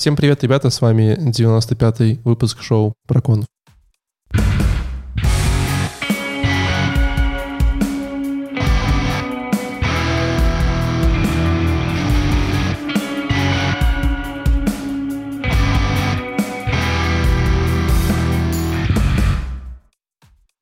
[0.00, 3.44] Всем привет, ребята, с вами 95-й выпуск шоу Прокон.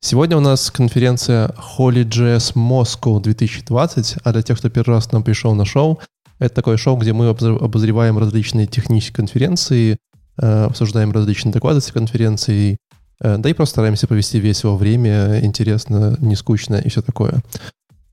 [0.01, 5.23] Сегодня у нас конференция HolyJS Moscow 2020, а для тех, кто первый раз к нам
[5.23, 6.01] пришел на шоу,
[6.39, 9.99] это такое шоу, где мы обозреваем различные технические конференции,
[10.41, 12.79] э, обсуждаем различные доклады с конференции,
[13.21, 17.43] э, да и просто стараемся провести весело время, интересно, не скучно и все такое.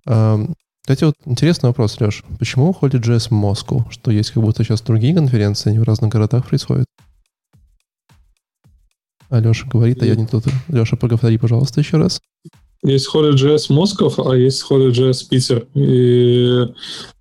[0.08, 2.24] Эм, кстати, вот интересный вопрос, Леш.
[2.38, 3.86] Почему уходит JS в Москву?
[3.90, 6.86] Что есть как будто сейчас другие конференции, они в разных городах происходят?
[9.30, 10.46] А Леша говорит, а я не тут.
[10.68, 12.22] Леша, поговори, пожалуйста, еще раз.
[12.86, 15.68] Есть HolyJS Москов, а есть HolyJS Питер.
[15.74, 16.68] И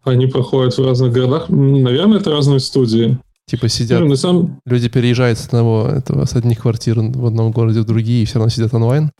[0.04, 1.48] они проходят в разных городах.
[1.48, 3.18] Наверное, это разные студии.
[3.46, 4.60] Типа сидят, ну, самом...
[4.66, 8.36] люди переезжают с одного, этого, с одних квартир в одном городе в другие и все
[8.36, 9.10] равно сидят онлайн?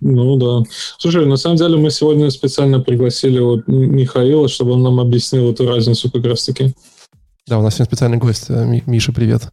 [0.00, 0.68] Ну да.
[0.98, 5.66] Слушай, на самом деле мы сегодня специально пригласили вот Михаила, чтобы он нам объяснил эту
[5.66, 6.74] разницу как раз-таки.
[7.46, 8.50] Да, у нас сегодня специальный гость.
[8.86, 9.48] Миша, привет.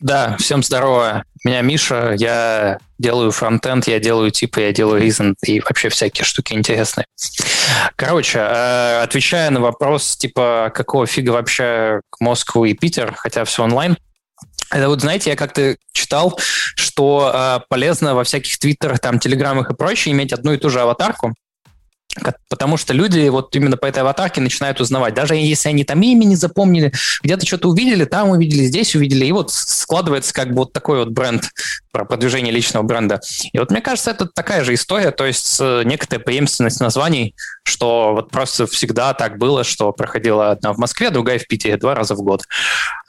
[0.00, 1.24] Да, всем здорово.
[1.44, 6.52] Меня Миша, я делаю фронтенд, я делаю типы, я делаю reason и вообще всякие штуки
[6.52, 7.04] интересные.
[7.96, 13.96] Короче, э, отвечая на вопрос, типа, какого фига вообще Москву и Питер, хотя все онлайн,
[14.70, 19.74] это вот, знаете, я как-то читал, что э, полезно во всяких твиттерах, там, телеграммах и
[19.74, 21.34] прочее иметь одну и ту же аватарку,
[22.48, 25.14] Потому что люди вот именно по этой аватарке начинают узнавать.
[25.14, 29.26] Даже если они там имя не запомнили, где-то что-то увидели, там увидели, здесь увидели.
[29.26, 31.44] И вот складывается как бы вот такой вот бренд
[31.92, 33.20] про продвижение личного бренда.
[33.52, 38.30] И вот мне кажется, это такая же история, то есть некоторая преемственность названий, что вот
[38.30, 42.22] просто всегда так было, что проходила одна в Москве, другая в Питере два раза в
[42.22, 42.42] год.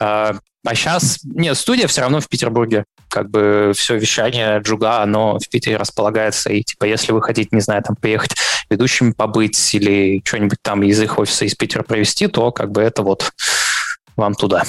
[0.00, 0.34] А,
[0.66, 2.84] а сейчас, нет, студия все равно в Петербурге.
[3.08, 6.50] Как бы все вещание Джуга, оно в Питере располагается.
[6.50, 8.34] И типа, если вы хотите, не знаю, там приехать
[8.70, 13.02] ведущими побыть или что-нибудь там из их офиса из Питера провести, то как бы это
[13.02, 13.32] вот
[14.16, 14.64] вам туда.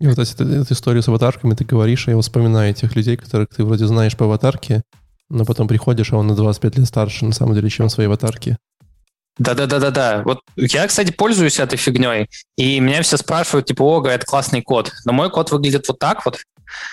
[0.00, 3.50] И вот эту, эту историю с аватарками ты говоришь, и я вспоминаю этих людей, которых
[3.50, 4.82] ты вроде знаешь по аватарке,
[5.28, 8.08] но потом приходишь, а он на 25 лет старше, на самом деле, чем в своей
[8.08, 8.56] аватарке.
[9.38, 10.22] Да-да-да-да-да.
[10.24, 14.92] Вот я, кстати, пользуюсь этой фигней, и меня все спрашивают, типа, ого, это классный код.
[15.04, 16.40] Но мой код выглядит вот так вот,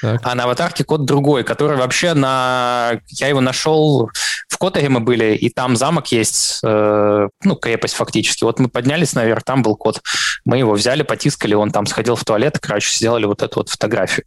[0.02, 0.22] так.
[0.24, 3.00] а на аватарке код другой, который вообще на...
[3.10, 4.10] Я его нашел...
[4.50, 8.44] В Которе мы были, и там замок есть, э, ну, крепость фактически.
[8.44, 10.02] Вот мы поднялись наверх, там был код.
[10.46, 14.26] Мы его взяли, потискали, он там сходил в туалет, короче, сделали вот эту вот фотографию.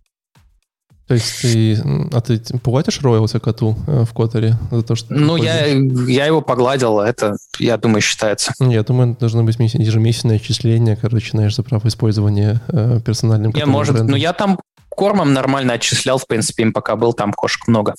[1.11, 1.77] То есть ты,
[2.13, 5.13] а ты платишь роялти коту э, в Которе за то, что...
[5.13, 8.53] Ну, я, я его погладил, это, я думаю, считается.
[8.61, 13.69] Я думаю, должно быть ежемесячное отчисление, короче, знаешь, за право использования э, персональным котом.
[13.69, 14.13] Не, может, брендом.
[14.13, 17.97] ну я там кормом нормально отчислял, в принципе, им пока был, там кошек много.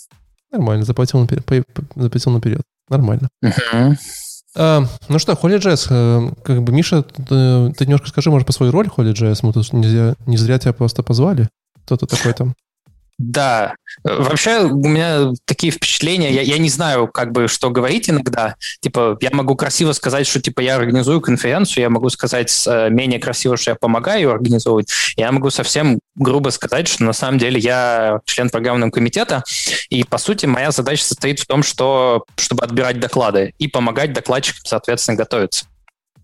[0.50, 1.44] Нормально, заплатил наперед.
[1.94, 2.62] Заплатил наперед.
[2.88, 3.28] Нормально.
[3.44, 3.98] Uh-huh.
[4.56, 8.72] А, ну что, HolyJS, э, как бы, Миша, ты, ты немножко скажи, может, по своей
[8.72, 11.50] роли HolyJS, мы тут нельзя, не зря тебя просто позвали.
[11.84, 12.54] Кто-то такой там.
[13.22, 18.56] Да, вообще у меня такие впечатления, я, я не знаю, как бы, что говорить иногда.
[18.80, 23.20] Типа, я могу красиво сказать, что, типа, я организую конференцию, я могу сказать э, менее
[23.20, 24.90] красиво, что я помогаю организовывать.
[25.18, 29.44] Я могу совсем грубо сказать, что на самом деле я член программного комитета,
[29.90, 34.62] и, по сути, моя задача состоит в том, что, чтобы отбирать доклады и помогать докладчикам,
[34.66, 35.66] соответственно, готовиться.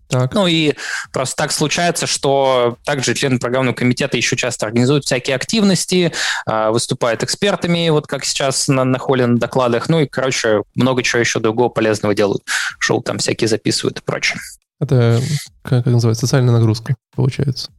[0.08, 0.34] Так.
[0.34, 0.74] Ну и
[1.12, 6.12] просто так случается, что также члены программного комитета еще часто организуют всякие активности,
[6.46, 11.02] а, выступают экспертами, вот как сейчас на, на холле на докладах, ну и, короче, много
[11.02, 12.42] чего еще другого полезного делают.
[12.78, 14.38] Шоу там всякие записывают и прочее.
[14.80, 15.20] Это,
[15.62, 17.70] как, как называется, социальная нагрузка, получается.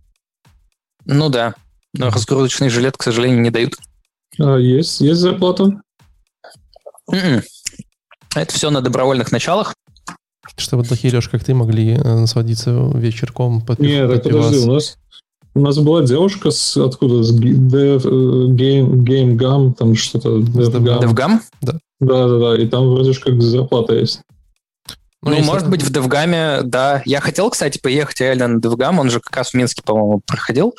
[1.06, 1.56] Ну да,
[1.94, 3.76] но разгрузочный жилет, к сожалению, не дают.
[4.40, 5.64] А, есть, есть зарплата?
[7.12, 7.16] Mm-mm.
[7.16, 7.44] М-м.
[8.36, 9.74] Это все на добровольных началах.
[10.58, 14.98] Чтобы такие, Леш, как ты, могли э, сводиться вечерком под Нет, так подожди, у нас,
[15.56, 17.24] у нас была девушка с откуда?
[17.24, 18.04] С Dev,
[18.56, 20.38] Game, DevGAMM, там что-то.
[20.38, 21.02] DevGAMM?
[21.02, 21.40] DevGam?
[21.62, 21.74] Да.
[22.00, 22.62] Да, да, да.
[22.62, 24.22] И там вроде как зарплата есть.
[25.22, 27.02] Ну, ну может быть, в DevGAMM е, да.
[27.06, 29.00] Я хотел, кстати, поехать реально на DevGAMM.
[29.00, 30.76] Он же как раз в Минске, по-моему, проходил.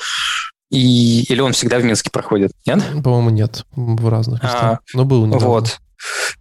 [0.71, 1.23] И...
[1.23, 2.81] Или он всегда в Минске проходит, нет?
[3.03, 3.65] По-моему, нет.
[3.75, 4.63] В разных местах.
[4.63, 5.47] А, Но был недавно.
[5.47, 5.79] Вот.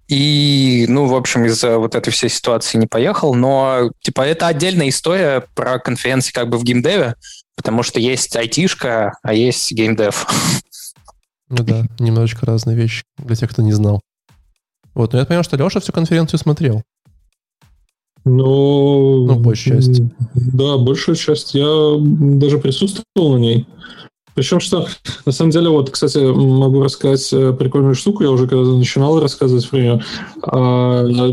[0.09, 3.35] И, ну, в общем, из-за вот этой всей ситуации не поехал.
[3.35, 7.15] Но, типа, это отдельная история про конференции как бы в геймдеве,
[7.57, 10.27] потому что есть айтишка, а есть геймдев.
[11.49, 14.01] Ну да, немножечко разные вещи для тех, кто не знал.
[14.95, 16.83] Вот, но я понял, что Леша всю конференцию смотрел.
[18.25, 20.03] Ну, ну, большую часть.
[20.35, 21.55] Да, большую часть.
[21.55, 23.67] Я даже присутствовал на ней.
[24.41, 24.87] Причем, что
[25.27, 29.69] на самом деле, вот, кстати, могу рассказать э, прикольную штуку, я уже когда начинал рассказывать
[29.69, 30.03] про нее.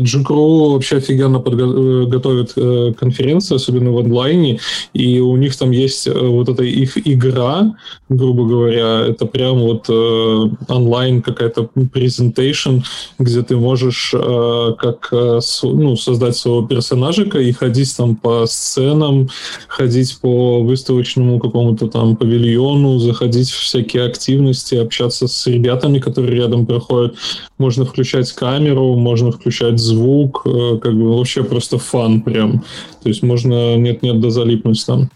[0.02, 4.60] Джикру вообще офигенно э, готовит э, конференции, особенно в онлайне,
[4.92, 7.74] и у них там есть вот эта их игра,
[8.10, 12.80] грубо говоря, это прям вот онлайн какая-то презентейшн,
[13.18, 19.30] где ты можешь как ну, создать своего персонажика и ходить там по сценам,
[19.66, 26.66] ходить по выставочному какому-то там павильону, заходить в всякие активности, общаться с ребятами, которые рядом
[26.66, 27.16] проходят.
[27.58, 32.64] Можно включать камеру, можно включать звук, э, как бы вообще просто фан прям.
[33.02, 35.10] То есть можно нет-нет да залипнуть там.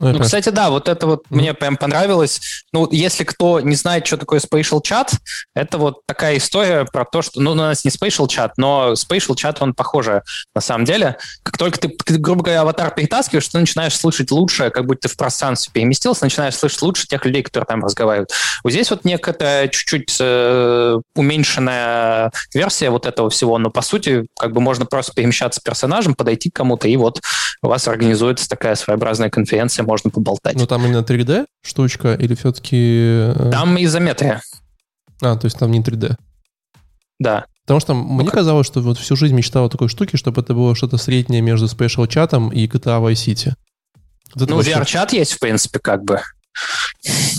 [0.00, 1.24] Ну, ну кстати, да, вот это вот mm.
[1.28, 2.40] мне прям понравилось.
[2.72, 5.12] Ну, если кто не знает, что такое Spatial Chat,
[5.54, 9.34] это вот такая история про то, что, ну, у нас не Spatial Chat, но Spatial
[9.34, 10.22] Chat, он похоже
[10.54, 11.18] на самом деле.
[11.42, 15.16] Как только ты, грубо говоря, аватар перетаскиваешь, ты начинаешь слышать лучше, как будто ты в
[15.18, 18.30] пространстве переместился, начинаешь слышать лучше тех людей, которые там разговаривают.
[18.64, 24.52] Вот здесь вот некая чуть-чуть э, уменьшенная версия вот этого всего, но по сути, как
[24.52, 27.20] бы можно просто перемещаться персонажем, подойти к кому-то, и вот
[27.62, 30.54] у вас организуется такая своеобразная конференция, можно поболтать.
[30.54, 32.76] Ну, там именно 3D штучка или все-таки...
[33.34, 34.40] Э, там изометрия.
[35.20, 36.14] А, то есть там не 3D.
[37.18, 37.46] Да.
[37.64, 40.54] Потому что мне ну, казалось, что вот всю жизнь мечтал о такой штуке, чтобы это
[40.54, 43.52] было что-то среднее между Special чатом и GTA Vice City.
[44.36, 46.20] Вот ну, VR-чат есть, в принципе, как бы.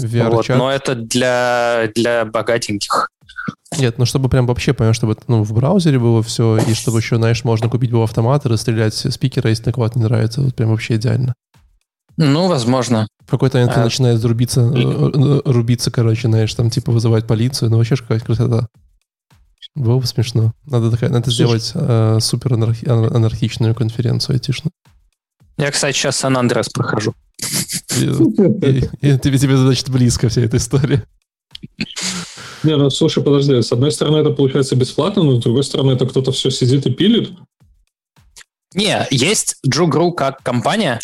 [0.02, 0.34] VR-чат.
[0.34, 3.10] Вот, но это для, для богатеньких.
[3.78, 7.16] Нет, ну чтобы прям вообще, понимаешь, чтобы ну, в браузере было все, и чтобы еще,
[7.16, 10.42] знаешь, можно купить был автомат и расстрелять спикера, если так вот не нравится.
[10.42, 11.34] Вот прям вообще идеально.
[12.18, 13.08] Ну, возможно.
[13.26, 13.84] В какой-то момент а...
[13.84, 17.72] начинает рубиться, э, э, рубиться, короче, знаешь, там типа вызывать полицию.
[17.72, 18.68] Ну, вообще какая красота.
[19.76, 20.54] Было бы смешно.
[20.66, 24.74] Надо, такая, надо сделать э, супер анархи, анархичную конференцию айтишную.
[25.58, 27.14] Я, кстати, сейчас Сан-Андрес прохожу.
[27.88, 31.06] Тебе, тебе, значит, близко вся эта история.
[32.64, 33.62] Не, ну слушай, подожди.
[33.62, 36.92] С одной стороны, это получается бесплатно, но с другой стороны, это кто-то все сидит и
[36.92, 37.32] пилит.
[38.74, 41.00] Не, есть Джугру как компания,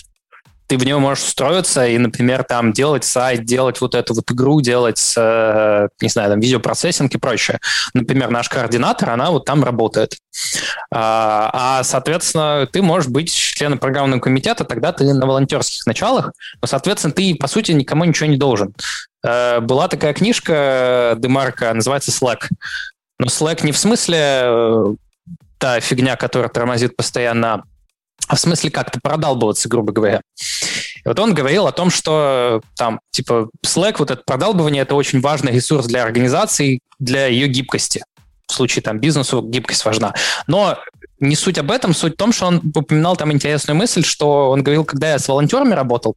[0.68, 4.62] ты в него можешь устроиться и, например, там делать сайт, делать вот эту вот игру,
[4.62, 7.60] делать, э, не знаю, там видеопроцессинг и прочее.
[7.94, 10.18] Например, наш координатор, она вот там работает.
[10.92, 16.68] А, а соответственно, ты можешь быть членом программного комитета, тогда ты на волонтерских началах, но,
[16.68, 18.76] соответственно, ты, по сути, никому ничего не должен.
[19.26, 22.50] Э, была такая книжка Демарка, называется Slack.
[23.20, 24.96] Но Slack не в смысле э,
[25.58, 27.64] та фигня, которая тормозит постоянно а
[28.36, 30.22] в смысле как-то продалбываться, грубо говоря.
[31.04, 35.22] И вот он говорил о том, что там, типа, Slack, вот это продалбывание, это очень
[35.22, 38.04] важный ресурс для организации, для ее гибкости.
[38.48, 40.14] В случае там бизнесу гибкость важна.
[40.48, 40.78] Но
[41.20, 44.64] не суть об этом, суть в том, что он упоминал там интересную мысль, что он
[44.64, 46.16] говорил, когда я с волонтерами работал,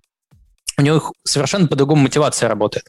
[0.80, 2.86] у них совершенно по-другому мотивация работает.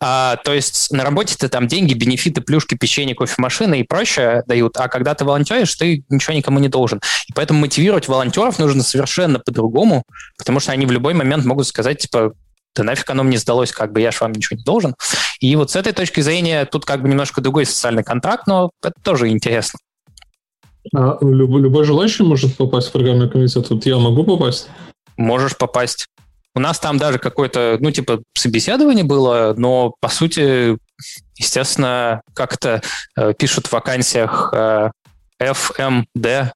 [0.00, 4.76] А, то есть на работе ты там деньги, бенефиты, плюшки, печенье, кофемашины и прочее дают,
[4.76, 7.00] а когда ты волонтеришь, ты ничего никому не должен.
[7.28, 10.04] И поэтому мотивировать волонтеров нужно совершенно по-другому,
[10.38, 12.32] потому что они в любой момент могут сказать, типа,
[12.74, 14.94] да нафиг оно мне сдалось, как бы я же вам ничего не должен.
[15.40, 18.94] И вот с этой точки зрения тут как бы немножко другой социальный контракт, но это
[19.02, 19.78] тоже интересно.
[20.94, 23.68] А любой, любой желающий может попасть в программный комитет?
[23.70, 24.68] Вот я могу попасть?
[25.16, 26.06] Можешь попасть.
[26.56, 30.78] У нас там даже какое-то, ну, типа, собеседование было, но, по сути,
[31.36, 32.80] естественно, как-то
[33.14, 34.90] э, пишут в вакансиях э,
[35.38, 36.50] FMD,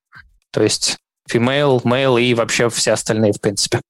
[0.51, 0.97] то есть
[1.31, 3.83] female, male и вообще все остальные, в принципе.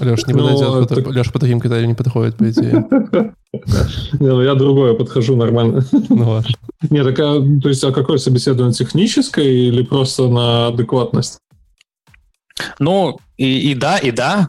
[0.00, 1.06] Леш, не подойдет, ну, так...
[1.06, 2.86] Леш по таким критериям не подходит, по идее.
[4.18, 5.84] Не, ну я другое подхожу нормально.
[6.08, 6.48] Ну ладно.
[6.88, 11.41] Не, так, а, то есть, а какое собеседование, техническое или просто на адекватность?
[12.78, 14.48] Ну, и, и да, и да.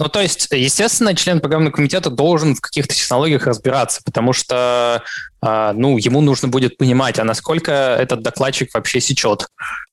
[0.00, 5.02] Ну, то есть, естественно, член программного комитета должен в каких-то технологиях разбираться, потому что,
[5.42, 9.46] э, ну, ему нужно будет понимать, а насколько этот докладчик вообще сечет.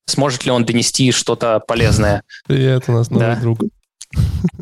[0.05, 2.23] Сможет ли он донести что-то полезное.
[2.47, 3.35] Привет, у нас новый да.
[3.35, 3.59] друг.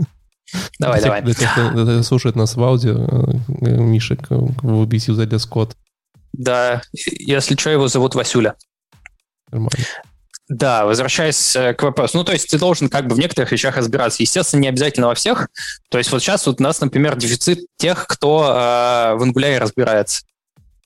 [0.80, 1.22] Давай, давай.
[1.22, 5.76] Для тех, кто слушает нас в аудио, э, Мишек, выбить юзали Скотт.
[6.34, 8.56] Да, если что, его зовут Васюля.
[9.52, 9.86] Нормально.
[10.48, 12.18] Да, возвращаясь э, к вопросу.
[12.18, 14.22] Ну, то есть ты должен как бы в некоторых вещах разбираться.
[14.22, 15.50] Естественно, не обязательно во всех.
[15.90, 20.24] То есть вот сейчас вот у нас, например, дефицит тех, кто э, в Angular разбирается.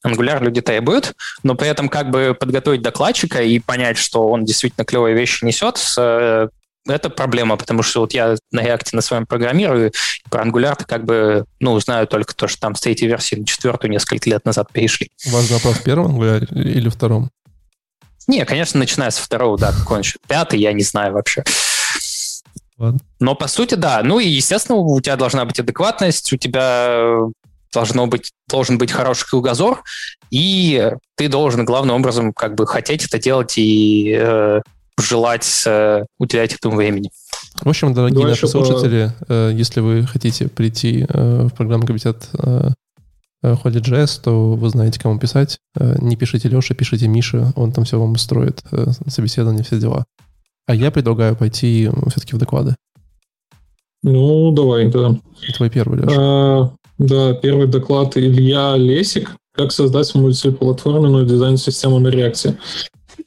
[0.05, 1.13] Angular люди требуют,
[1.43, 5.77] но при этом как бы подготовить докладчика и понять, что он действительно клевые вещи несет,
[5.97, 6.47] э,
[6.87, 9.91] это проблема, потому что вот я на React на своем программирую,
[10.29, 13.91] про Angular как бы, ну, знаю только то, что там с третьей версии на четвертую
[13.91, 15.09] несколько лет назад перешли.
[15.25, 17.29] Важный вопрос в первом Angular или втором?
[18.29, 20.03] Не, конечно, начиная со второго, да, какой.
[20.27, 21.43] Пятый, я не знаю вообще.
[22.77, 22.99] Ладно.
[23.19, 24.01] Но по сути, да.
[24.03, 27.21] Ну и, естественно, у тебя должна быть адекватность, у тебя
[27.73, 29.81] должно быть, должен быть хороший кругозор,
[30.29, 34.61] и ты должен главным образом как бы хотеть это делать и э,
[34.99, 37.09] желать э, уделять этому времени.
[37.61, 42.29] В общем, дорогие Давай наши слушатели, э, если вы хотите прийти э, в программный комитет
[42.33, 42.69] э,
[43.43, 45.59] Holy.js, то вы знаете, кому писать.
[45.79, 50.05] Э, не пишите Леше, пишите Мише, он там все вам устроит, э, собеседование, все дела.
[50.67, 52.75] А я предлагаю пойти все-таки в доклады.
[54.03, 55.17] Ну, давай, да.
[55.55, 56.15] Твой первый, Леша.
[56.17, 59.35] А, да, первый доклад Илья Лесик.
[59.53, 62.57] Как создать мультиплатформенную дизайн-систему на реакции.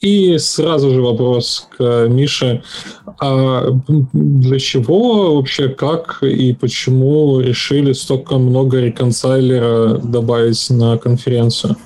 [0.00, 2.62] И сразу же вопрос к Мише.
[3.20, 3.66] А
[4.12, 11.76] для чего вообще, как и почему решили столько много реконсайлера добавить на конференцию?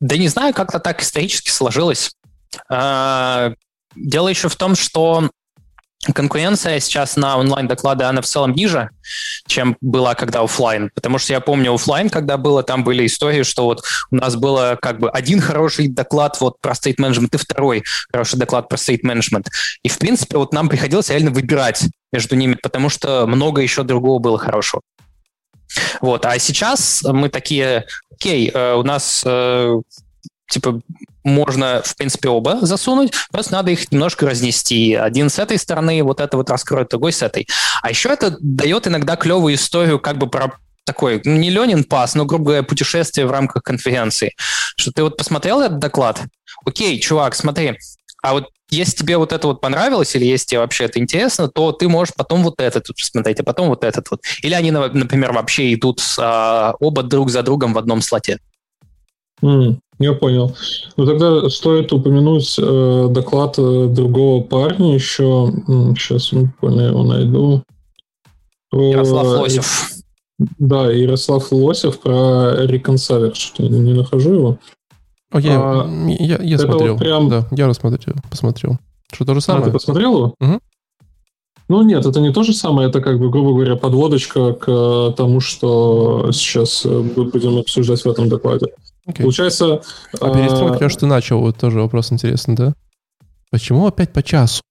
[0.00, 2.10] Да не знаю, как-то так исторически сложилось.
[2.68, 3.52] А,
[3.94, 5.30] дело еще в том, что
[6.12, 8.90] конкуренция сейчас на онлайн-доклады, она в целом ниже,
[9.46, 10.90] чем была когда офлайн.
[10.94, 14.78] Потому что я помню офлайн, когда было, там были истории, что вот у нас было
[14.80, 19.02] как бы один хороший доклад вот про state management и второй хороший доклад про state
[19.02, 19.46] management.
[19.82, 24.18] И, в принципе, вот нам приходилось реально выбирать между ними, потому что много еще другого
[24.18, 24.82] было хорошего.
[26.00, 29.80] Вот, а сейчас мы такие, окей, э, у нас э,
[30.48, 30.80] типа
[31.26, 34.94] можно, в принципе, оба засунуть, просто надо их немножко разнести.
[34.94, 37.46] Один с этой стороны вот это вот раскроет, другой с этой.
[37.82, 40.52] А еще это дает иногда клевую историю как бы про
[40.84, 44.34] такой, ну, не Ленин пас, но, грубо говоря, путешествие в рамках конференции.
[44.76, 46.22] Что ты вот посмотрел этот доклад?
[46.64, 47.76] Окей, чувак, смотри,
[48.22, 51.72] а вот если тебе вот это вот понравилось, или если тебе вообще это интересно, то
[51.72, 54.22] ты можешь потом вот этот вот посмотреть, а потом вот этот вот.
[54.42, 58.40] Или они, например, вообще идут а, оба друг за другом в одном слоте.
[59.42, 60.54] Mm, я понял.
[60.96, 65.52] Ну тогда стоит упомянуть э, доклад э, другого парня еще.
[65.96, 67.62] Сейчас буквально его найду.
[68.72, 69.90] Ярослав Лосев.
[70.58, 73.32] Да, Ярослав Лосев про Reconciler.
[73.34, 74.58] Что не, не нахожу его.
[75.32, 75.88] О, я, а,
[76.18, 76.92] я, я смотрел.
[76.94, 77.28] Вот прям...
[77.28, 78.78] Да, я рассмотрел, посмотрел.
[79.12, 79.64] Что то же самое?
[79.64, 80.34] А, ты посмотрел его?
[80.40, 80.60] Угу.
[81.68, 85.40] Ну нет, это не то же самое, это как бы, грубо говоря, подводочка к тому,
[85.40, 88.66] что сейчас э, будем обсуждать в этом докладе.
[89.08, 89.22] Okay.
[89.22, 89.82] Получается...
[90.20, 90.88] А перестройка, а...
[90.88, 92.74] ты начал, вот тоже вопрос интересный, да?
[93.50, 94.62] Почему опять по часу?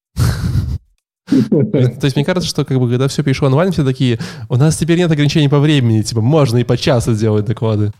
[1.27, 4.77] То есть мне кажется, что как бы когда все перешло онлайн, все такие, у нас
[4.77, 7.91] теперь нет ограничений по времени, типа можно и по часу делать доклады.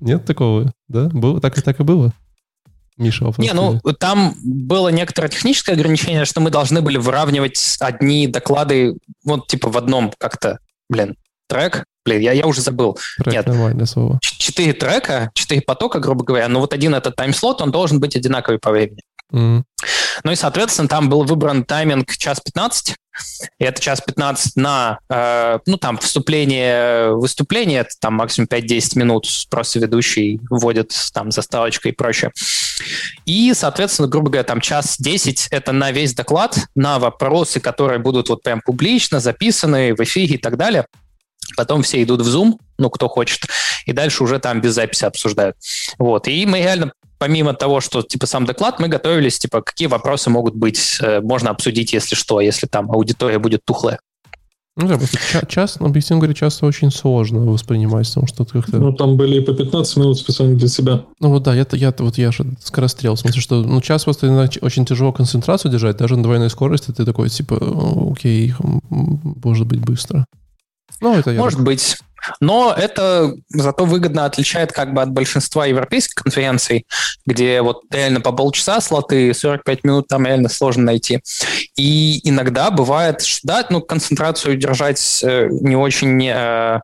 [0.00, 1.08] Нет такого, да?
[1.12, 2.12] Было, так и так и было.
[3.00, 3.32] Миша.
[3.38, 9.46] Не, ну там было некоторое техническое ограничение, что мы должны были выравнивать одни доклады, вот
[9.46, 11.16] типа в одном как-то, блин,
[11.48, 11.84] трек.
[12.04, 12.98] Блин, я, я уже забыл.
[13.18, 14.18] Трек, Нет, нормальное слово.
[14.22, 18.58] Четыре трека, четыре потока, грубо говоря, но вот один этот таймслот, он должен быть одинаковый
[18.58, 19.00] по времени.
[19.32, 19.64] Ну
[20.30, 22.96] и, соответственно, там был выбран тайминг час 15,
[23.58, 29.26] и это час 15 на, э, ну, там, вступление, выступление, это там максимум 5-10 минут,
[29.48, 32.32] просто ведущий вводит там заставочкой и прочее.
[33.26, 38.28] И, соответственно, грубо говоря, там час 10— это на весь доклад, на вопросы, которые будут
[38.28, 40.86] вот прям публично записаны в эфире и так далее.
[41.56, 43.46] Потом все идут в Zoom, ну, кто хочет,
[43.84, 45.56] и дальше уже там без записи обсуждают.
[45.98, 46.28] Вот.
[46.28, 50.54] И мы реально помимо того, что типа сам доклад, мы готовились, типа, какие вопросы могут
[50.56, 54.00] быть, э, можно обсудить, если что, если там аудитория будет тухлая.
[54.76, 58.78] Ну да, просто час, объективно говоря, часто очень сложно воспринимать, потому что как-то...
[58.78, 61.04] Ну, там были и по 15 минут специально для себя.
[61.20, 64.48] Ну вот да, я, я, вот я же скорострел, в смысле, что ну, час просто
[64.62, 67.58] очень тяжело концентрацию держать, даже на двойной скорости ты такой, типа,
[68.12, 68.54] окей,
[68.88, 70.24] может быть, быстро.
[71.00, 71.66] Ну, это я Может так.
[71.66, 71.98] быть.
[72.40, 76.86] Но это зато выгодно отличает как бы от большинства европейских конференций,
[77.26, 81.20] где вот реально по полчаса слоты, 45 минут там реально сложно найти.
[81.76, 86.80] И иногда бывает, что да, ну, концентрацию держать э, не очень э,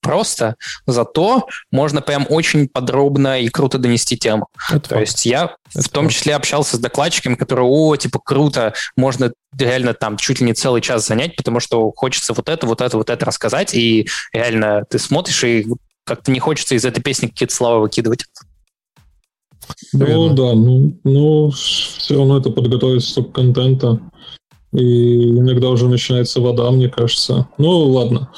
[0.00, 4.46] просто, зато можно прям очень подробно и круто донести тему.
[4.70, 5.00] Это То факт.
[5.00, 6.16] есть я Это в том факт.
[6.16, 10.80] числе общался с докладчиками, которые, о, типа, круто, можно реально там чуть ли не целый
[10.80, 14.98] час занять, потому что хочется вот это, вот это, вот это рассказать, и реально ты
[14.98, 15.66] смотришь, и
[16.04, 18.24] как-то не хочется из этой песни какие-то слова выкидывать.
[19.92, 24.00] Ну да, ну, ну все равно это подготовить столько контента.
[24.72, 27.48] И иногда уже начинается вода, мне кажется.
[27.58, 28.28] Ну, ладно.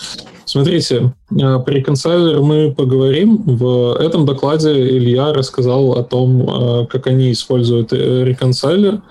[0.45, 3.43] Смотрите, э, при консайлер мы поговорим.
[3.45, 9.03] В этом докладе Илья рассказал о том, э, как они используют реконсайлер.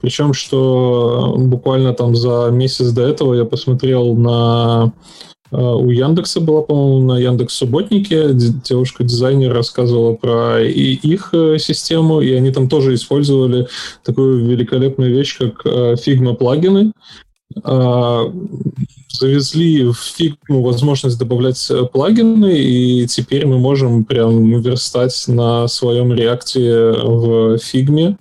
[0.00, 6.62] Причем, что буквально там за месяц до этого я посмотрел на э, у Яндекса была,
[6.62, 13.68] по-моему, на Яндекс Субботнике девушка-дизайнер рассказывала про и их систему, и они там тоже использовали
[14.04, 16.92] такую великолепную вещь, как Figma плагины,
[19.08, 26.90] завезли в фигму возможность добавлять плагины, и теперь мы можем прям верстать на своем реакте
[26.90, 28.18] в фигме.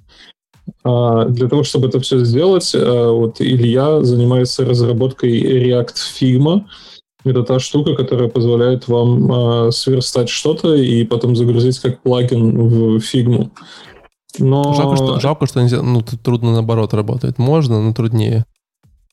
[0.84, 6.63] Для того, чтобы это все сделать, вот Илья занимается разработкой React Figma,
[7.25, 13.00] это та штука, которая позволяет вам э, сверстать что-то и потом загрузить как плагин в
[13.00, 13.51] фигму.
[14.39, 14.74] Но...
[14.74, 17.38] Жалко, что, жалко, что нельзя, ну, трудно наоборот работает.
[17.38, 18.46] Можно, но труднее.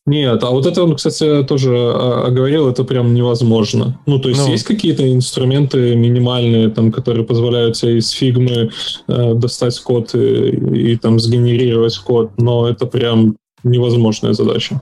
[0.05, 4.01] Нет, а вот это он, кстати, тоже оговорил, это прям невозможно.
[4.07, 8.71] Ну, то есть ну, есть какие-то инструменты минимальные, там, которые позволяют тебе из фигмы
[9.07, 14.81] э, достать код и, и там сгенерировать код, но это прям невозможная задача.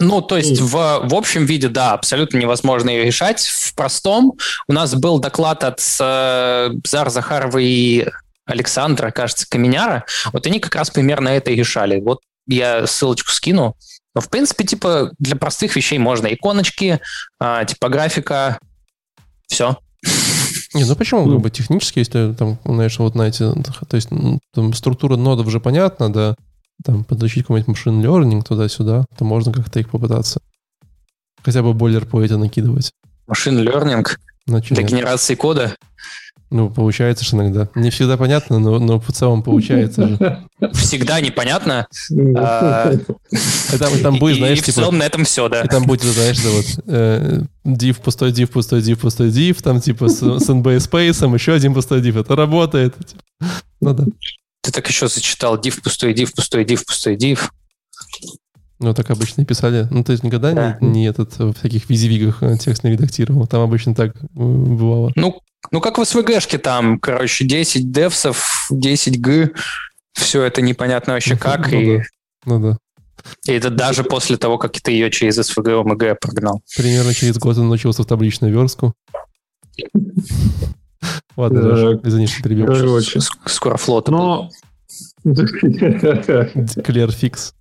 [0.00, 3.46] Ну, то есть в, в общем виде, да, абсолютно невозможно ее решать.
[3.46, 4.34] В простом
[4.66, 8.06] у нас был доклад от э, Зар Захарова и
[8.44, 10.04] Александра, кажется, Каменяра.
[10.32, 12.00] Вот они как раз примерно это и решали.
[12.00, 13.76] Вот я ссылочку скину.
[14.14, 16.26] Но, в принципе, типа, для простых вещей можно.
[16.26, 17.00] Иконочки,
[17.40, 18.58] э, типографика,
[19.46, 19.78] все.
[20.74, 21.30] Не, ну почему?
[21.30, 23.44] Как бы технически, если там, знаешь, вот на эти,
[23.88, 24.08] то есть
[24.52, 26.34] там, структура нодов же понятна, да,
[26.82, 30.40] там, подключить какой-нибудь машин learning туда-сюда, то можно как-то их попытаться.
[31.42, 32.92] Хотя бы бойлер по эти накидывать.
[33.26, 34.06] Машин learning
[34.46, 35.74] Значит, для генерации кода?
[36.50, 37.68] Ну, получается же иногда.
[37.74, 40.46] Не всегда понятно, но, но в целом получается же.
[40.74, 41.88] Всегда непонятно.
[42.36, 42.92] А,
[43.78, 44.70] там, там будет, знаешь, типа...
[44.70, 45.62] в целом на этом все, да.
[45.62, 50.08] И там будет, знаешь, вот э, div, пустой div, пустой div, пустой div, там типа
[50.08, 52.20] с, с NB Space, еще один пустой div.
[52.20, 52.94] Это работает.
[53.80, 54.04] Ну да.
[54.64, 57.50] Ты так еще зачитал div, пустой div, пустой div, пустой div.
[58.78, 59.86] Ну, так обычно писали.
[59.90, 60.78] Ну, то есть никогда да.
[60.80, 63.46] не, не этот в таких визивигах э, текст не редактировал.
[63.46, 65.12] Там обычно так э, бывало.
[65.16, 65.38] Ну,
[65.70, 69.50] ну как в SVG-шке там, короче, 10 девсов, 10 г,
[70.14, 71.70] все это непонятно вообще как.
[71.70, 71.98] Ну, и...
[71.98, 72.04] да.
[72.46, 72.78] ну да.
[73.46, 76.62] И это даже после того, как ты ее через SVG OMG прогнал.
[76.74, 78.94] Примерно через год он научился в табличную верстку.
[81.36, 82.66] Ладно, Леша, извини, что перебил.
[82.66, 83.20] Короче.
[83.46, 84.08] Скоро флот.
[84.08, 84.50] Но...
[86.84, 87.54] Клерфикс.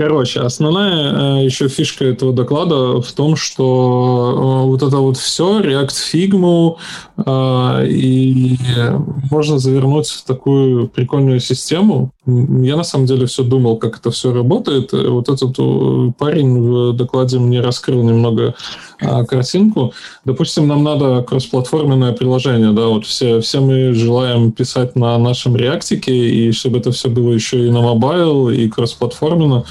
[0.00, 5.60] Короче, основная э, еще фишка этого доклада в том, что э, вот это вот все,
[5.60, 6.76] React Figma,
[7.18, 8.56] э, и
[9.30, 12.12] можно завернуть в такую прикольную систему.
[12.26, 14.92] Я на самом деле все думал, как это все работает.
[14.92, 15.56] Вот этот
[16.18, 18.54] парень в докладе мне раскрыл немного
[18.98, 19.94] картинку.
[20.26, 26.12] Допустим, нам надо кроссплатформенное приложение, да, вот все, все мы желаем писать на нашем реактике,
[26.12, 29.64] и чтобы это все было еще и на mobile, и кроссплатформенно.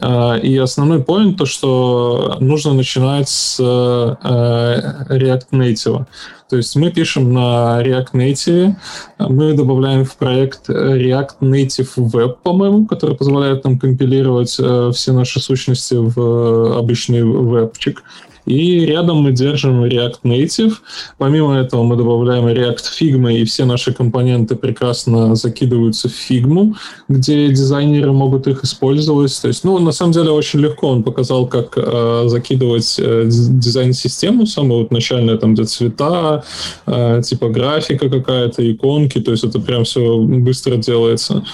[0.00, 6.06] А, и основной point то, что нужно начинать с э, React Native.
[6.54, 8.76] То есть мы пишем на React Native,
[9.18, 15.40] мы добавляем в проект React Native Web, по-моему, который позволяет нам компилировать э, все наши
[15.40, 18.04] сущности в обычный вебчик.
[18.46, 20.74] И рядом мы держим React Native.
[21.18, 26.74] Помимо этого мы добавляем React Figma, и все наши компоненты прекрасно закидываются в Figma,
[27.08, 29.40] где дизайнеры могут их использовать.
[29.40, 30.88] То есть, ну, на самом деле, очень легко.
[30.88, 36.44] Он показал, как э, закидывать э, дизайн-систему, самую вот начальную, там, где цвета,
[36.86, 39.20] э, типографика какая-то, иконки.
[39.20, 41.44] То есть это прям все быстро делается.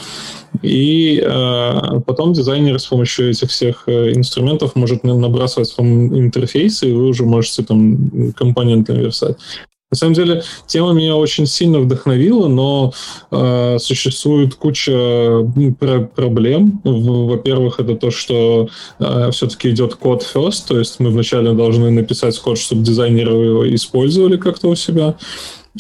[0.63, 6.93] И э, потом дизайнер с помощью этих всех э, инструментов может набрасывать вам интерфейсы, и
[6.93, 9.37] вы уже можете там компоненты верстать.
[9.93, 12.93] На самом деле, тема меня очень сильно вдохновила, но
[13.33, 15.45] э, существует куча
[15.81, 16.81] про- проблем.
[16.85, 18.69] Во-первых, это то, что
[19.01, 23.75] э, все-таки идет код first, то есть мы вначале должны написать код, чтобы дизайнеры его
[23.75, 25.17] использовали как-то у себя.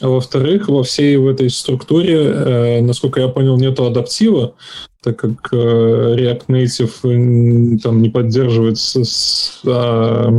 [0.00, 4.54] А во-вторых, во всей в этой структуре, э, насколько я понял, нету адаптива,
[5.02, 10.30] так как э, React Native там не поддерживает с, а,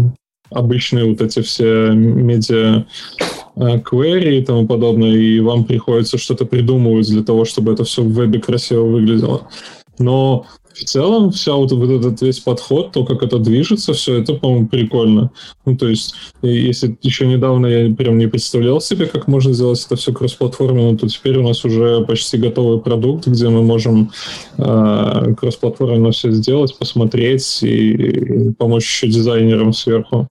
[0.52, 2.86] обычные вот эти все медиа
[3.56, 8.04] э, query и тому подобное, и вам приходится что-то придумывать для того, чтобы это все
[8.04, 9.50] в вебе красиво выглядело.
[9.98, 14.34] Но в целом вся вот, вот этот весь подход, то, как это движется, все это,
[14.34, 15.32] по-моему, прикольно.
[15.66, 19.96] Ну, то есть, если еще недавно я прям не представлял себе, как можно сделать это
[19.96, 24.12] все кроссплатформенно, то теперь у нас уже почти готовый продукт, где мы можем
[24.58, 30.28] э, кроссплатформенно все сделать, посмотреть и помочь еще дизайнерам сверху.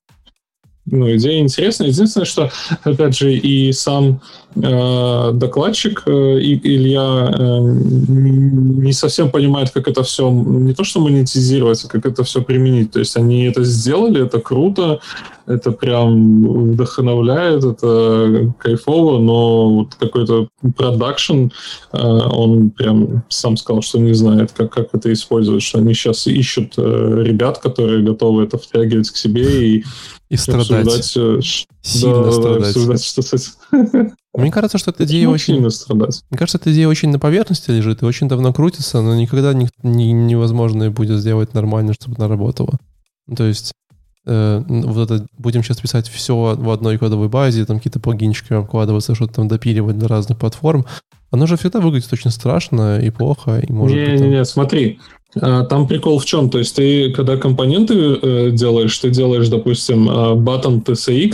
[0.86, 1.88] Ну, идея интересная.
[1.88, 2.50] Единственное, что,
[2.82, 4.20] опять же, и сам
[4.54, 6.10] докладчик э,
[6.40, 12.24] Илья э, не совсем понимает, как это все, не то что монетизировать, а как это
[12.24, 12.90] все применить.
[12.90, 15.00] То есть они это сделали, это круто,
[15.46, 21.48] это прям вдохновляет, это кайфово, но вот какой-то продакшн,
[21.92, 26.76] он прям сам сказал, что не знает, как, как это использовать, что они сейчас ищут
[26.76, 29.84] ребят, которые готовы это втягивать к себе и
[30.30, 30.86] и страдать.
[30.86, 32.68] Обсуждать, Сильно да, страдать.
[32.68, 34.12] обсуждать, что с этим.
[34.34, 35.54] Мне кажется, что эта идея Ну, очень...
[35.54, 36.22] сильно страдать.
[36.30, 39.68] Мне кажется, эта идея очень на поверхности лежит и очень давно крутится, но никогда не,
[39.82, 42.78] не- невозможно будет сделать нормально, чтобы она работала.
[43.26, 43.72] Ну, То есть
[44.26, 49.14] э, вот это будем сейчас писать все в одной кодовой базе, там какие-то плагинчики обкладываться,
[49.16, 50.86] что-то там допиливать для разных платформ.
[51.32, 54.06] Оно же всегда выглядит очень страшно и плохо, и может быть...
[54.06, 55.00] там- Не-не-не, смотри.
[55.40, 56.50] А, Там прикол в чем?
[56.50, 61.32] То есть ты, когда компоненты э, делаешь, ты делаешь, допустим, button TCX,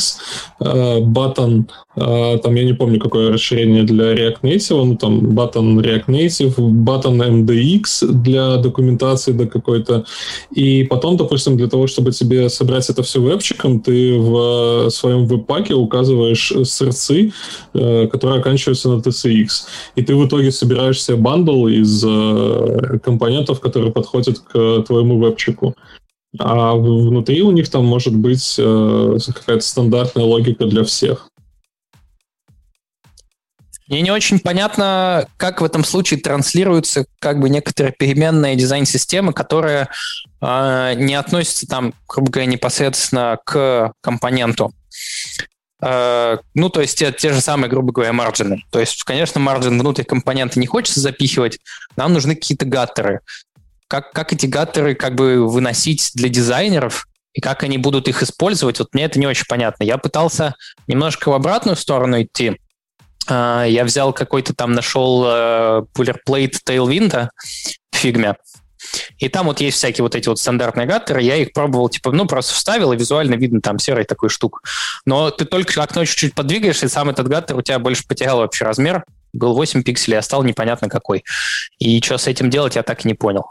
[0.60, 1.64] а, button,
[1.96, 7.46] там я не помню, какое расширение для React Native, ну там button React Native, button
[7.46, 10.04] MDX для документации до какой-то.
[10.54, 15.26] И потом, допустим, для того, чтобы тебе собрать это все вебчиком, ты в э, своем
[15.26, 17.32] веб-паке указываешь сорцы,
[17.72, 19.48] э, которые оканчиваются на TCX.
[19.96, 25.74] И ты в итоге собираешь себе бандл из э, компонентов, которые подходят к твоему вебчику.
[26.38, 31.30] А внутри у них там может быть э, какая-то стандартная логика для всех.
[33.88, 39.88] Мне не очень понятно, как в этом случае транслируются как бы некоторые переменные дизайн-системы, которые
[40.40, 44.74] э, не относятся там, грубо говоря, непосредственно к компоненту.
[45.80, 48.64] Э, ну, то есть те, те же самые, грубо говоря, марджины.
[48.72, 51.58] То есть, конечно, марджин внутрь компонента не хочется запихивать,
[51.96, 53.20] нам нужны какие-то гаттеры.
[53.88, 58.78] Как, как эти гаттеры как бы выносить для дизайнеров, и как они будут их использовать,
[58.78, 59.84] вот мне это не очень понятно.
[59.84, 60.54] Я пытался
[60.86, 62.58] немножко в обратную сторону идти,
[63.28, 67.28] а, я взял какой-то там, нашел э, boilerplate Tailwind
[67.92, 68.36] в фигме,
[69.18, 72.26] и там вот есть всякие вот эти вот стандартные гаттеры, я их пробовал, типа, ну,
[72.26, 74.62] просто вставил, и визуально видно там серый такой штук.
[75.04, 78.64] Но ты только окно чуть-чуть подвигаешь, и сам этот гаттер у тебя больше потерял вообще
[78.64, 81.24] размер, был 8 пикселей, а стал непонятно какой.
[81.78, 83.46] И что с этим делать, я так и не понял.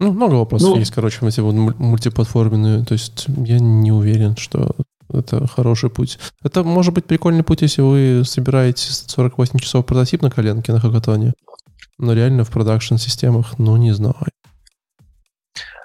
[0.00, 2.84] Ну, много вопросов Ну- есть, короче, в эти вот муль- мультиплатформенные.
[2.84, 4.74] То есть я не уверен, что
[5.12, 6.18] это хороший путь.
[6.42, 11.34] Это может быть прикольный путь, если вы собираете 48 часов прототип на коленке на хакатоне.
[11.98, 14.14] Но реально в продакшн-системах, ну, не знаю.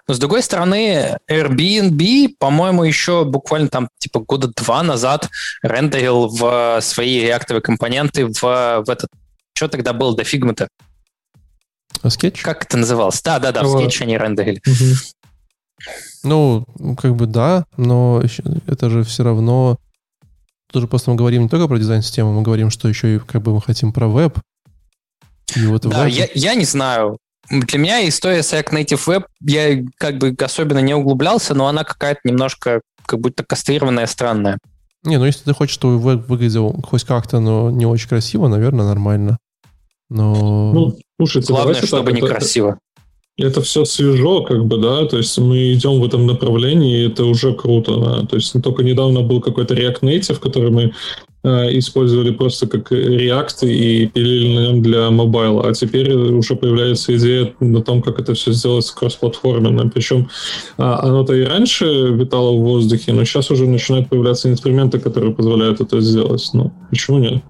[0.08, 5.30] Но с другой стороны, Airbnb, по-моему, еще буквально там типа года два назад
[5.62, 9.10] рендерил в свои реактовые компоненты в, в этот...
[9.56, 10.68] Что тогда было до фигмы-то?
[12.10, 12.42] Скетч?
[12.42, 13.22] Как это называлось?
[13.22, 14.62] Да, да, да, в скетче они рендерили.
[16.24, 16.66] Ну,
[16.98, 18.22] как бы да, но
[18.68, 19.78] это же все равно...
[20.72, 23.42] Тут же просто мы говорим не только про дизайн-систему, мы говорим, что еще и как
[23.42, 24.40] бы мы хотим про веб.
[25.56, 27.18] И вот Да, веб- я, я не знаю.
[27.50, 31.84] Для меня история с React Native Web, я как бы особенно не углублялся, но она
[31.84, 34.58] какая-то немножко как будто кастрированная, странная.
[35.04, 38.86] Не, ну если ты хочешь, чтобы веб выглядел хоть как-то, но не очень красиво, наверное,
[38.86, 39.38] нормально.
[40.10, 40.72] Но...
[40.74, 42.80] Ну, слушайте, Главное, чтобы так, это- некрасиво.
[43.38, 47.26] Это все свежо, как бы, да, то есть мы идем в этом направлении, и это
[47.26, 48.26] уже круто, да.
[48.26, 50.94] То есть только недавно был какой-то React Native, который мы
[51.44, 57.14] э, использовали просто как React и пилили на нем для мобайла, а теперь уже появляется
[57.18, 59.90] идея на том, как это все сделать кроссплатформенно.
[59.90, 60.30] Причем
[60.78, 65.82] а, оно-то и раньше витало в воздухе, но сейчас уже начинают появляться инструменты, которые позволяют
[65.82, 66.50] это сделать.
[66.54, 67.44] Ну, почему нет?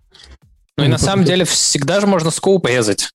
[0.77, 3.09] Ну и на самом деле всегда же можно скоуп резать.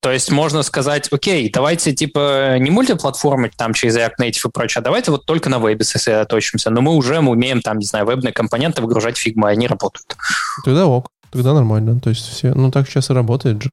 [0.00, 4.80] То есть можно сказать, окей, давайте типа не мультиплатформы там через React Native и прочее,
[4.80, 6.70] а давайте вот только на вебе сосредоточимся.
[6.70, 10.16] Но мы уже умеем там, не знаю, вебные компоненты выгружать и они работают.
[10.64, 11.98] Тогда ок, тогда нормально.
[12.00, 13.70] То есть все, ну так сейчас и работает же.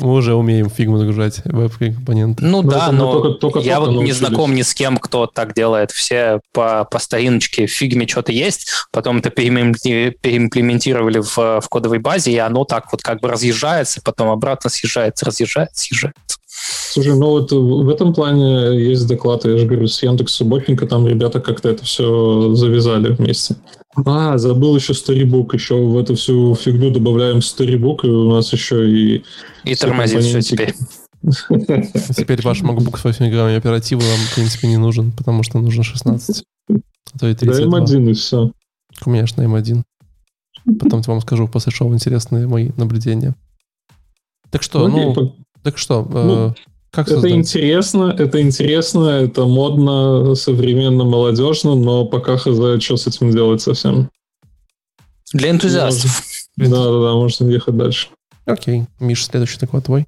[0.00, 2.44] Мы уже умеем в фигму загружать веб-компоненты.
[2.44, 4.16] Ну Ну, да, но только- только- я только вот не научились.
[4.18, 5.90] знаком ни с кем, кто так делает.
[5.90, 12.32] Все по, по стариночке в фигме что-то есть, потом это переимплементировали в, в кодовой базе,
[12.32, 16.38] и оно так вот как бы разъезжается, потом обратно съезжается, разъезжается, съезжается.
[16.92, 21.06] Слушай, ну вот в этом плане есть доклад, я же говорю, с Яндекс Субботника, там
[21.06, 23.56] ребята как-то это все завязали вместе.
[23.96, 28.90] А, забыл еще Storybook, еще в эту всю фигню добавляем Storybook, и у нас еще
[28.90, 29.24] и...
[29.64, 30.50] И Все тормозит все компонентики.
[30.50, 30.74] теперь.
[32.14, 35.82] Теперь ваш MacBook с 8 гигабами оперативы вам, в принципе, не нужен, потому что нужно
[35.82, 36.44] 16.
[36.68, 37.80] А то и Да, 32.
[37.80, 38.52] М1 и все.
[39.06, 39.82] У меня аж на M1.
[40.80, 43.34] Потом вам скажу после шоу интересные мои наблюдения.
[44.50, 46.54] Так что, ну, так что,
[46.94, 53.32] как это интересно, это интересно, это модно, современно, молодежно, но пока хз, что с этим
[53.32, 54.10] делать совсем.
[55.32, 56.22] Для энтузиастов.
[56.56, 58.08] Да-да-да, можно ехать дальше.
[58.46, 58.84] Окей.
[59.00, 60.06] Миш, следующий доклад твой.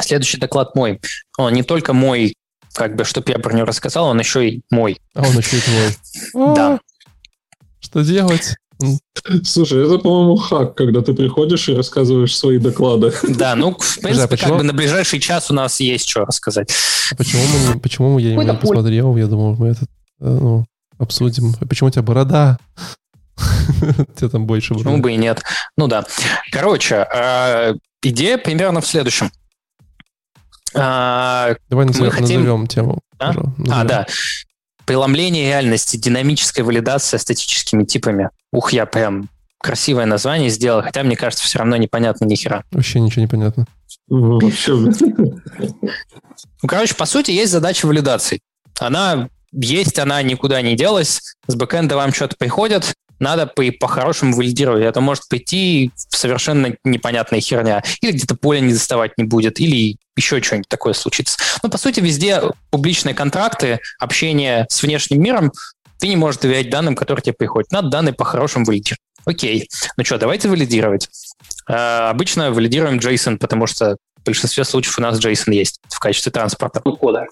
[0.00, 1.00] Следующий доклад мой.
[1.38, 2.34] Он не только мой,
[2.72, 4.98] как бы, что я про него рассказал, он еще и мой.
[5.14, 6.54] А он еще и твой.
[6.54, 6.80] Да.
[7.78, 8.56] Что делать?
[9.44, 13.12] Слушай, это, по-моему, хак, когда ты приходишь и рассказываешь свои доклады.
[13.28, 16.72] Да, ну, в принципе, как бы на ближайший час у нас есть что рассказать.
[17.12, 19.16] А почему, мы, почему я не посмотрел?
[19.16, 19.84] Я думал, мы это э,
[20.20, 20.64] ну,
[20.98, 21.54] обсудим.
[21.60, 22.58] А Почему у тебя борода?
[23.82, 25.02] У тебя там больше Почему бороды.
[25.02, 25.42] бы и нет?
[25.76, 26.04] Ну да.
[26.52, 29.30] Короче, э, идея примерно в следующем.
[30.74, 33.00] А, Давай назовем, хотим- назовем тему.
[33.18, 33.32] А?
[33.70, 34.06] А, да.
[34.84, 38.30] Преломление реальности, динамическая валидация статическими типами.
[38.52, 42.64] Ух, я прям красивое название сделал, хотя, мне кажется, все равно непонятно ни хера.
[42.70, 43.66] Вообще ничего не понятно.
[44.08, 48.40] Вообще, Ну, короче, по сути, есть задача валидации.
[48.78, 51.36] Она есть, она никуда не делась.
[51.46, 54.82] С бэкэнда вам что-то приходит, надо по- по-хорошему валидировать.
[54.84, 57.82] Это может прийти в совершенно непонятная херня.
[58.00, 61.36] Или где-то поле не доставать не будет, или еще что-нибудь такое случится.
[61.62, 65.52] Ну, по сути, везде публичные контракты, общение с внешним миром,
[66.00, 67.70] ты не можешь доверять данным, которые тебе приходят.
[67.70, 69.00] Надо данные по-хорошему валидировать.
[69.24, 69.68] Окей.
[69.96, 71.08] Ну что, давайте валидировать.
[71.68, 76.32] Э, обычно валидируем JSON, потому что в большинстве случаев у нас JSON есть в качестве
[76.32, 76.80] транспорта.
[76.80, 77.26] кода.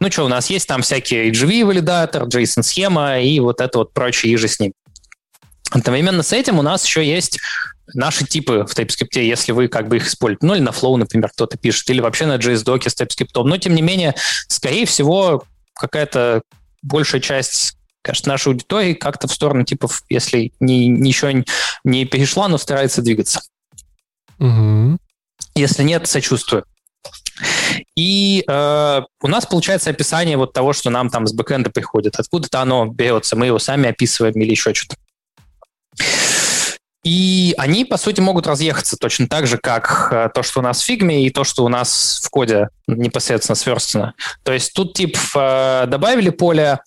[0.00, 4.48] Ну что, у нас есть там всякие HV-валидатор, JSON-схема и вот это вот прочее иже
[4.48, 4.72] с ним.
[5.70, 7.40] Одновременно с этим у нас еще есть
[7.94, 10.46] наши типы в TypeScript, если вы как бы их используете.
[10.46, 13.42] Ну или на Flow, например, кто-то пишет, или вообще на JS-доке с TypeScript.
[13.44, 14.14] Но, тем не менее,
[14.48, 16.42] скорее всего, какая-то
[16.82, 21.44] большая часть кажется, нашей аудитории как-то в сторону типов, если не, ничего
[21.84, 23.40] не перешла, но старается двигаться.
[24.38, 24.98] Мгм.
[25.54, 26.64] Если нет, сочувствую.
[27.96, 32.18] И э, у нас получается описание вот того, что нам там с бэкэнда приходит.
[32.18, 34.96] Откуда-то оно берется, мы его сами описываем или еще что-то.
[37.04, 40.80] И они, по сути, могут разъехаться точно так же, как э, то, что у нас
[40.80, 44.14] в фигме, и то, что у нас в коде непосредственно сверстано.
[44.44, 46.78] То есть тут тип э, добавили поле,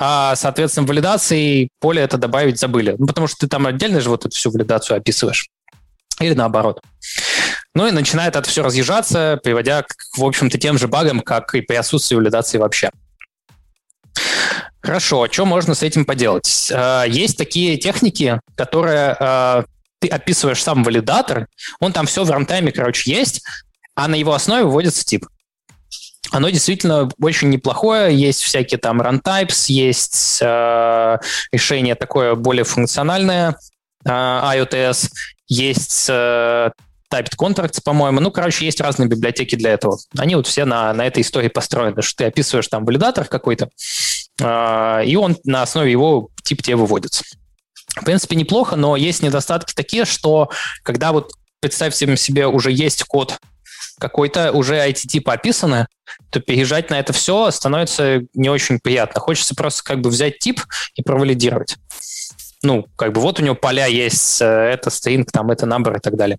[0.00, 2.96] а, соответственно, валидации поле это добавить забыли.
[2.98, 5.48] Ну, потому что ты там отдельно же вот эту всю валидацию описываешь.
[6.18, 6.82] Или наоборот.
[7.74, 11.60] Ну и начинает это все разъезжаться, приводя к, в общем-то, тем же багам, как и
[11.60, 12.90] при отсутствии валидации вообще.
[14.82, 16.70] Хорошо, что можно с этим поделать?
[16.72, 19.62] Э, Есть такие техники, которые э,
[20.00, 21.46] ты описываешь сам валидатор,
[21.78, 23.42] он там все в рантайме, короче, есть,
[23.94, 25.24] а на его основе вводится тип.
[26.32, 31.18] Оно действительно очень неплохое, есть всякие там runtypes, есть э,
[31.52, 33.56] решение такое более функциональное,
[34.04, 35.10] э, IOTS,
[35.46, 36.70] есть э,
[37.12, 38.20] Typed Contracts, по-моему.
[38.20, 39.98] Ну, короче, есть разные библиотеки для этого.
[40.16, 43.68] Они вот все на, на этой истории построены, что ты описываешь там валидатор какой-то, э,
[44.40, 47.24] и он на основе его тип тебе выводится.
[47.96, 50.50] В принципе, неплохо, но есть недостатки такие, что
[50.82, 53.38] когда вот представьте себе, уже есть код
[53.98, 55.86] какой-то, уже эти типы описаны,
[56.30, 59.20] то переезжать на это все становится не очень приятно.
[59.20, 60.60] Хочется просто как бы взять тип
[60.94, 61.76] и провалидировать.
[62.62, 66.00] Ну, как бы вот у него поля есть, э, это string, там, это number и
[66.00, 66.38] так далее.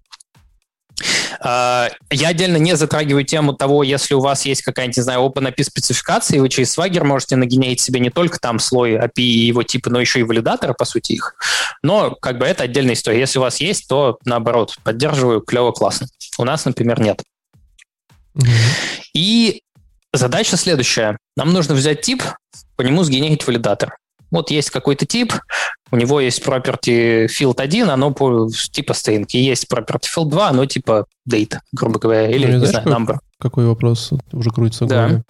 [1.46, 5.64] А, Я отдельно не затрагиваю тему того, если у вас есть какая-нибудь, не знаю, OpenAPI
[5.64, 9.62] спецификация, и вы через Swagger можете нагенерить себе не только там слой API и его
[9.64, 11.36] типы, но еще и валидаторы, по сути, их.
[11.82, 13.20] Но как бы это отдельная история.
[13.20, 16.08] Если у вас есть, то наоборот, поддерживаю, клево, классно.
[16.38, 17.22] У нас, например, нет.
[19.14, 19.62] И
[20.14, 21.18] задача следующая.
[21.36, 22.24] Нам нужно взять тип,
[22.78, 23.98] по нему сгенерить валидатор.
[24.34, 25.32] Вот есть какой-то тип,
[25.92, 30.50] у него есть property field 1, оно по типа string, и есть property field 2,
[30.50, 33.18] оно типа date, грубо говоря, или, Ну, не знаешь, знаю, number.
[33.40, 34.96] Какой вопрос уже крутится в Да.
[35.08, 35.24] голове?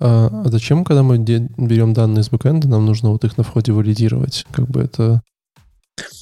[0.00, 3.70] А, а зачем, когда мы берем данные из бэкэнда, нам нужно вот их на входе
[3.70, 4.44] валидировать?
[4.50, 5.22] Как бы это...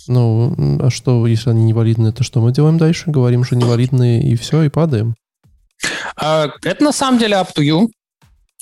[0.07, 3.05] Ну, а что, если они невалидны, то что мы делаем дальше?
[3.11, 5.14] Говорим, что невалидные, и все, и падаем.
[6.17, 7.88] А, Это на самом деле up to you.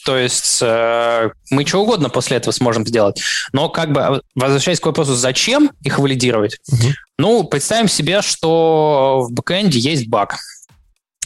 [0.07, 3.21] То есть э, мы что угодно после этого сможем сделать.
[3.53, 6.59] Но как бы а, возвращаясь к вопросу, зачем их валидировать?
[6.71, 6.95] Мгм.
[7.19, 10.37] Ну, представим себе, что в бэкэнде есть баг.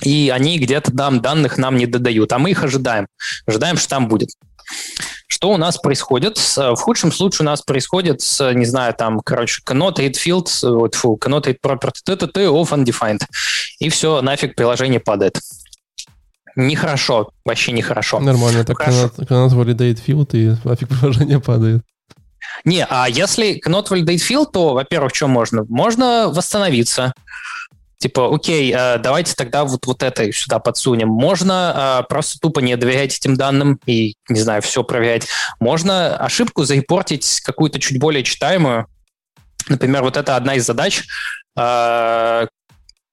[0.03, 3.07] И они где-то там данных нам не додают, а мы их ожидаем.
[3.47, 4.31] Ожидаем, что там будет.
[5.27, 6.39] Что у нас происходит?
[6.39, 8.21] С- В худшем случае у нас происходит,
[8.55, 13.21] не знаю, там, короче, connotate field, э, вот, фу, connotate property, т-т-т, off undefined.
[13.79, 15.39] И все, нафиг приложение падает.
[16.57, 18.21] Нехорошо, вообще нехорошо.
[18.21, 19.09] Нормально, так Хорошо.
[19.09, 21.83] канат, канат validate field, и нафиг приложение падает.
[22.65, 25.65] Не, а если cannot validate field, то, во-первых, что можно?
[25.69, 27.13] Можно восстановиться.
[27.99, 31.09] Типа, окей, э, давайте тогда вот, вот это сюда подсунем.
[31.09, 35.27] Можно э, просто тупо не доверять этим данным и, не знаю, все проверять.
[35.61, 38.87] Можно ошибку зарепортить какую-то чуть более читаемую,
[39.69, 41.05] Например, вот это одна из задач.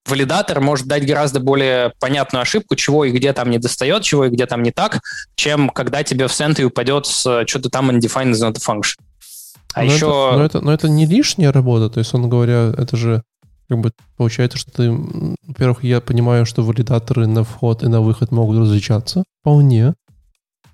[0.07, 4.25] Э, валидатор может дать гораздо более понятную ошибку, чего и где там не достает, чего
[4.25, 5.01] и где там не так,
[5.35, 8.99] чем когда тебе в центре упадет что-то там undefined is not a function.
[9.73, 10.05] А но еще...
[10.05, 13.23] Это, но, это, но это не лишняя работа, то есть, он говоря, это же
[13.69, 14.91] как бы получается, что ты,
[15.45, 19.93] во-первых, я понимаю, что валидаторы на вход и на выход могут различаться вполне.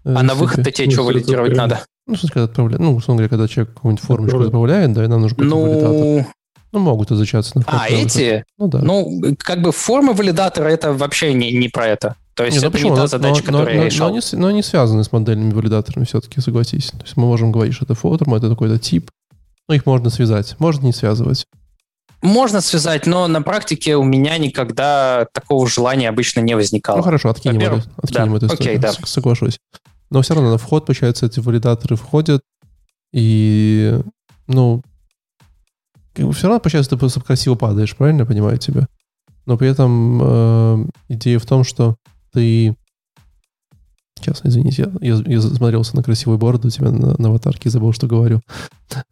[0.06, 1.84] Э, а на выход-то тебе что валидировать надо?
[2.06, 5.08] Ну, в смысле, когда отправляет, ну, условно говоря, когда человек какую-нибудь формочку отправляет, да, и
[5.08, 5.62] нам нужен ну...
[5.62, 6.34] валидатор.
[6.74, 7.76] Ну, могут различаться на вход.
[7.80, 8.44] А, эти?
[8.58, 8.80] Ну, да.
[8.80, 12.16] Ну, как бы формы валидатора это вообще не, не про это.
[12.34, 14.10] То есть не, ну это ну, не та задача, но, которую но, я решал.
[14.10, 16.88] Но они, но они связаны с модельными валидаторами все-таки, согласись.
[16.88, 19.12] То есть мы можем говорить, что это форма, это какой-то тип.
[19.70, 21.46] Но их можно связать, можно не связывать.
[22.24, 26.98] Можно связать, но на практике у меня никогда такого желания обычно не возникало.
[26.98, 28.38] Ну хорошо, откинем, это, откинем да.
[28.38, 28.94] эту историю, Окей, да.
[29.06, 29.60] соглашусь.
[30.10, 32.42] Но все равно на вход, получается, эти валидаторы входят,
[33.12, 34.00] и,
[34.48, 34.82] ну,
[36.16, 38.88] все равно, получается, ты просто красиво падаешь, правильно я понимаю тебя?
[39.46, 41.96] Но при этом э, идея в том, что
[42.32, 42.76] ты...
[44.20, 47.92] Сейчас, извините, я, я, я смотрелся на красивую бороду у тебя на, на аватарке забыл,
[47.92, 48.42] что говорю.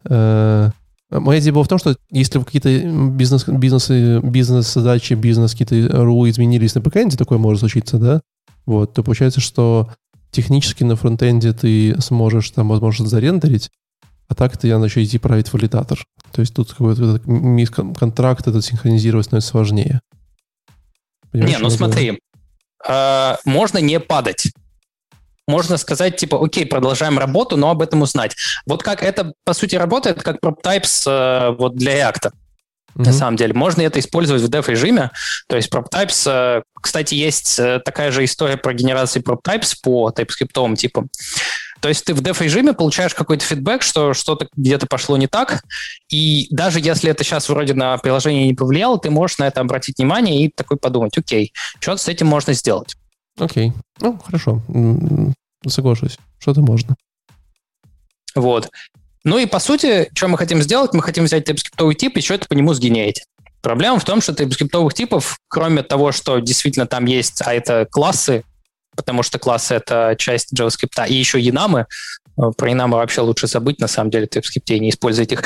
[0.04, 0.70] Э,
[1.10, 2.70] Моя идея была в том, что если какие-то
[3.10, 8.22] бизнес, бизнесы, бизнес-задачи, бизнес какие-то рулы изменились на бэкэнде, такое может случиться, да,
[8.64, 9.90] вот, то получается, что
[10.30, 13.68] технически на фронтенде ты сможешь там, возможно, зарендерить,
[14.28, 16.04] а так ты надо еще идти править валидатор.
[16.32, 17.20] То есть тут какой-то
[17.98, 20.00] контракт этот синхронизировать становится сложнее.
[21.30, 22.20] Понимаешь, не, ну смотри,
[22.88, 24.52] э, можно не падать
[25.48, 28.36] можно сказать, типа, окей, продолжаем работу, но об этом узнать.
[28.66, 32.32] Вот как это, по сути, работает, как PropTypes э, вот для React.
[32.94, 33.04] Mm-hmm.
[33.04, 35.10] На самом деле, можно это использовать в dev-режиме.
[35.48, 40.76] То есть PropTypes, э, кстати, есть э, такая же история про генерацию PropTypes по TypeScript
[40.76, 41.08] типам.
[41.80, 45.64] То есть ты в деф-режиме получаешь какой-то фидбэк, что что-то где-то пошло не так,
[46.08, 49.98] и даже если это сейчас вроде на приложение не повлияло, ты можешь на это обратить
[49.98, 52.94] внимание и такой подумать, окей, что с этим можно сделать.
[53.36, 53.72] Окей.
[54.00, 54.62] Ну, хорошо.
[55.66, 56.18] Соглашусь.
[56.38, 56.94] Что-то можно.
[58.36, 58.70] Вот.
[59.24, 60.92] Ну и по сути, что мы хотим сделать?
[60.94, 63.24] Мы хотим взять TypeScript тип и что-то по нему сгенерить.
[63.60, 68.42] Проблема в том, что TypeScript типов, кроме того, что действительно там есть, а это классы,
[68.96, 71.86] потому что классы— это часть JavaScript, и еще янамы,
[72.36, 75.44] э, про янамы вообще лучше забыть, на самом деле, в TypeScript и не использовать их.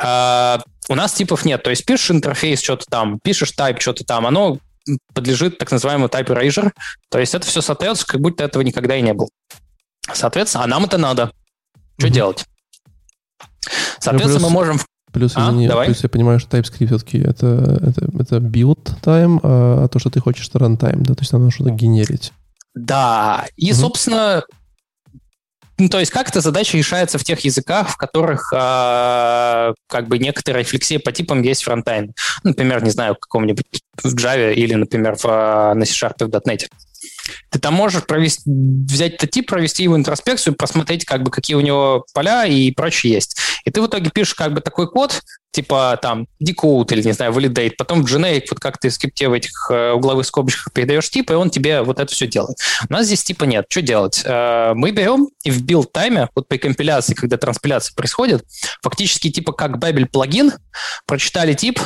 [0.00, 1.62] А, у нас типов нет.
[1.64, 4.58] То есть пишешь интерфейс, что-то там, пишешь type, что-то там, оно
[5.12, 6.72] подлежит так называемому type erasure.
[7.10, 9.28] То есть это все соответствует, как будто этого никогда и не было.
[10.12, 11.32] Соответственно, а нам это надо.
[11.98, 12.10] Что mm-hmm.
[12.10, 12.44] делать?
[14.00, 14.80] Соответственно, ну, плюс, мы можем...
[15.12, 15.86] Плюс, а, извини, давай.
[15.86, 20.10] плюс я понимаю, что TypeScript все-таки это, это, это build time, а, а то, что
[20.10, 21.14] ты хочешь, это runtime, да?
[21.14, 22.32] То есть надо что-то генерить.
[22.74, 23.74] Да, и, mm-hmm.
[23.74, 24.44] собственно,
[25.78, 30.18] ну, то есть как эта задача решается в тех языках, в которых э, как бы
[30.18, 32.12] некоторая рефлексия по типам есть фронтайн.
[32.42, 33.64] Например, не знаю, в каком-нибудь
[34.02, 36.66] в Java или, например, в, на C-Sharp в .NET.
[37.50, 42.04] Ты там можешь провести, взять тип, провести его интроспекцию, посмотреть, как бы, какие у него
[42.14, 43.36] поля и прочее есть.
[43.64, 47.32] И ты в итоге пишешь как бы такой код, типа там decode или, не знаю,
[47.32, 51.10] validate, потом в generic, вот как ты в скрипте в этих э, угловых скобочках передаешь
[51.10, 52.58] тип, и он тебе вот это все делает.
[52.88, 53.66] У нас здесь типа нет.
[53.68, 54.22] Что делать?
[54.24, 58.44] Э, мы берем и в build тайме, вот при компиляции, когда транспиляция происходит,
[58.82, 60.52] фактически типа как Babel плагин,
[61.06, 61.80] прочитали тип,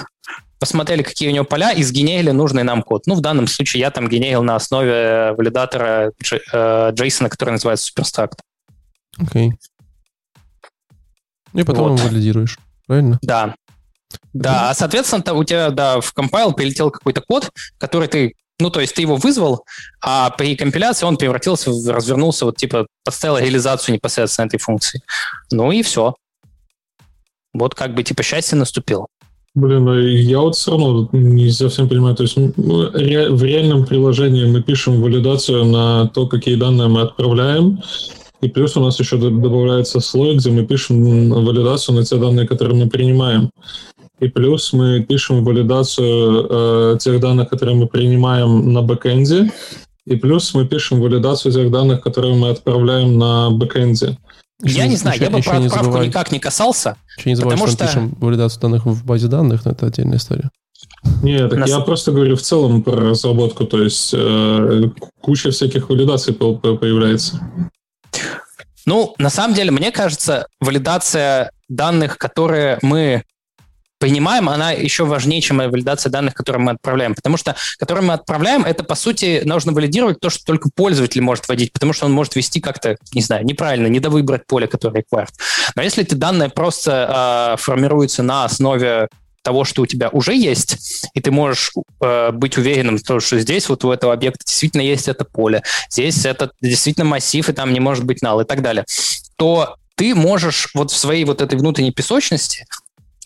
[0.62, 3.08] посмотрели, какие у него поля, и сгенерили нужный нам код.
[3.08, 8.38] Ну, в данном случае я там генерил на основе валидатора JSON, который называется Superstruct.
[9.18, 9.50] Окей.
[9.50, 9.54] Okay.
[11.54, 11.98] И потом вот.
[11.98, 13.18] его валидируешь, правильно?
[13.22, 13.56] Да.
[14.32, 18.80] Да, а, соответственно, у тебя да, в компайл прилетел какой-то код, который ты ну, то
[18.80, 19.64] есть ты его вызвал,
[20.00, 25.02] а при компиляции он превратился, развернулся, вот типа подставил реализацию непосредственно этой функции.
[25.50, 26.14] Ну и все.
[27.52, 29.08] Вот как бы типа счастье наступило.
[29.54, 32.14] Блин, а я вот все равно не совсем понимаю.
[32.16, 37.82] То есть в реальном приложении мы пишем валидацию на то, какие данные мы отправляем,
[38.40, 42.84] и плюс у нас еще добавляется слой, где мы пишем валидацию на те данные, которые
[42.84, 43.50] мы принимаем.
[44.20, 49.50] И плюс мы пишем валидацию э, тех данных, которые мы принимаем на бэкэнде.
[50.06, 54.16] И плюс мы пишем валидацию тех данных, которые мы отправляем на бэкэнде.
[54.62, 56.96] Я не знаю, я бы про отправку забывай, никак не касался.
[57.18, 58.00] Еще не забывай, потому что, что...
[58.00, 60.50] мы пишем валидацию данных в базе данных, но это отдельная история.
[61.22, 61.68] Нет, так Нас...
[61.68, 64.82] я просто говорю в целом про разработку, то есть э,
[65.20, 67.40] куча всяких валидаций появляется.
[68.86, 73.24] Ну, на самом деле, мне кажется, валидация данных, которые мы
[74.02, 77.14] понимаем, она еще важнее, чем валидация данных, которые мы отправляем.
[77.14, 81.46] Потому что, которые мы отправляем, это, по сути, нужно валидировать то, что только пользователь может
[81.46, 85.30] вводить, потому что он может вести как-то, не знаю, неправильно, не довыбрать поле, которое required.
[85.76, 89.06] Но если эти данные просто э, формируются на основе
[89.42, 93.38] того, что у тебя уже есть, и ты можешь э, быть уверенным, в том, что
[93.38, 97.72] здесь вот у этого объекта действительно есть это поле, здесь это действительно массив, и там
[97.72, 98.84] не может быть нал и так далее,
[99.36, 102.66] то ты можешь вот в своей вот этой внутренней песочности,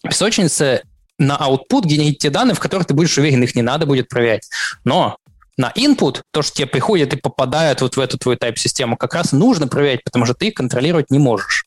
[0.07, 0.82] песочнице
[1.18, 4.48] на output генерить те данные, в которых ты будешь уверен, их не надо будет проверять.
[4.84, 5.16] Но
[5.57, 9.32] на input, то, что тебе приходит и попадает вот в эту твою type-систему, как раз
[9.32, 11.64] нужно проверять, потому что ты их контролировать не можешь.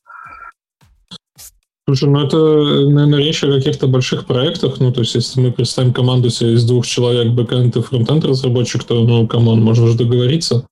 [1.87, 4.79] Слушай, ну это, наверное, речь о каких-то больших проектах.
[4.79, 8.83] Ну, то есть, если мы представим команду себе из двух человек, бэкэнд и фронтенд разработчик,
[8.83, 10.67] то, ну, come on, можно же договориться.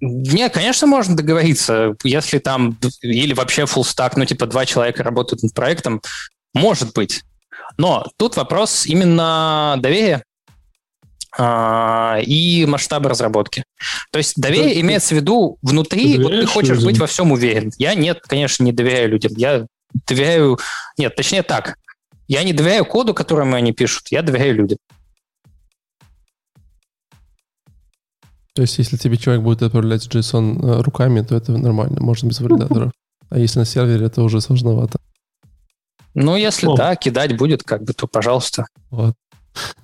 [0.00, 1.94] Не, конечно, можно договориться.
[2.02, 6.00] Если там, или вообще full stack, ну, типа, два человека работают над проектом,
[6.54, 7.22] может быть.
[7.76, 10.22] Но тут вопрос именно доверия
[11.36, 13.64] а, и масштаба разработки.
[14.10, 16.86] То есть доверие ты, имеется в виду внутри, ты вот ты хочешь людям?
[16.86, 17.70] быть во всем уверен.
[17.78, 19.32] Я нет, конечно, не доверяю людям.
[19.36, 19.66] Я
[20.06, 20.58] доверяю...
[20.96, 21.76] Нет, точнее так.
[22.26, 24.08] Я не доверяю коду, которому они пишут.
[24.10, 24.78] Я доверяю людям.
[28.54, 32.40] То есть, если тебе человек будет отправлять JSON э, руками, то это нормально, можно без
[32.40, 32.90] валидаторов.
[33.30, 34.98] А если на сервере, это уже сложновато.
[36.24, 36.76] Ну, если О.
[36.76, 38.66] да, кидать будет, как бы, то пожалуйста.
[38.90, 39.14] Вот.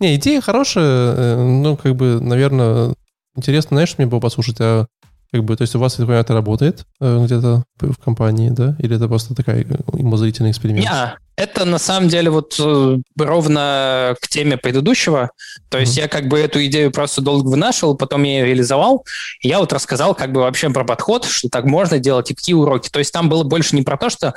[0.00, 2.94] Не, идея хорошая, э, ну, как бы, наверное,
[3.36, 4.86] интересно, знаешь, мне было послушать, а
[5.32, 8.76] как бы, то есть у вас, я это работает э, где-то в компании, да?
[8.78, 10.86] Или это просто такая умозрительный эксперимент?
[10.86, 15.30] Не, это на самом деле вот э, ровно к теме предыдущего.
[15.68, 16.02] То есть mm-hmm.
[16.02, 19.04] я как бы эту идею просто долго вынашивал, потом я ее реализовал.
[19.40, 22.54] И я вот рассказал как бы вообще про подход, что так можно делать и какие
[22.54, 22.88] уроки.
[22.88, 24.34] То есть там было больше не про то, что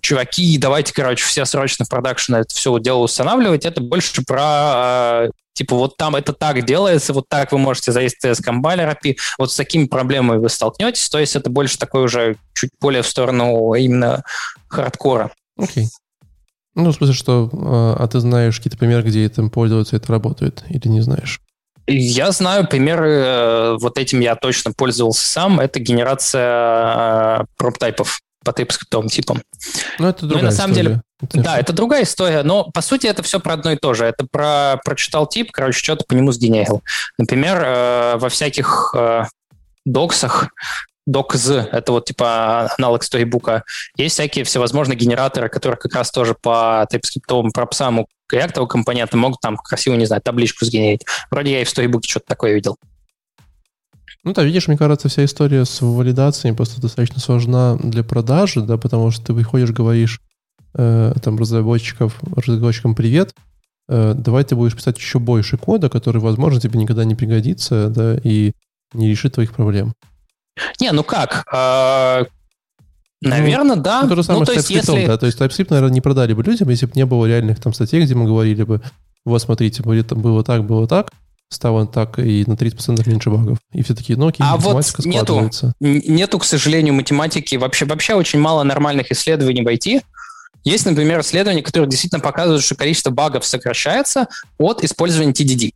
[0.00, 3.66] чуваки, давайте, короче, все срочно в продакшн это все дело устанавливать.
[3.66, 8.32] Это больше про э, типа вот там это так делается, вот так вы можете завести
[8.32, 12.36] с компайлер API, вот с такими проблемами вы столкнетесь, то есть это больше такой уже
[12.54, 14.22] чуть более в сторону именно
[14.68, 15.32] хардкора.
[15.58, 15.84] Окей.
[15.84, 15.88] Okay.
[16.78, 17.50] Ну, в смысле, что...
[17.52, 21.40] А, а ты знаешь какие-то примеры, где этим пользуются, это работает, или не знаешь?
[21.88, 29.08] Я знаю примеры, э, вот этим я точно пользовался сам, это генерация проптайпов по TypeScript
[29.08, 29.42] типам.
[29.98, 30.88] Ну, это другая ну, на самом история.
[30.88, 33.94] деле, это да, это другая история, но по сути это все про одно и то
[33.94, 34.04] же.
[34.04, 36.82] Это про прочитал тип, короче, что-то по нему сгенерил.
[37.18, 39.24] Например, э, во всяких э,
[39.84, 40.50] доксах
[41.08, 43.64] DocZ, это вот типа аналог сторибука.
[43.96, 49.40] Есть всякие всевозможные генераторы, которые как раз тоже по TypeScript пропсам у React компонента могут
[49.40, 51.04] там красиво, не знаю, табличку сгенерить.
[51.30, 52.76] Вроде я и в сторибуке что-то такое видел.
[54.24, 58.76] Ну да, видишь, мне кажется, вся история с валидацией просто достаточно сложна для продажи, да,
[58.76, 60.20] потому что ты выходишь, говоришь
[60.74, 63.34] э, там разработчиков, разработчикам привет,
[63.88, 68.18] э, давай ты будешь писать еще больше кода, который, возможно, тебе никогда не пригодится, да,
[68.22, 68.52] и
[68.92, 69.94] не решит твоих проблем.
[70.80, 71.44] Не, ну как?
[71.52, 72.24] А,
[73.20, 74.02] наверное, ну, да.
[74.02, 75.06] Ну, то же самое ну, то с TypeScript, если...
[75.06, 75.18] да.
[75.18, 78.02] То есть TypeScript, наверное, не продали бы людям, если бы не было реальных там статей,
[78.02, 78.80] где мы говорили бы,
[79.24, 81.10] вот смотрите, будет, было так, было так,
[81.50, 83.58] стало так и на 30% меньше багов.
[83.72, 85.50] И все такие, ну окей, а математика вот нету,
[85.80, 87.56] нету, к сожалению, математики.
[87.56, 90.02] Вообще, вообще очень мало нормальных исследований в IT.
[90.64, 94.26] Есть, например, исследования, которые действительно показывают, что количество багов сокращается
[94.58, 95.72] от использования TDD.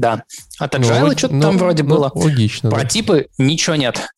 [0.00, 0.24] Да.
[0.58, 2.12] От ну, Agile ну, что-то ну, там вроде ну, было.
[2.14, 2.70] Логично.
[2.70, 2.88] Про да.
[2.88, 4.08] типы ничего нет.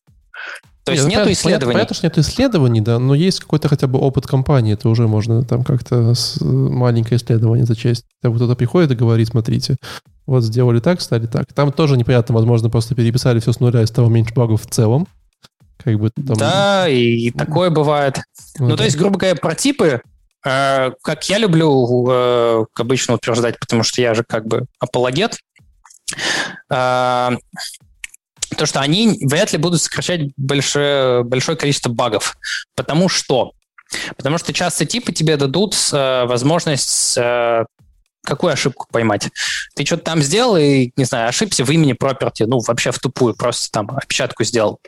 [0.84, 1.74] То есть нет, ну, нету исследований.
[1.74, 5.44] Понятно, что нет исследований, да, но есть какой-то хотя бы опыт компании, это уже можно
[5.44, 8.04] там как-то маленькое исследование зачесть.
[8.20, 9.76] Когда кто-то приходит и говорит, смотрите,
[10.26, 11.52] вот сделали так, стали так.
[11.52, 15.06] Там тоже непонятно, возможно, просто переписали все с нуля и стало меньше багов в целом.
[15.82, 16.36] Как бы там...
[16.36, 18.20] Да, и такое бывает.
[18.58, 18.78] Ну, ну да.
[18.78, 20.00] то есть, грубо говоря, про типы,
[20.44, 25.36] э, как я люблю э, обычно утверждать, потому что я же как бы апологет, э,
[26.68, 32.36] то, что они вряд ли будут сокращать большое, большое количество багов.
[32.74, 33.52] Потому что?
[34.16, 37.64] Потому что часто типы тебе дадут э, возможность э,
[38.24, 39.28] какую ошибку поймать.
[39.74, 43.34] Ты что-то там сделал и, не знаю, ошибся в имени property, ну, вообще в тупую,
[43.34, 44.80] просто там опечатку сделал.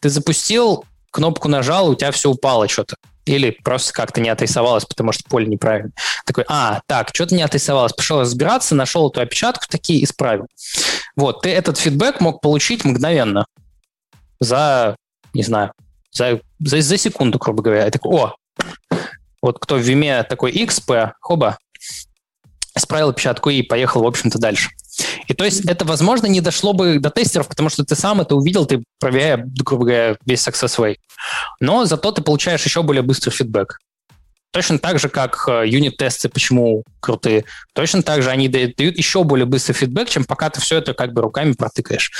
[0.00, 2.96] Ты запустил, кнопку нажал, у тебя все упало что-то.
[3.24, 5.92] Или просто как-то не отрисовалось, потому что поле неправильно.
[6.26, 7.92] Такой, а, так, что-то не отрисовалось.
[7.92, 10.46] Пошел разбираться, нашел эту опечатку, такие исправил.
[11.14, 13.46] Вот, ты этот фидбэк мог получить мгновенно.
[14.40, 14.96] За,
[15.34, 15.72] не знаю,
[16.10, 17.84] за, за, за секунду, грубо говоря.
[17.84, 18.34] Я такой, о,
[19.40, 21.58] вот кто в Виме такой XP, хоба,
[22.76, 24.70] исправил опечатку и поехал, в общем-то, дальше.
[25.26, 28.34] И то есть это, возможно, не дошло бы до тестеров, потому что ты сам это
[28.34, 30.96] увидел, ты проверяя, грубо говоря, весь success way.
[31.60, 33.78] Но зато ты получаешь еще более быстрый фидбэк.
[34.52, 37.46] Точно так же, как э, юнит-тесты почему крутые.
[37.72, 41.14] Точно так же они дают еще более быстрый фидбэк, чем пока ты все это как
[41.14, 42.12] бы руками протыкаешь.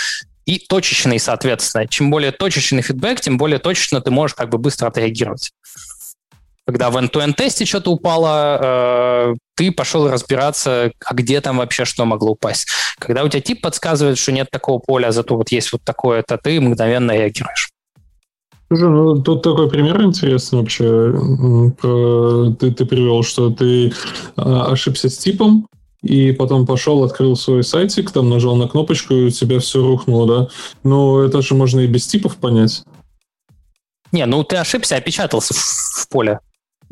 [0.47, 1.87] И точечный, соответственно.
[1.87, 5.53] Чем более точечный фидбэк, тем более точечно ты можешь как бы быстро отреагировать.
[6.67, 12.05] Когда в end-to-end тесте что-то упало, э, ты пошел разбираться, а где там вообще что
[12.05, 12.69] могло упасть.
[12.99, 16.23] Когда у тебя тип подсказывает, что нет такого поля, а зато вот есть вот такое,
[16.23, 17.71] то ты мгновенно реагируешь.
[18.69, 21.13] Слушай, ну тут такой пример интересный вообще.
[22.59, 23.93] Ты, ты привел, что ты
[24.37, 25.67] а, ошибся с типом,
[26.03, 30.27] и потом пошел, открыл свой сайтик, там нажал на кнопочку, и у тебя все рухнуло,
[30.27, 30.49] да?
[30.85, 32.83] Ну, это же можно и без типов понять.
[34.11, 36.39] Не, ну ты ошибся, опечатался в, в поле.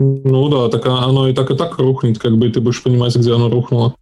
[0.02, 3.14] Ну да, так оно и так и так рухнет, как бы и ты будешь понимать,
[3.14, 3.94] где оно рухнуло.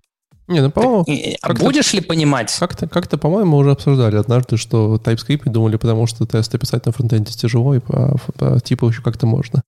[0.46, 1.04] Не, ну, по-моему...
[1.42, 2.54] А будешь ли понимать?
[2.56, 7.32] Как-то, как-то, по-моему, уже обсуждали однажды, что TypeScript придумали, потому что тесты писать на фронтенде
[7.32, 9.62] тяжело, и по, по типу еще как-то можно.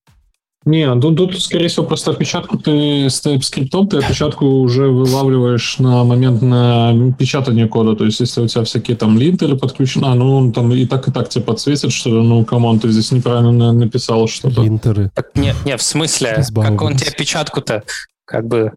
[0.67, 6.05] Не, тут, тут, скорее всего, просто опечатку ты с TypeScript, ты опечатку уже вылавливаешь на
[6.05, 7.97] момент на печатание кода.
[7.97, 11.09] То есть, если у тебя всякие там линтеры подключены, а, ну, он там и так,
[11.09, 14.61] и так тебе подсветит, что, ну, come on, ты здесь неправильно написал что-то.
[14.61, 15.11] Линтеры.
[15.15, 17.83] Так, нет, нет, в смысле, как он тебе опечатку-то
[18.27, 18.73] как бы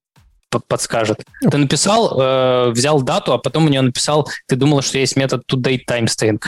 [0.68, 1.24] подскажет.
[1.50, 5.44] Ты написал, э, взял дату, а потом у нее написал, ты думала, что есть метод
[5.52, 6.40] toDate timestring.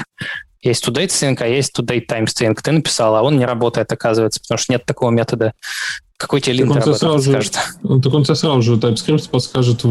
[0.65, 2.57] Есть toDate string, а есть toDate timestring.
[2.61, 5.53] Ты написал, а он не работает, оказывается, потому что нет такого метода.
[6.17, 7.53] Какой тебе линтер об этом подскажет?
[7.53, 9.89] Же, так он тебе сразу же TypeScript подскажет в,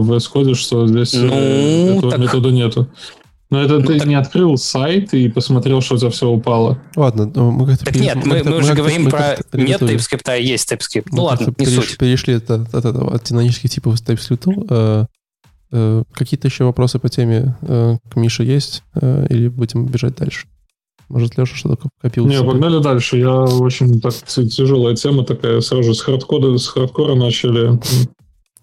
[0.00, 2.20] в VS что здесь ну, этого так...
[2.20, 2.88] метода нету.
[3.50, 4.08] Но это ну, ты так...
[4.08, 6.78] не открыл сайт и посмотрел, что за все упало.
[6.96, 7.84] Ладно, ну, мы как-то...
[7.84, 8.06] Так переш...
[8.06, 11.08] нет, мы, мы, мы уже говорим про нет TypeScript, а есть TypeScript.
[11.12, 11.74] Ну ладно, не переш...
[11.74, 11.98] суть.
[11.98, 14.66] Перешли от, от, от, от динамических типов TypeScript.
[14.70, 15.06] Э, э,
[16.12, 18.82] какие-то еще вопросы по теме э, к Мише есть?
[18.94, 20.46] Э, или будем бежать дальше?
[21.08, 22.26] Может, Леша что-то копил?
[22.26, 23.18] Не, погнали дальше.
[23.18, 25.60] Я очень так тяжелая тема такая.
[25.60, 27.78] Сразу же с хардкора, с хардкора начали.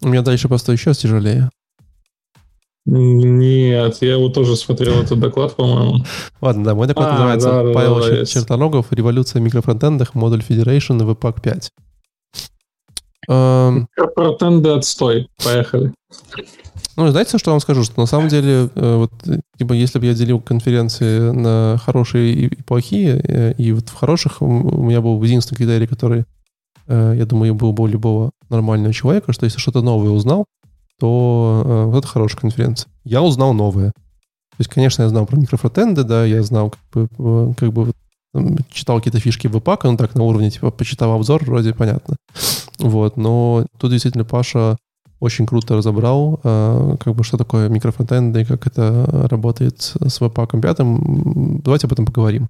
[0.02, 1.50] У меня дальше просто еще тяжелее.
[2.84, 6.04] Нет, я его тоже смотрел, этот доклад, по-моему.
[6.40, 10.14] Ладно, да, мой доклад а, называется да, Павел да, да, Чертоногов «Революция в микрофронтендах.
[10.14, 11.68] Модуль Federation и Webpack 5».
[13.28, 13.88] Эм...
[13.96, 15.28] Микрофронтенды отстой.
[15.44, 15.92] Поехали.
[16.96, 17.84] Ну, знаете, что я вам скажу?
[17.84, 19.12] Что на самом деле, э, вот,
[19.56, 24.42] типа, если бы я делил конференции на хорошие и плохие, э, и вот в хороших
[24.42, 26.24] у меня был единственный критерий, который,
[26.88, 30.44] э, я думаю, был бы у любого нормального человека, что если что-то новое узнал,
[31.00, 32.90] то вот это хорошая конференция.
[33.04, 33.88] Я узнал новое.
[33.88, 37.92] То есть, конечно, я знал про микрофронтенды, да, я знал, как бы, как бы
[38.70, 42.16] читал какие-то фишки в ВПАК, ну так, на уровне, типа, почитал обзор, вроде понятно.
[42.78, 44.76] Вот, но тут действительно Паша
[45.22, 50.60] очень круто разобрал, э, как бы, что такое микрофронтенды и как это работает с веб-паком
[50.60, 51.60] пятым.
[51.62, 52.48] Давайте об этом поговорим.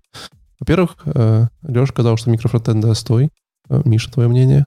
[0.59, 3.29] Во-первых, э, Леша сказал, что микрофронтенды отстой.
[3.69, 4.65] Э, Миша, твое мнение?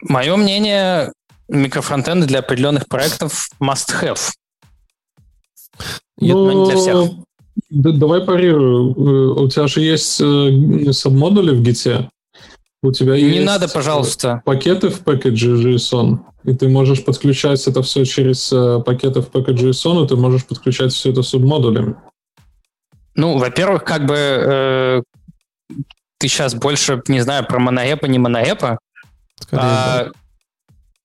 [0.00, 1.12] Мое мнение,
[1.48, 4.30] микрофронтенды для определенных проектов must-have.
[6.18, 7.10] Ну, не для всех.
[7.68, 9.38] давай парирую.
[9.38, 12.08] У тебя же есть э, сабмодули в гите.
[12.82, 14.42] У тебя не есть надо, пожалуйста.
[14.44, 19.56] пакеты в пакете JSON, и ты можешь подключать это все через э, пакеты в пакет
[19.56, 21.96] JSON, и ты можешь подключать все это субмодулями.
[23.16, 25.02] Ну, во-первых, как бы э,
[26.18, 28.78] ты сейчас больше, не знаю, про моноэпа, не моноэпа.
[29.40, 30.12] Скорее, а, да.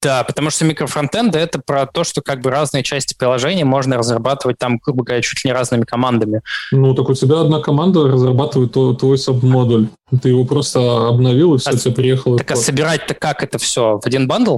[0.04, 4.58] Да, потому что микрофронтенды— это про то, что как бы разные части приложения можно разрабатывать
[4.58, 6.42] там, грубо говоря, чуть ли не разными командами.
[6.72, 9.88] Ну, так у тебя одна команда разрабатывает твой, твой сабмодуль.
[10.22, 12.38] Ты его просто обновил, и все, а, тебе приехало.
[12.38, 14.00] Так а собирать-то как это все?
[14.00, 14.58] В один бандл?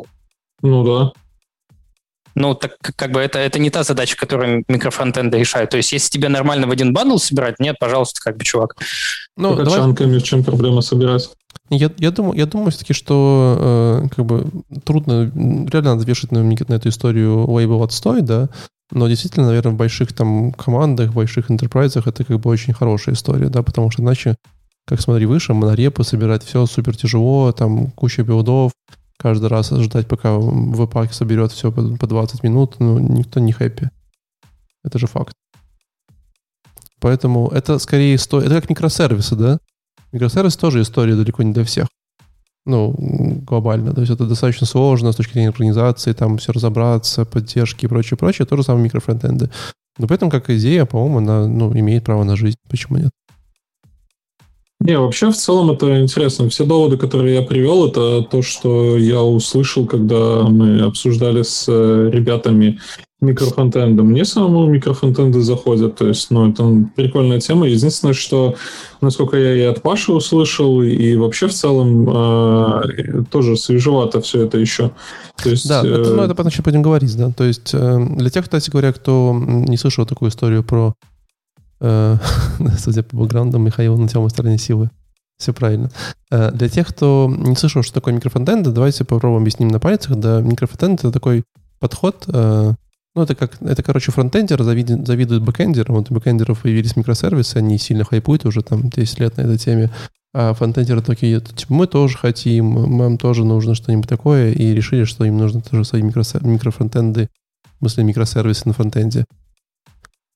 [0.62, 1.12] Ну да.
[2.36, 5.72] Ну, так как бы это, это не та задача, которую микрофронтенды решают.
[5.72, 8.76] То есть, если тебе нормально в один бандл собирать, нет, пожалуйста, как бы, чувак.
[9.38, 9.80] Ну, давай...
[9.80, 11.30] чанками в чем проблема собирать?
[11.70, 14.48] Я, я думаю, я думаю все-таки, что э, как бы
[14.84, 18.50] трудно, реально надо вешать на, на эту историю лейбл отстой, да,
[18.92, 23.16] но действительно, наверное, в больших там командах, в больших интерпрайзах это как бы очень хорошая
[23.16, 24.36] история, да, потому что иначе,
[24.86, 28.72] как смотри выше, монорепы собирать, все супер тяжело, там куча билдов,
[29.18, 33.89] каждый раз ждать, пока веб-пак соберет все по, по 20 минут, ну, никто не хэппи.
[34.84, 35.34] Это же факт.
[36.99, 38.45] Поэтому это скорее стоит...
[38.45, 39.59] Это как микросервисы, да?
[40.11, 41.88] Микросервис тоже история далеко не для всех.
[42.66, 42.95] Ну,
[43.45, 43.93] глобально.
[43.93, 48.18] То есть это достаточно сложно с точки зрения организации, там все разобраться, поддержки и прочее,
[48.18, 48.47] прочее.
[48.47, 49.51] То же самое микрофронтенды.
[49.97, 52.57] Но при этом, как идея, по-моему, она ну, имеет право на жизнь.
[52.70, 53.11] Почему нет?
[54.82, 56.50] Не, вообще в целом это интересно.
[56.50, 62.10] Все доводы, которые я привел, это то, что я услышал, когда мы обсуждали с э,
[62.12, 62.80] ребятами
[63.22, 64.04] микрофронтенда.
[64.04, 65.96] Мне самому микрофронтенды заходят.
[65.96, 66.64] То есть, ну, это
[66.96, 67.68] прикольная тема.
[67.68, 68.56] Единственное, что,
[69.02, 74.58] насколько я и от Паши услышал, и вообще в целом э, тоже свежевато все это
[74.58, 74.92] еще.
[75.42, 75.88] То есть, да, э...
[75.88, 77.32] это, ну, это потом еще будем говорить, да.
[77.32, 81.14] То есть, э, для тех, кстати говоря, кто не слышал такую историю про э,
[82.78, 84.90] судя по бэкграунду, Михаил на темной стороне силы.
[85.38, 85.92] Все правильно.
[86.32, 90.16] Э, для тех, кто не слышал, что такое микрофронтенд, давайте попробуем объяснить на пальцах.
[90.18, 91.44] Да, микрофронтенд— это такой
[91.80, 92.74] подход, э,
[93.16, 95.96] ну, это как, это, короче, фронтендер завидует, завидует бэкендерам.
[95.96, 99.90] Вот у бэкендеров появились микросервисы, они сильно хайпуют уже там 10 лет на этой теме.
[100.34, 105.24] А фронтендеры такие, типа, мы тоже хотим, нам тоже нужно что-нибудь такое, и решили, что
[105.24, 107.30] им нужно тоже свои микрофронтенды,
[107.76, 109.24] в смысле микросервисы на фронтенде.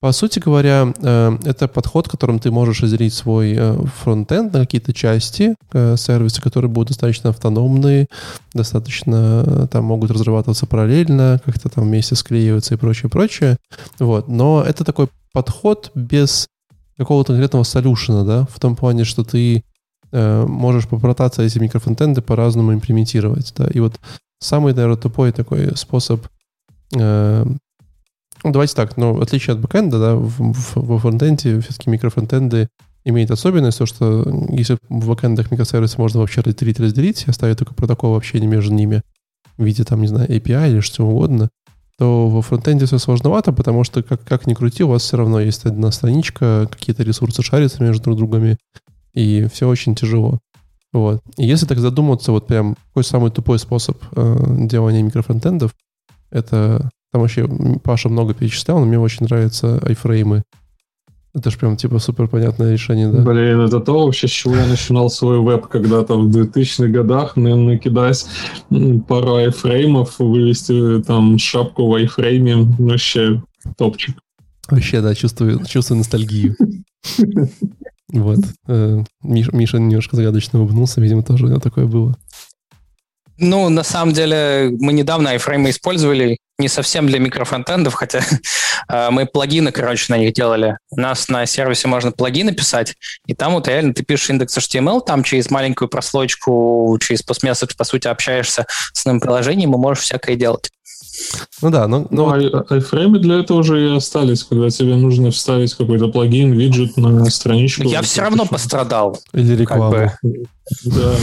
[0.00, 4.94] По сути говоря, э, это подход, которым ты можешь разделить свой э, фронтенд на какие-то
[4.94, 8.06] части, э, сервисы, которые будут достаточно автономные,
[8.54, 13.58] достаточно там могут разрабатываться параллельно, как-то там вместе склеиваться и прочее, прочее.
[13.98, 14.26] Вот.
[14.28, 16.48] Но это такой подход без
[16.96, 19.64] какого-то конкретного солюшена, да, в том плане, что ты
[20.12, 24.00] можешь попытаться эти микрофронтенды по-разному имплементировать, да, и вот
[24.40, 26.26] самый, наверное, тупой такой способ
[28.44, 32.68] давайте так, но в отличие от бэкэнда, да, в, во фронтенде все-таки микрофронтенды
[33.04, 38.16] имеют особенность, то, что если в бэкэндах микросервисы можно вообще разделить, разделить, оставить только протокол
[38.16, 39.02] общения между ними
[39.56, 41.48] в виде, там, не знаю, API или что угодно,
[41.98, 45.40] то во фронтенде все сложновато, потому что, как, как ни крути, у вас все равно
[45.40, 48.56] есть одна страничка, какие-то ресурсы шарятся между друг другами,
[49.12, 50.38] и все очень тяжело.
[50.92, 51.22] Вот.
[51.36, 55.74] И если так задуматься, вот прям какой самый тупой способ э, делания микрофронтендов,
[56.30, 57.48] это там вообще
[57.82, 60.42] Паша много перечислял, но мне очень нравятся айфреймы.
[61.32, 63.22] Это же прям типа супер понятное решение, да?
[63.22, 68.26] Блин, это то вообще, с чего я начинал свой веб когда-то в 2000-х годах, накидать
[69.06, 73.42] пару айфреймов, вывести там шапку в айфрейме, вообще
[73.76, 74.16] топчик.
[74.68, 76.56] Вообще, да, чувствую, чувствую ностальгию.
[78.12, 78.40] Вот.
[78.66, 82.16] Э, Миша немножко загадочно улыбнулся, видимо, тоже у него такое было.
[83.42, 88.20] Ну, на самом деле, мы недавно iFrame использовали, не совсем для микрофронтендов, хотя
[88.88, 90.76] э, мы плагины, короче, на них делали.
[90.90, 92.94] У нас на сервисе можно плагины писать,
[93.26, 97.84] и там вот реально ты пишешь индекс HTML, там через маленькую прослойку, через постмессаж, по
[97.84, 100.70] сути, общаешься с новым приложением и можешь всякое делать.
[101.62, 102.06] Ну да, но...
[102.10, 106.96] Ну, ну айфреймы для этого уже и остались, когда тебе нужно вставить какой-то плагин, виджет
[106.98, 107.84] на страничку.
[107.84, 109.18] Я все равно пострадал.
[109.32, 109.92] Или рекламу.
[109.92, 110.46] Как бы.
[110.84, 111.14] Да.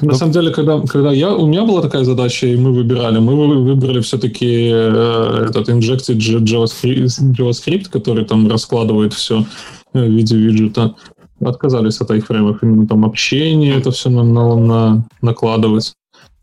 [0.00, 0.14] На Но...
[0.14, 4.00] самом деле, когда, когда я, у меня была такая задача, и мы выбирали, мы выбрали
[4.00, 9.44] все-таки э, этот injected JavaScript, JavaScript, который там раскладывает все
[9.92, 10.94] в виде виджета.
[11.44, 15.94] Отказались от айфреймов, именно там общение, это все на, на, на, накладывать.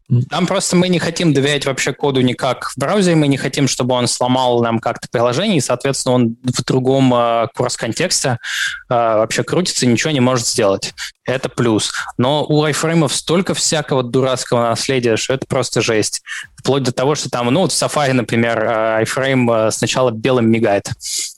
[0.09, 3.93] Нам просто мы не хотим доверять вообще коду никак в браузере, мы не хотим, чтобы
[3.93, 8.37] он сломал нам как-то приложение, и, соответственно, он в другом э, курс-контексте э,
[8.89, 10.95] вообще крутится и ничего не может сделать.
[11.25, 11.91] Это плюс.
[12.17, 16.23] Но у айфреймов столько всякого дурацкого наследия, что это просто жесть.
[16.57, 18.63] Вплоть до того, что там, ну, вот в Safari, например,
[19.03, 20.89] iFrame э, сначала белым мигает,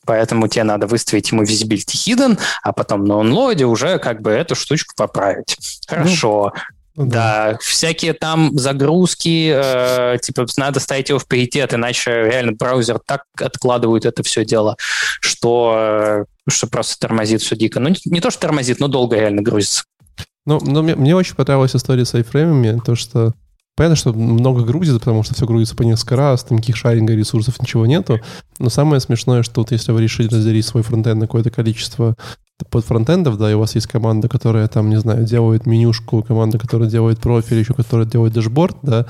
[0.05, 4.55] поэтому тебе надо выставить ему visibility hidden, а потом на онлоаде уже как бы эту
[4.55, 5.57] штучку поправить.
[5.89, 6.53] Ну, Хорошо.
[6.55, 6.61] Ну,
[6.95, 7.51] ну, да.
[7.53, 13.23] да, всякие там загрузки, э, типа надо ставить его в приоритет, иначе реально браузер так
[13.39, 14.75] откладывает это все дело,
[15.21, 17.79] что, э, что просто тормозит все дико.
[17.79, 19.83] Ну, не, не то, что тормозит, но долго реально грузится.
[20.45, 23.33] Ну, но мне, мне очень понравилась история с айфреймами, то, что
[23.77, 27.85] Понятно, что много грузит, потому что все грузится по несколько раз, никаких шаринга ресурсов ничего
[27.85, 28.19] нету.
[28.59, 32.15] Но самое смешное, что вот если вы решили разделить свой фронтенд на какое-то количество
[32.69, 36.57] под фронтендов, да, и у вас есть команда, которая там, не знаю, делает менюшку, команда,
[36.57, 39.05] которая делает профиль, еще которая делает дашборд, да,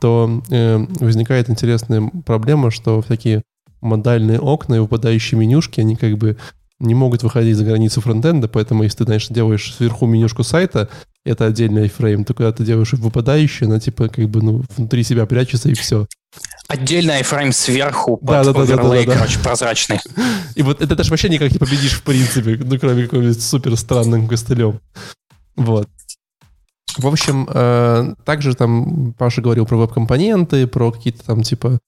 [0.00, 3.42] то э, возникает интересная проблема, что всякие
[3.80, 6.36] модальные окна и выпадающие менюшки, они как бы
[6.80, 10.88] не могут выходить за границу фронтенда, поэтому если ты, знаешь, делаешь сверху менюшку сайта,
[11.24, 15.26] это отдельный iframe, то когда ты делаешь выпадающий, она типа как бы ну, внутри себя
[15.26, 16.06] прячется и все.
[16.68, 19.14] Отдельный iframe сверху под да, да, да, да, да, да.
[19.14, 19.98] короче, прозрачный.
[20.54, 24.28] И вот это даже вообще никак не победишь в принципе, ну кроме какого-нибудь супер странным
[24.28, 24.80] костылем.
[25.56, 25.88] Вот.
[26.96, 31.78] В общем, э, также там Паша говорил про веб-компоненты, про какие-то там типа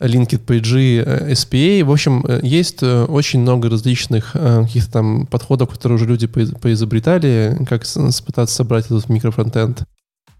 [0.00, 1.84] Linked PG, э, SPA.
[1.84, 7.58] В общем, э, есть э, очень много различных каких-то там подходов, которые уже люди поизобретали,
[7.68, 7.82] как
[8.24, 9.84] пытаться собрать этот микрофронтенд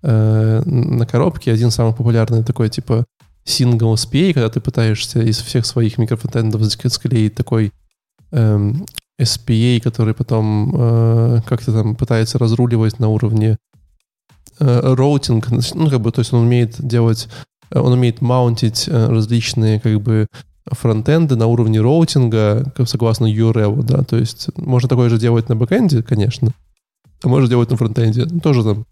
[0.02, 1.52] на коробке.
[1.52, 3.04] Один самый популярный такой типа
[3.46, 7.72] single SPA, когда ты пытаешься из всех своих микрофронтендов склеить такой
[8.30, 8.86] эм,
[9.20, 13.58] SPA, который потом э, как-то там пытается разруливать на уровне
[14.58, 15.50] роутинг.
[15.50, 17.28] Ну, как бы, то есть он умеет делать
[17.72, 20.26] он умеет маунтить различные как бы
[20.66, 26.02] фронтенды на уровне роутинга, согласно URL, да, то есть можно такое же делать на бэкэнде,
[26.02, 26.52] конечно,
[27.22, 28.26] а можно делать на фронтенде.
[28.26, 28.86] Ну, тоже там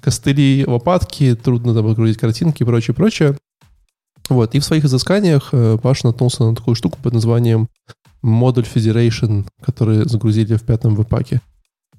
[0.00, 3.36] костыли, лопатки, трудно там загрузить картинки и прочее, прочее.
[4.28, 7.68] Вот, и в своих изысканиях э, Паша наткнулся на такую штуку под названием
[8.22, 11.40] Module Federation, который загрузили в пятом webpack е.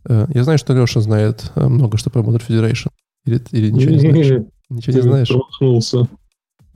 [0.06, 2.90] Э, я знаю, что Леша знает э, много что про Module Federation.
[3.26, 4.46] Или, или ничего не знаешь?
[4.70, 5.28] Ничего не знаешь?
[5.28, 6.08] Промахнулся.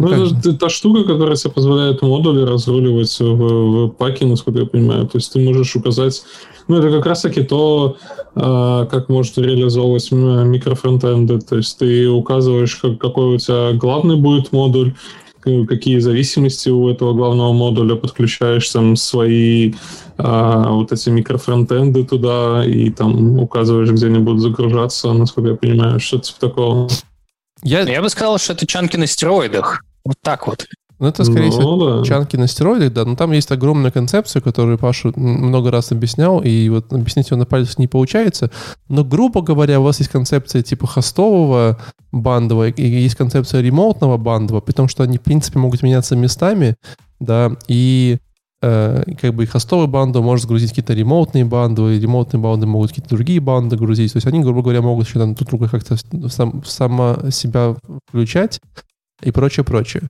[0.01, 4.61] Ну, ну это же та штука, которая тебе позволяет модули разруливать в, в паке, насколько
[4.61, 5.07] я понимаю.
[5.07, 6.23] То есть ты можешь указать...
[6.67, 7.97] Ну, это как раз-таки то,
[8.35, 11.39] э, как может реализовывать микрофронтенды.
[11.39, 14.93] То есть ты указываешь, как, какой у тебя главный будет модуль,
[15.41, 19.73] какие зависимости у этого главного модуля, подключаешь там свои
[20.17, 25.99] а, вот эти микрофронтенды туда и там указываешь, где они будут загружаться, насколько я понимаю,
[25.99, 26.89] что-то типа такого.
[27.63, 27.81] Я...
[27.81, 29.83] я бы сказал, что это чанки на стероидах.
[30.03, 30.65] Вот так вот.
[31.01, 32.05] Ну, это, скорее ну, всего, да.
[32.05, 33.05] чанки на стероидах, да.
[33.05, 37.45] Но там есть огромная концепция, которую Паша много раз объяснял, и вот объяснить ее на
[37.45, 38.51] пальцах не получается.
[38.87, 41.79] Но, грубо говоря, у вас есть концепция типа хостового
[42.11, 46.75] бандового, и есть концепция ремоутного бандового, при том, что они, в принципе, могут меняться местами,
[47.19, 48.19] да, и
[48.61, 53.15] как бы и хостовый банду может грузить какие-то ремоутные банды, и ремоутные банды могут какие-то
[53.15, 54.13] другие банды грузить.
[54.13, 55.97] То есть они, грубо говоря, могут еще там друг друга как-то
[56.29, 57.75] сам, сама себя
[58.07, 58.61] включать
[59.23, 60.03] и прочее, прочее.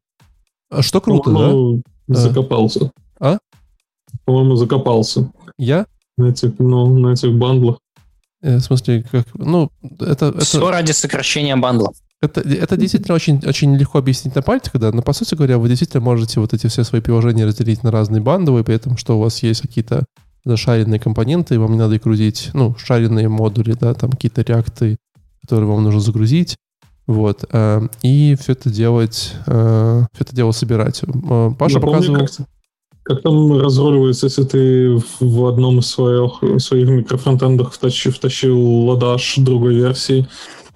[0.70, 2.20] А что круто, да?
[2.20, 2.92] Закопался.
[3.20, 3.38] А?
[4.26, 5.32] По-моему, закопался.
[5.58, 5.86] Я?
[6.18, 7.78] На этих, ну, на этих бандлах.
[8.42, 10.28] Э, в смысле, как, ну, это...
[10.28, 10.40] это...
[10.42, 11.92] Все ради сокращения бандла.
[12.22, 15.70] Это, это действительно очень, очень легко объяснить на пальцах, да, но по сути говоря, вы
[15.70, 19.22] действительно можете вот эти все свои приложения разделить на разные бандовые, при этом, что у
[19.22, 20.06] вас есть какие-то
[20.46, 24.98] зашаренные компоненты, и вам не надо их грузить, ну, шаренные модули, да, там какие-то реакты,
[25.42, 26.58] которые вам нужно загрузить.
[27.08, 27.44] Вот.
[27.52, 31.02] Э, и все это делать, э, все это дело собирать.
[31.04, 32.20] Э, Паша Я показывал...
[32.20, 32.48] Помню, как,
[33.04, 39.76] как там разруливается, если ты в одном из своих, своих микрофронтендах втащил, втащил ладаш другой
[39.76, 40.28] версии,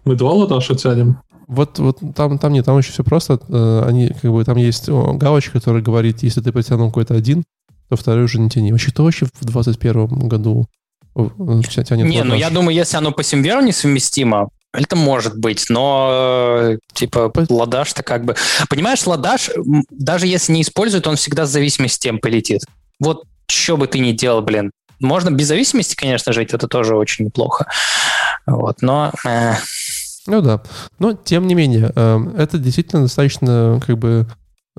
[0.04, 1.18] мы два ладаша тянем?
[1.48, 3.40] Вот, вот там, там нет, там еще все просто.
[3.88, 7.44] Они, как бы, там есть галочка, которая говорит, если ты потянул какой-то один,
[7.90, 8.72] то второй уже не тяни.
[8.72, 10.68] Вообще, кто вообще в 2021 году
[11.16, 17.32] тянет Не, ну я думаю, если оно по Симверу несовместимо, это может быть, но типа
[17.50, 18.36] ладаш-то как бы...
[18.70, 19.52] Понимаешь, ладаш,
[19.90, 22.62] даже если не использует, он всегда с зависимости тем полетит.
[23.00, 24.72] Вот что бы ты ни делал, блин.
[25.00, 27.68] Можно без зависимости, конечно, жить, это тоже очень неплохо.
[28.46, 29.14] Вот, но...
[29.26, 29.54] Э...
[30.28, 30.62] Ну да.
[31.00, 34.28] Но, тем не менее, э, это действительно достаточно как бы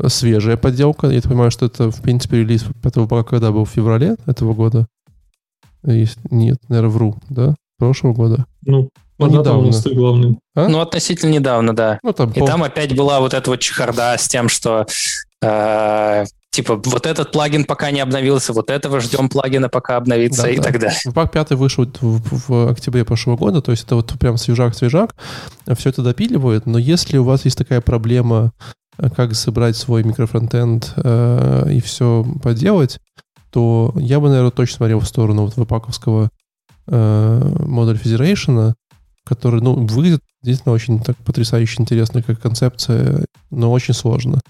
[0.06, 1.08] свежая подделка.
[1.08, 4.86] Я понимаю, что это, в принципе, релиз этого пока когда был в феврале этого года.
[5.82, 7.54] Нет, наверное, вру, да?
[7.78, 8.46] Прошлого года.
[8.64, 9.70] Ну, ну, недавно.
[9.94, 10.38] главный.
[10.54, 10.68] А?
[10.68, 11.98] Ну, относительно недавно, да.
[12.02, 12.48] Ну, там, И пол...
[12.48, 14.86] там опять была вот эта вот чехарда с тем, что
[16.56, 20.56] типа вот этот плагин пока не обновился, вот этого ждем плагина пока обновится да, и
[20.56, 20.62] да.
[20.62, 20.98] так далее.
[21.14, 25.14] Пак 5 вышел в, в октябре прошлого года, то есть это вот прям свежак-свежак,
[25.76, 28.52] все это допиливают, но если у вас есть такая проблема,
[28.98, 32.98] э, как собрать свой микрофронтенд э, и все поделать,
[33.50, 36.30] то я бы, наверное, точно смотрел в сторону вот веб-паковского
[36.86, 38.74] э, модуль Federation,
[39.24, 44.40] который, ну, выглядит действительно очень так потрясающе интересно, как концепция, но очень сложно.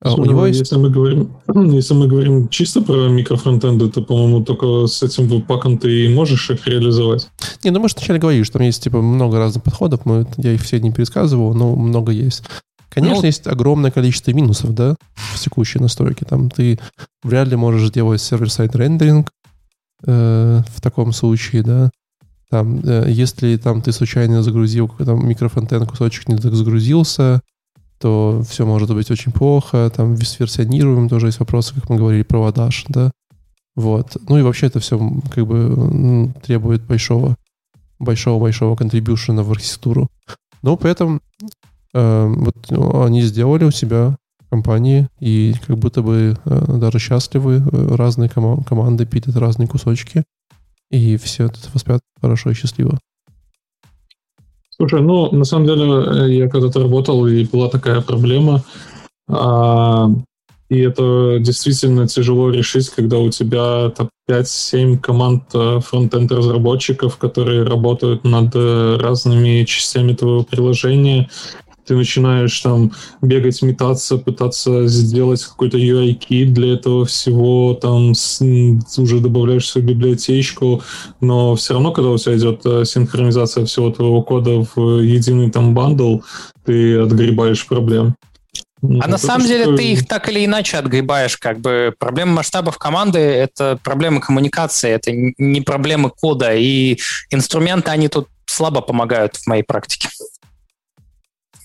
[0.00, 0.60] А у него есть...
[0.60, 1.36] Если мы, говорим,
[1.72, 6.50] если мы говорим чисто про микрофронтенды, то, по-моему, только с этим веб-паком ты и можешь
[6.50, 7.28] их реализовать.
[7.64, 10.52] Не, ну мы же вначале говорили, что там есть типа много разных подходов, мы, я
[10.52, 12.44] их все не пересказывал, но много есть.
[12.90, 16.24] Конечно, ну, есть огромное количество минусов, да, в текущей настройке.
[16.24, 16.78] Там ты
[17.22, 19.30] вряд ли можешь делать server-side рендеринг
[20.06, 21.90] э, в таком случае, да.
[22.50, 27.42] Там, э, если там ты случайно загрузил там микрофонтен кусочек не так загрузился,
[27.98, 29.90] то все может быть очень плохо.
[29.94, 33.10] Там с версионированием тоже есть вопросы, как мы говорили, про Lodash, да.
[33.74, 34.16] Вот.
[34.28, 34.98] Ну и вообще это все
[35.32, 37.36] как бы требует большого
[37.98, 40.08] большого-большого contribution а в архитектуру.
[40.62, 41.20] Но при этом
[41.94, 44.16] э, вот ну, они сделали у себя
[44.50, 47.62] компании и как будто бы э, даже счастливы.
[47.70, 50.24] Э, разные ком- команды пилят разные кусочки
[50.90, 52.98] и все это воспят хорошо и счастливо.
[54.80, 58.62] Слушай, ну, на самом деле, э, я когда-то работал, и была такая проблема,
[59.28, 60.08] а,
[60.68, 67.64] и это действительно тяжело решить, когда у тебя там, 5-7 команд э, фронтенд разработчиков, которые
[67.64, 71.28] работают над э, разными частями твоего приложения,
[71.88, 78.40] ты начинаешь там бегать, метаться, пытаться сделать какой-то UI-кит для этого всего, там с,
[78.98, 80.82] уже добавляешь свою библиотечку,
[81.20, 85.74] но все равно, когда у тебя идет э, синхронизация всего твоего кода в единый там
[85.74, 86.18] бандл,
[86.66, 88.14] ты отгребаешь проблем.
[88.82, 89.76] Ну, а на самом деле что...
[89.76, 91.36] ты их так или иначе отгребаешь.
[91.36, 96.54] Как бы проблема масштабов команды– это проблема коммуникации, это не проблемы кода.
[96.54, 96.98] И
[97.30, 100.08] инструменты, они тут слабо помогают в моей практике.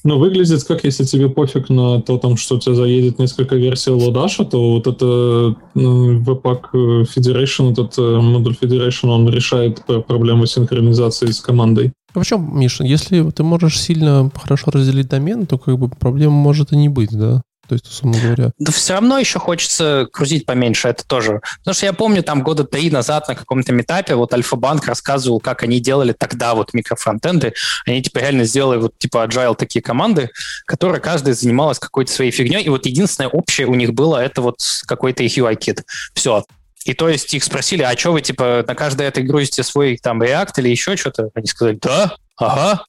[0.04, 3.92] Ну, выглядит как если тебе пофиг на то, там, что у тебя заедет несколько версий
[3.92, 10.46] лодаша, то вот это ну, Webpack э, Federation, этот э, модуль Federation, он решает проблему
[10.46, 11.94] синхронизации с командой.
[12.14, 16.32] А в чем, Миша, если ты можешь сильно хорошо разделить домен, то как бы проблем
[16.32, 17.42] может и не быть, да?
[17.74, 18.52] То есть, условно говоря.
[18.60, 21.42] Да все равно еще хочется крутить поменьше, это тоже.
[21.60, 25.64] Потому что я помню, там года три назад на каком-то метапе вот Альфа-банк рассказывал, как
[25.64, 27.54] они делали тогда вот микрофронтенды.
[27.86, 30.30] Они типа реально сделали вот типа agile такие команды,
[30.66, 34.58] которые каждая занималась какой-то своей фигней, и вот единственное общее у них было это вот
[34.86, 35.84] какой-то их UI-кит.
[36.14, 36.46] Все.
[36.86, 40.22] И то есть их спросили, а что вы типа на каждой этой грузите свой там
[40.22, 41.30] React или еще что-то?
[41.34, 42.86] Они сказали, да, ага.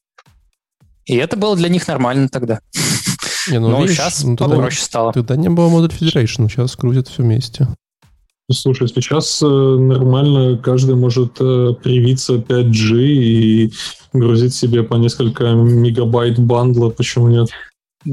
[1.05, 2.61] И это было для них нормально тогда.
[3.51, 5.13] Не, ну, Но видишь, сейчас ну, тогда, попроще стало.
[5.13, 7.69] Тогда не было модуль Federation, сейчас крутят все вместе.
[8.53, 13.73] Слушай, сейчас э, нормально каждый может э, привиться 5G и
[14.13, 17.49] грузить себе по несколько мегабайт бандла, почему нет?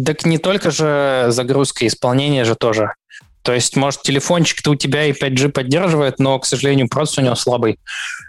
[0.06, 2.94] Так не только же загрузка, исполнение же тоже.
[3.42, 7.36] То есть, может, телефончик-то у тебя и 5G поддерживает, но, к сожалению, просто у него
[7.36, 7.80] слабый.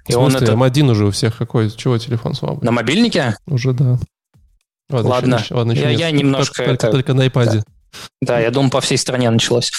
[0.09, 0.53] И в смысле, он это...
[0.81, 1.71] М1 уже у всех какой?
[1.71, 2.65] Чего телефон слабый?
[2.65, 3.37] На мобильнике?
[3.47, 3.99] Уже, да.
[4.93, 5.35] Ладно, ладно.
[5.37, 6.65] Еще, ладно еще я, я немножко...
[6.65, 6.91] Только, это...
[6.91, 7.47] только на iPad.
[7.55, 7.63] Да.
[8.21, 9.71] да, я думаю, по всей стране началось.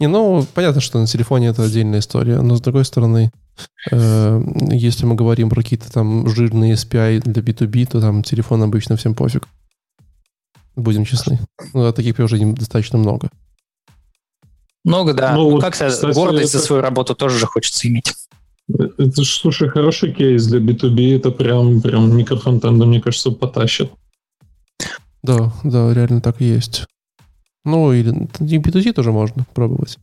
[0.00, 3.30] Не, ну, понятно, что на телефоне это отдельная история, но с другой стороны,
[3.90, 8.96] э, если мы говорим про какие-то там жирные SPI для B2B, то там телефон обычно
[8.96, 9.46] всем пофиг.
[10.74, 11.38] Будем честны.
[11.74, 13.30] Ну, а таких приложений достаточно много.
[14.84, 15.32] Много, да.
[15.32, 16.58] Ну, ну вот, как кстати, гордость это...
[16.58, 18.12] за свою работу тоже же хочется иметь.
[18.78, 21.16] Это, слушай, хороший кейс для B2B.
[21.16, 23.90] Это прям, прям микрофронтенда, мне кажется, потащит.
[25.22, 26.86] Да, да, реально так и есть.
[27.64, 28.10] Ну, или
[28.40, 29.98] и B2C тоже можно пробовать.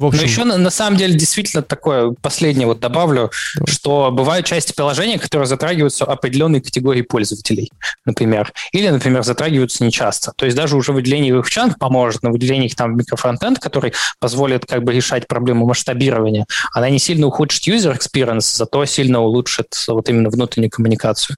[0.00, 0.20] В общем...
[0.20, 3.70] Но еще на, на самом деле действительно такое, последнее вот добавлю, да.
[3.70, 7.70] что бывают части приложения, которые затрагиваются определенной категории пользователей,
[8.06, 8.50] например.
[8.72, 10.32] Или, например, затрагиваются нечасто.
[10.36, 13.58] То есть даже уже выделение их в чанг поможет, но выделение их там в микрофронтенд,
[13.58, 19.20] который позволит как бы решать проблему масштабирования, она не сильно ухудшит user experience, зато сильно
[19.20, 21.36] улучшит вот именно внутреннюю коммуникацию.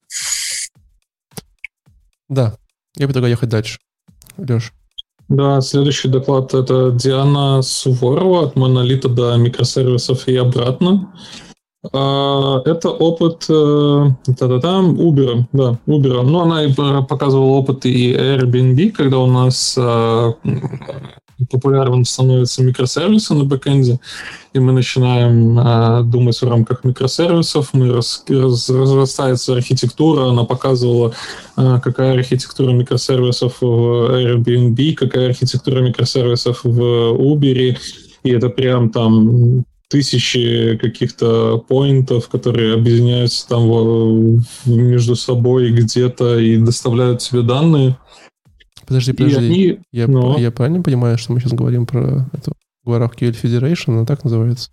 [2.29, 2.55] Да,
[2.95, 3.81] я предлагаю ехать дальше.
[4.37, 4.73] Леш.
[5.33, 11.11] Да, следующий доклад это Диана Суворова от монолита до микросервисов и обратно.
[11.91, 16.23] А, это опыт э, та-та-та, Uber, да, Uber.
[16.23, 20.33] Ну, она и показывала опыт и Airbnb, когда у нас а,
[21.51, 23.99] популярным становятся микросервисы на бэкэнде,
[24.53, 31.13] и мы начинаем э, думать в рамках микросервисов, мы раз, раз, разрастается архитектура, она показывала,
[31.57, 37.77] э, какая архитектура микросервисов в Airbnb, какая архитектура микросервисов в Uber,
[38.23, 47.21] и это прям там тысячи каких-то поинтов, которые объединяются там между собой где-то и доставляют
[47.21, 47.99] себе данные.
[48.87, 49.37] Подожди, подожди.
[49.37, 50.39] Они, я, но...
[50.39, 52.55] я правильно понимаю, что мы сейчас говорим про эту
[52.87, 54.71] GraphQL Federation, она так называется?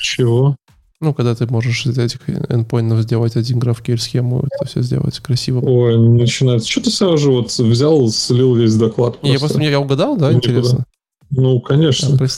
[0.00, 0.54] Чего?
[1.00, 5.58] Ну, когда ты можешь из этих endpointов сделать один GraphQL схему, это все сделать красиво.
[5.58, 6.70] Ой, начинается.
[6.70, 9.32] Что ты сразу же вот взял, слил весь доклад просто?
[9.32, 10.52] Я просто я угадал, да, Никуда.
[10.52, 10.84] интересно?
[11.32, 12.18] Ну, конечно.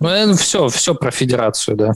[0.00, 1.92] Ну, все, все про федерацию, да.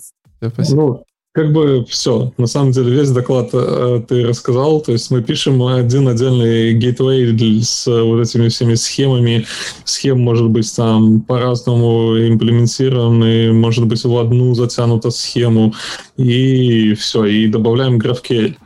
[0.70, 2.32] Ну, как бы все.
[2.36, 4.80] На самом деле весь доклад э, ты рассказал.
[4.82, 9.46] То есть мы пишем один отдельный гейтвей с вот этими всеми схемами.
[9.84, 15.72] Схем может быть там по-разному имплементированы, может быть в одну затянута схему.
[16.18, 17.24] И все.
[17.24, 18.56] И добавляем GraphQL.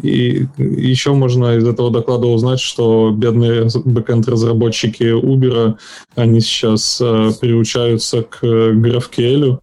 [0.00, 5.76] И еще можно из этого доклада узнать, что бедные бэкэнд-разработчики Uber,
[6.14, 9.58] они сейчас э, приучаются к GraphQL,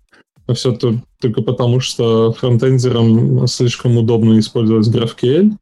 [0.46, 5.54] а все то, только потому, что фронтендерам слишком удобно использовать GraphQL.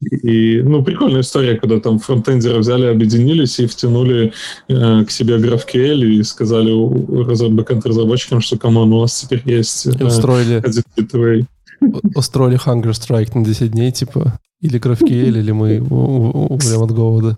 [0.00, 4.32] И, ну, прикольная история, когда там фронтендеры взяли, объединились и втянули
[4.68, 6.70] э, к себе GraphQL и сказали
[7.48, 9.86] бэкэнд-разработчикам, что, come on, у нас теперь есть...
[9.86, 10.62] Э, устроили,
[12.14, 17.36] устроили Hunger Strike на 10 дней, типа, или GraphQL, или мы умрем от голода.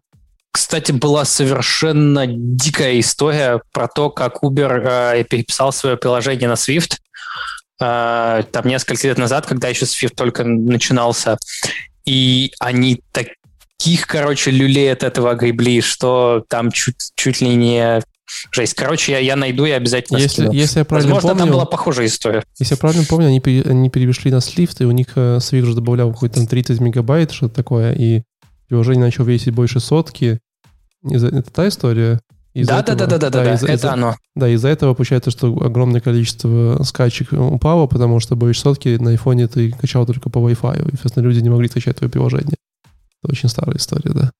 [0.52, 6.96] Кстати, была совершенно дикая история про то, как Uber э, переписал свое приложение на Swift.
[7.78, 11.36] Э, там несколько лет назад, когда еще Swift только начинался.
[12.06, 18.00] И они таких, короче, люлей от этого гребли, что там чуть, чуть ли не
[18.50, 18.74] жесть.
[18.74, 20.52] Короче, я, я найду и обязательно если, скину.
[20.52, 22.44] Если я правильно Возможно, помню, там была похожая история.
[22.58, 26.12] Если я правильно помню, они, они перешли на Swift, и у них Swift уже добавлял
[26.12, 28.22] какой-то 30 мегабайт, что-то такое, и
[28.68, 30.40] приложение начало весить больше сотки.
[31.04, 32.20] Это та история?
[32.64, 34.16] Да, да, да, да, да, да, да, это из оно.
[34.34, 39.46] Да, из-за этого получается, что огромное количество скачек упало, потому что больше сотки на айфоне
[39.46, 42.56] ты качал только по Wi-Fi, и, соответственно, люди не могли скачать твое приложение.
[43.22, 44.30] Это очень старая история, да.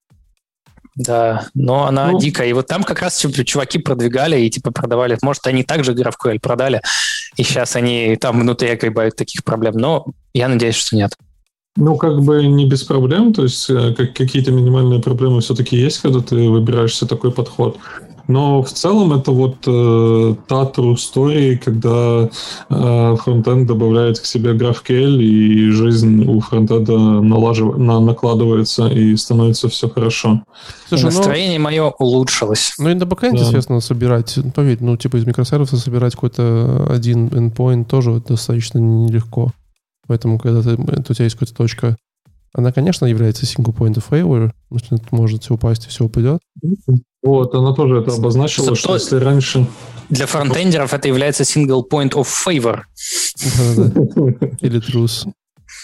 [0.96, 2.48] Да, но она ну, дикая.
[2.48, 5.18] И вот там как раз чуваки продвигали и типа продавали.
[5.22, 6.80] Может, они также GraphQL продали,
[7.36, 9.74] и сейчас они там внутри огребают таких проблем.
[9.76, 11.12] Но я надеюсь, что нет.
[11.76, 15.98] Ну, как бы не без проблем, то есть э, как, какие-то минимальные проблемы все-таки есть,
[15.98, 17.78] когда ты выбираешься такой подход.
[18.28, 22.28] Но в целом это вот э, та true story, когда
[22.68, 27.76] э, фронтенд добавляет к себе GraphQL, и жизнь у фронтенда налажив...
[27.76, 30.42] на, накладывается, и становится все хорошо.
[30.88, 32.74] Слушай, ну, Настроение ну, мое улучшилось.
[32.78, 33.44] Ну и на бэкэнде, да.
[33.44, 39.52] естественно, собирать, поверь, ну типа из микросервиса собирать какой-то один endpoint тоже достаточно нелегко.
[40.06, 41.96] Поэтому, когда ты, у тебя есть какая-то точка,
[42.56, 44.50] она, конечно, является single point of failure,
[45.10, 46.40] может все упасть и все упадет.
[47.22, 49.66] Вот, она тоже это обозначила, Зато что если раньше...
[50.08, 52.82] Для фронтендеров это является single point of favor.
[54.60, 55.26] Или трус.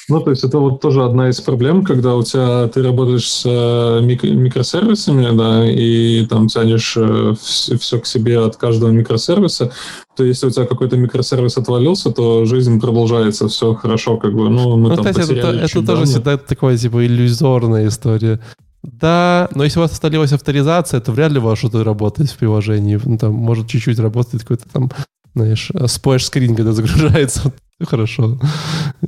[0.08, 3.44] Ну, то есть это вот тоже одна из проблем, когда у тебя ты работаешь с
[3.46, 9.72] э, микросервисами, да, и там тянешь э, все к себе от каждого микросервиса,
[10.16, 14.76] то если у тебя какой-то микросервис отвалился, то жизнь продолжается, все хорошо, как бы, ну,
[14.76, 18.40] мы ну, там кстати, это, это тоже всегда такая, типа, иллюзорная история.
[18.82, 22.36] Да, но если у вас осталась авторизация, то вряд ли у вас что-то работает в
[22.36, 22.98] приложении.
[23.04, 24.90] Ну, там, может, чуть-чуть работает какой-то там,
[25.34, 27.52] знаешь, splash screen, когда загружается.
[27.86, 28.38] Хорошо.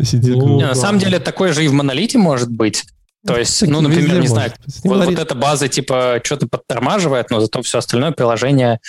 [0.03, 0.37] Сидит.
[0.37, 2.85] Ну, на самом деле, такое же и в монолите может быть.
[3.27, 4.53] То есть, ну, например, не знаю,
[4.85, 8.81] вот, вот эта база типа что-то подтормаживает, но зато все остальное приложение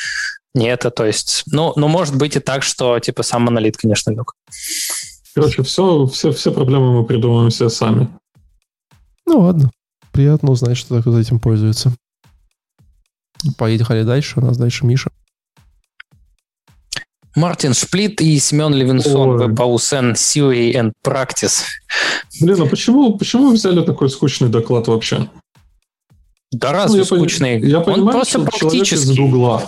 [0.53, 0.91] не это.
[0.91, 4.33] То есть, ну, ну, может быть и так, что типа сам монолит, конечно, лег.
[5.33, 8.09] Короче, все, все, все проблемы мы придумываем все сами.
[9.25, 9.71] Ну ладно.
[10.11, 11.93] Приятно узнать, что так за этим пользуется.
[13.57, 14.39] Поехали дальше.
[14.39, 15.11] У нас дальше Миша.
[17.35, 21.63] Мартин Шплит и Семен Левинсон, WebAuSN Theory and Practice.
[22.39, 25.29] Блин, а почему, почему вы взяли такой скучный доклад вообще?
[26.59, 27.59] Да разве ну, скучный?
[27.59, 28.95] Я, я Он понимаю, просто что практически...
[28.95, 29.63] человек из Гугла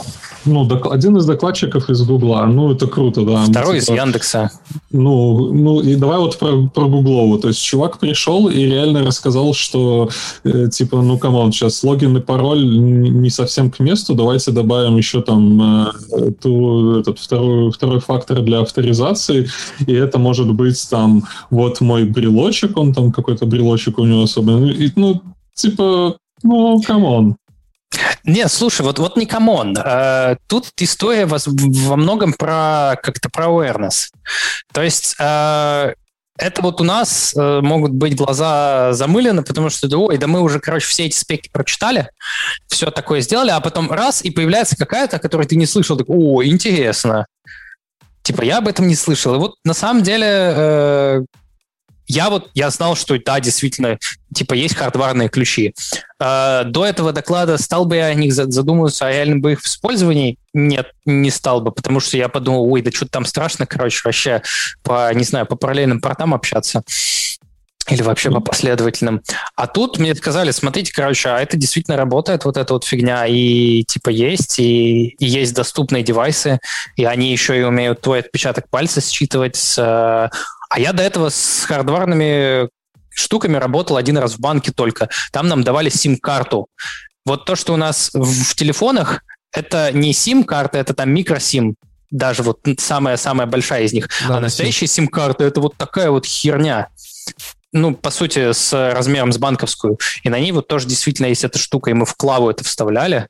[0.47, 2.45] ну, док, один из докладчиков из Гугла.
[2.45, 3.45] Ну, это круто, да.
[3.45, 4.51] Второй типа, из Яндекса.
[4.91, 7.37] Ну, ну, и давай вот про, про Гуглову.
[7.37, 10.09] То есть чувак пришел и реально рассказал, что,
[10.43, 14.97] э, типа, ну, come on, сейчас логин и пароль не совсем к месту, давайте добавим
[14.97, 19.49] еще там э, ту, этот второй, второй фактор для авторизации,
[19.85, 24.73] и это может быть там вот мой брелочек, он там какой-то брелочек у него особенный.
[24.73, 25.21] И, ну,
[25.53, 27.37] типа, ну, come on.
[28.23, 29.75] Не, слушай, вот, вот не come on.
[29.77, 34.09] Э, тут история во многом про как-то про awareness.
[34.73, 35.93] То есть э,
[36.37, 40.59] это вот у нас э, могут быть глаза замылены, потому что, ой, да мы уже,
[40.59, 42.09] короче, все эти спеки прочитали,
[42.67, 46.43] все такое сделали, а потом раз, и появляется какая-то, которую ты не слышал, так, о,
[46.43, 47.25] интересно.
[48.21, 49.35] Типа, я об этом не слышал.
[49.35, 51.25] И вот на самом деле
[52.07, 53.99] я вот, я знал, что да, действительно,
[54.33, 55.73] типа, есть хардварные ключи.
[56.19, 60.37] Э, до этого доклада стал бы я о них задумываться, о реальном бы их использовании?
[60.53, 64.41] Нет, не стал бы, потому что я подумал, ой, да что-то там страшно, короче, вообще
[64.83, 66.83] по, не знаю, по параллельным портам общаться
[67.89, 69.21] или вообще по последовательным.
[69.55, 73.83] А тут мне сказали, смотрите, короче, а это действительно работает, вот эта вот фигня, и
[73.83, 76.59] типа есть, и, и есть доступные девайсы,
[76.95, 80.29] и они еще и умеют твой отпечаток пальца считывать с
[80.69, 82.69] а я до этого с хардварными
[83.09, 85.09] штуками работал один раз в банке только.
[85.31, 86.67] Там нам давали сим-карту.
[87.25, 91.75] Вот то, что у нас в, в телефонах, это не сим-карта, это там микросим,
[92.09, 94.09] даже вот самая-самая большая из них.
[94.27, 96.87] Да, а настоящая сим-карта это вот такая вот херня.
[97.77, 99.97] Ну, по сути, с размером с банковскую.
[100.23, 103.27] И на ней вот тоже действительно есть эта штука, и мы в клаву это вставляли.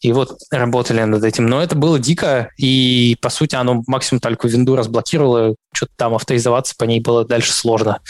[0.00, 1.46] И вот работали над этим.
[1.46, 6.74] Но это было дико, и, по сути, оно максимум только винду разблокировало, что-то там авторизоваться
[6.76, 8.00] по ней было дальше сложно.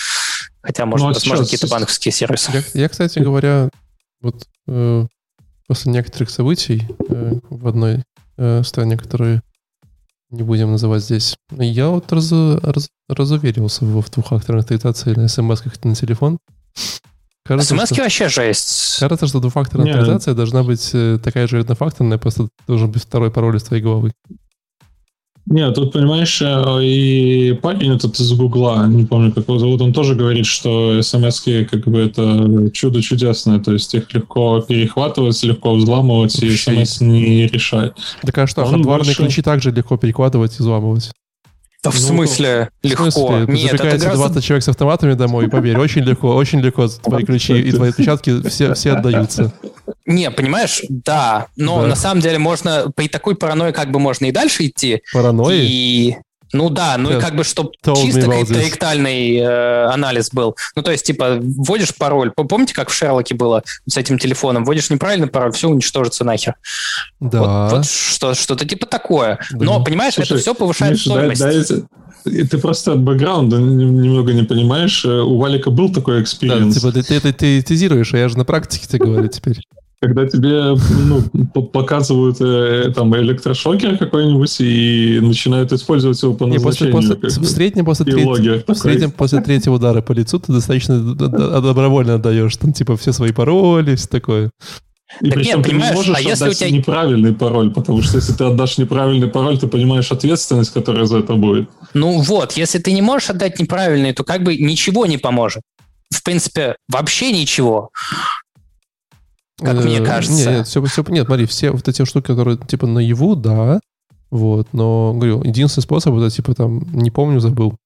[0.62, 2.50] Хотя, может, ну, а возможно, какие-то банковские сервисы.
[2.52, 3.68] Я, я кстати говоря,
[4.20, 5.06] вот э,
[5.66, 8.04] после некоторых событий э, в одной
[8.38, 9.42] э, стране, которые
[10.32, 15.94] не будем называть здесь, я вот раз, раз, разуверился в, двухфакторной авторизации на смс на
[15.94, 16.38] телефон.
[17.44, 18.98] Кажется, смс что, вообще жесть.
[18.98, 23.56] Кажется, что двухфакторная авторизация должна быть э, такая же однофакторная, просто должен быть второй пароль
[23.56, 24.12] из твоей головы.
[25.46, 29.92] Нет, тут, понимаешь, э, и парень этот из Гугла, не помню, как его зовут, он
[29.92, 35.74] тоже говорит, что смс как бы это чудо чудесное, то есть их легко перехватывать, легко
[35.74, 37.94] взламывать, и смс не решает.
[38.22, 39.22] Так а что, он хардварные больше...
[39.22, 41.10] ключи также легко перехватывать и взламывать?
[41.82, 43.04] Да в Ну, смысле легко?
[43.04, 43.46] В смысле?
[43.54, 46.86] Нет, это Запекаете гораздо 20 человек с автоматами домой, поверь, очень легко, очень легко.
[47.02, 49.52] Твои ключи и твои отпечатки все, все отдаются.
[50.06, 51.88] Не, понимаешь, да, но Да.
[51.88, 55.02] на самом деле можно при такой паранойи как бы можно и дальше идти.
[55.12, 55.64] Паранойи?
[55.64, 56.16] И
[56.52, 57.20] ну да, ну и Yes.
[57.20, 58.30] как бы, чтобы чисто
[58.60, 60.56] ректальный э, анализ был.
[60.76, 62.30] Ну, то есть, типа, вводишь пароль.
[62.30, 64.64] Помните, как в Шерлоке было с этим телефоном?
[64.64, 66.54] Вводишь неправильный пароль, все уничтожится нахер.
[67.20, 67.40] Да.
[67.68, 69.38] Вот, вот что, что-то типа такое.
[69.52, 69.64] Да.
[69.64, 71.40] Но, понимаешь, Слушай, это все повышает Миша, да- стоимость.
[71.40, 71.86] да, это-
[72.24, 75.04] и ты просто бэкграунда нем- немного не понимаешь.
[75.04, 78.28] Э, У Валика был такой Да, experience, типа ты, ты, ты, ты теоретизируешь, а я
[78.28, 79.60] же на практике тебе говорю теперь.
[80.02, 80.76] Когда тебе
[81.06, 81.22] ну,
[81.54, 87.20] показывают э, там электрошокер какой-нибудь и начинают использовать его по Не, после, назначению.
[87.20, 90.98] после, в среднем после, И треть- в среднем после третьего удара по лицу ты достаточно
[91.14, 94.50] добровольно отдаешь там типа все свои пароли, все такое.
[95.20, 98.02] И Так причем нет, ты не понимаешь, можешь а если отдать тебя- неправильный пароль, потому
[98.02, 101.68] что если ты отдашь неправильный пароль, ты понимаешь ответственность, которая за это будет.
[101.94, 105.62] Ну вот, если ты не можешь отдать неправильный, то как бы ничего не поможет.
[106.10, 107.90] В принципе, вообще ничего.
[109.62, 110.36] Как мне Э, кажется.
[110.36, 113.80] Нет, нет, все, все, нет, смотри, все вот эти штуки, которые типа наяву, да,
[114.30, 117.76] вот, но, говорю, единственный способ это типа там, не помню, забыл.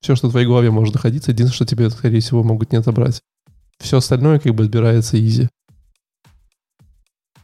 [0.00, 3.20] Все, что в твоей голове может находиться, единственное, что тебе, скорее всего, могут не отобрать.
[3.78, 5.48] Все остальное как бы отбирается изи.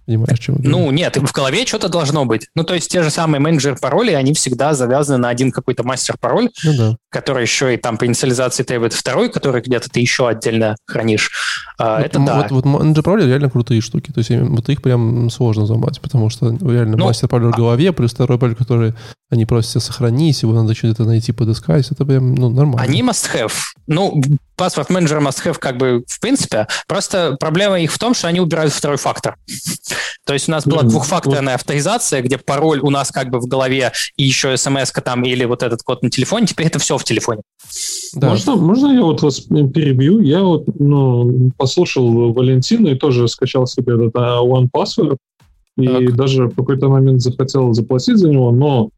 [0.09, 0.57] Понимаешь, чем?
[0.63, 2.49] Ну, нет, в голове что-то должно быть.
[2.55, 6.49] Ну, то есть те же самые менеджеры паролей, они всегда завязаны на один какой-то мастер-пароль,
[6.65, 6.97] Ну да.
[7.11, 11.31] который еще и там по инициализации требует второй, который где-то ты еще отдельно хранишь.
[11.79, 12.37] А, Вот, это м- да.
[12.41, 14.11] Вот, вот менеджер пароля реально крутые штуки.
[14.11, 17.93] То есть вот их прям сложно взломать, потому что реально Ну, мастер пароль в голове,
[17.93, 18.95] плюс второй пароль, который
[19.31, 21.91] они просят тебя сохранить, его надо что-то найти, подыскать.
[21.91, 22.81] Это прям, ну, нормально.
[22.81, 23.53] Они must-have.
[23.87, 24.23] Ну,
[24.57, 26.67] паспорт менеджера must-have как бы в принципе.
[26.87, 29.37] Просто проблема их в том, что они убирают второй фактор.
[30.25, 33.93] То есть у нас была двухфакторная авторизация, где пароль у нас как бы в голове
[34.17, 36.47] и еще смс там или вот этот код на телефоне.
[36.47, 37.43] Теперь это все в телефоне.
[38.15, 38.31] Да.
[38.31, 40.21] Можно, можно я вот вас перебью?
[40.21, 45.19] Я вот ну, послушал Валентина и тоже скачал себе этот а, One Password.
[45.77, 46.17] И Так.
[46.17, 48.91] даже в какой-то момент захотел заплатить за него, но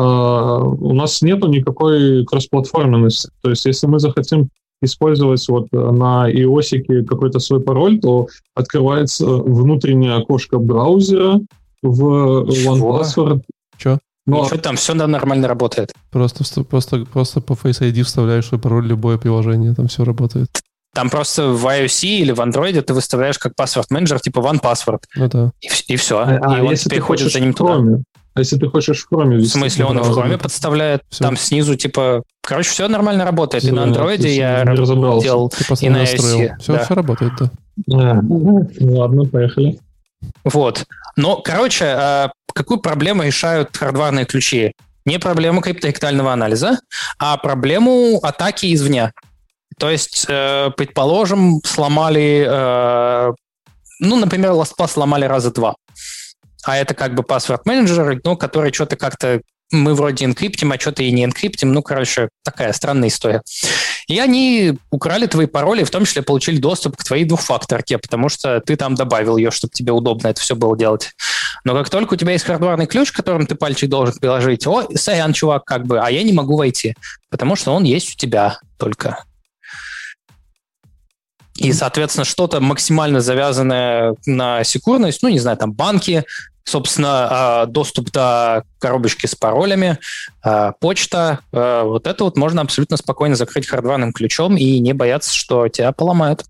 [0.00, 3.30] у нас нету никакой кроссплатформенности.
[3.42, 4.50] То есть если мы захотим
[4.82, 11.40] использовать вот на iOS какой-то свой пароль, то открывается внутреннее окошко браузера
[11.82, 13.00] в One Чего?
[13.00, 13.42] Password.
[13.78, 13.98] Чё?
[14.26, 15.92] Ну, а Ничего, там все нормально работает.
[16.10, 20.48] Просто, просто, просто по Face ID вставляешь свой пароль любое приложение, там все работает.
[20.94, 25.00] Там просто в iOS или в Android ты выставляешь как паспорт менеджер типа one password
[25.14, 25.52] Ну да.
[25.60, 26.18] и, все.
[26.18, 27.76] А, а и он если теперь хочешь за ним туда.
[27.76, 28.02] Chrome?
[28.36, 30.10] А если ты хочешь в Chrome В вести смысле, он и в?
[30.10, 31.24] Chrome подставляет, Всё.
[31.24, 32.22] там снизу, типа...
[32.42, 33.64] Короче, все нормально работает.
[33.64, 35.24] И на ты я разобрался.
[35.24, 35.50] делал...
[35.80, 36.40] И на настроил.
[36.40, 36.84] iOS, Все, да.
[36.84, 37.50] все работает, да.
[37.92, 39.78] А, ну ладно, поехали.
[40.44, 40.84] Вот.
[41.16, 44.72] Но, короче, а, какую проблему решают хардварные ключи?
[45.06, 46.78] Не проблему криптоэктального анализа,
[47.18, 49.12] а проблему атаки извне.
[49.78, 52.46] То есть, э, предположим, сломали...
[52.46, 53.32] э,
[54.00, 55.74] ну, например, LastPass сломали раза два.
[56.66, 59.40] А это как бы паспорт-менеджер, ну, который что-то как-то
[59.70, 61.72] мы вроде инкриптим, а что-то и не инкриптим.
[61.72, 63.42] Ну, короче, такая странная история.
[64.08, 68.60] И они украли твои пароли, в том числе получили доступ к твоей двухфакторке, потому что
[68.60, 71.12] ты там добавил ее, чтобы тебе удобно это все было делать.
[71.64, 75.32] Но как только у тебя есть хардварный ключ, которым ты пальчик должен приложить, о, сорян,
[75.32, 76.94] чувак, как бы, а я не могу войти,
[77.30, 79.24] потому что он есть у тебя только.
[81.56, 86.24] И, соответственно, что-то максимально завязанное на секурность, ну, не знаю, там банки,
[86.66, 87.28] собственно,
[87.62, 89.98] а, доступ до коробочки с паролями,
[90.42, 95.34] а, почта, а, вот это вот можно абсолютно спокойно закрыть хардварным ключом и не бояться,
[95.34, 96.44] что тебя поломают.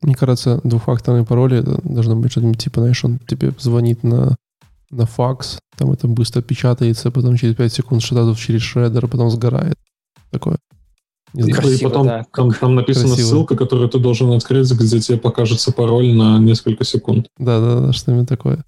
[0.00, 4.36] Мне кажется, двухфакторные пароли это должно быть что-нибудь типа, знаешь, он тебе звонит на,
[4.90, 9.76] на факс, там это быстро печатается, потом через 5 секунд сразу через шредер, потом сгорает.
[10.30, 10.56] Такое.
[11.34, 11.60] Не знаю.
[11.60, 12.26] Красиво, и потом да.
[12.32, 13.26] там, там написана Красиво.
[13.26, 17.28] ссылка, которую ты должен открыть, где тебе покажется пароль на несколько секунд.
[17.38, 18.64] Да, да, да, что-нибудь такое.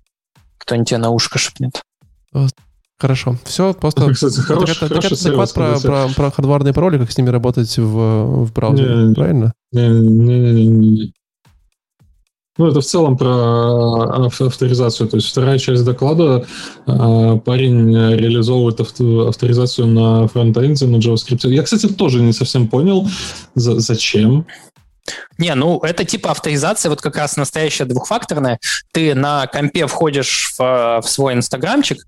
[0.62, 1.82] Кто-нибудь тебе на ушко шепнет.
[2.98, 3.36] Хорошо.
[3.44, 4.08] Все, просто...
[4.12, 7.10] Кстати, хороший, так, это, хороший так это доклад сервис, про, про, про хардварные пароли, как
[7.10, 9.52] с ними работать в, в браузере, Не, правильно?
[9.72, 11.12] Не-не-не-не.
[12.58, 15.08] Ну, это в целом про ав- авторизацию.
[15.08, 16.44] То есть вторая часть доклада
[16.86, 21.48] а, парень э, реализовывает авто- авторизацию на фронтенде, на JavaScript.
[21.48, 23.08] Я, кстати, тоже не совсем понял,
[23.54, 24.46] за- зачем.
[25.38, 28.58] Не, ну это типа авторизация, вот как раз настоящая двухфакторная.
[28.92, 32.06] Ты на компе входишь в, в свой инстаграмчик,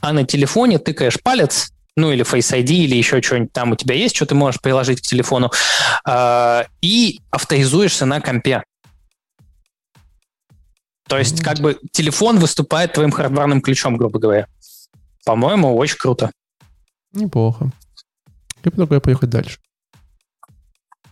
[0.00, 3.94] а на телефоне тыкаешь палец, ну или Face ID, или еще что-нибудь там у тебя
[3.94, 5.50] есть, что ты можешь приложить к телефону,
[6.04, 8.62] а, и авторизуешься на компе.
[11.08, 14.48] То есть как бы телефон выступает твоим хардварным ключом, грубо говоря.
[15.24, 16.30] По-моему, очень круто.
[17.12, 17.70] Неплохо.
[18.64, 19.58] Я предлагаю поехать дальше.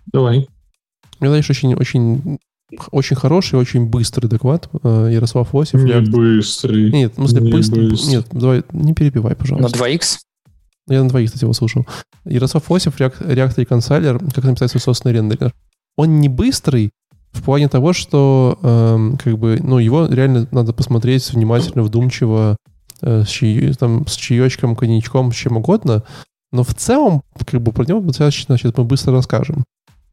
[0.07, 0.49] Давай.
[1.25, 2.39] Меня дальше очень, очень,
[2.93, 4.69] очень хороший, очень быстрый доклад.
[4.83, 5.85] Э, Ярослав Осипов.
[5.85, 6.91] Не React- быстрый.
[6.93, 7.89] Нет, в смысле Не быстрый.
[7.91, 8.11] быстрый.
[8.11, 9.79] Нет, давай, не перебивай, На пожалуйста.
[9.79, 10.19] 2х?
[10.89, 11.87] Я на двоих, кстати, его слушал.
[12.27, 15.55] Ярослав Осипов, React, React Reconciler, как написать свой собственный рендерер.
[15.97, 16.91] Он не быстрый
[17.33, 22.57] в плане того, что эм, как бы, ну, его реально надо посмотреть внимательно, вдумчиво,
[23.01, 26.03] э, с, чаи- там, с чаечком, коньячком, с чем угодно.
[26.53, 29.65] Но в целом, как бы, про него достаточно сейчас мы быстро расскажем.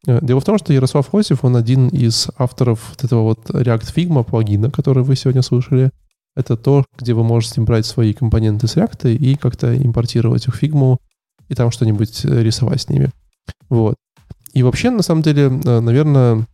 [0.08, 3.94] Э, Дело в том, что Ярослав Осипов, он один из авторов вот этого вот React
[3.96, 5.92] Figma плагина, который вы сегодня слышали.
[6.36, 10.64] Это то, где вы можете брать свои компоненты с React и как-то импортировать их в
[10.64, 10.98] Figma
[11.50, 13.12] и там что-нибудь э, рисовать с ними.
[13.70, 13.96] Вот.
[14.54, 16.48] И вообще, на самом деле, э, наверное,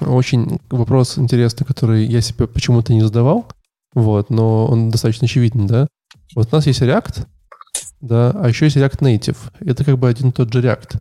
[0.00, 3.46] очень вопрос интересный, который я себе почему-то не задавал,
[3.94, 5.86] вот, но он достаточно очевиден, да.
[6.34, 7.26] Вот у нас есть React,
[8.00, 9.36] да, а еще есть React Native.
[9.60, 10.98] Это как бы один и тот же React.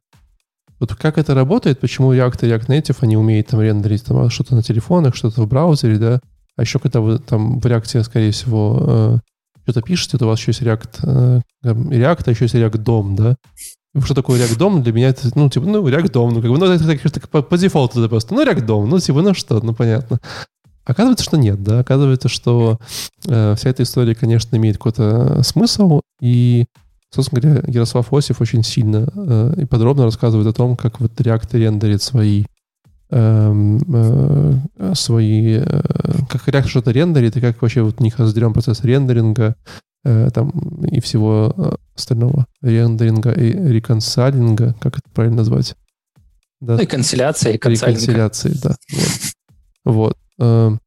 [0.79, 4.55] Вот как это работает, почему React и React Native, они умеют там рендерить там, что-то
[4.55, 6.19] на телефонах, что-то в браузере, да,
[6.57, 9.17] а еще когда вы там в React, скорее всего, э,
[9.63, 13.15] что-то пишете, то у вас еще есть React, э, React, а еще есть React DOM,
[13.15, 13.35] да.
[14.03, 14.83] Что такое React DOM?
[14.83, 17.29] Для меня это, ну, типа, ну, React DOM, ну, как бы, ну, это, так- так
[17.29, 20.19] по, по дефолту это просто, ну, React DOM, ну, типа, ну, что, ну, понятно.
[20.85, 22.77] Оказывается, что нет, да, оказывается, что
[23.25, 26.65] э, вся эта история, конечно, имеет какой-то смысл, и,
[27.15, 31.57] собственно говоря, Ярослав Осиф очень сильно э, и подробно рассказывает о том, как вот React
[31.57, 32.45] рендерит свои
[33.09, 33.81] эм,
[34.77, 35.81] э, свои, э,
[36.29, 39.55] как React что-то рендерит, и как вообще вот у них разделен процесс рендеринга
[40.03, 40.49] э, там
[40.85, 42.45] и всего э, остального.
[42.61, 45.75] Рендеринга и реконсалинга, как это правильно назвать?
[46.61, 48.75] Да, Ну и консиляция, и реконсиляции, да.
[49.83, 49.95] Вот.
[49.95, 50.17] Вот.
[50.39, 50.79] Эм,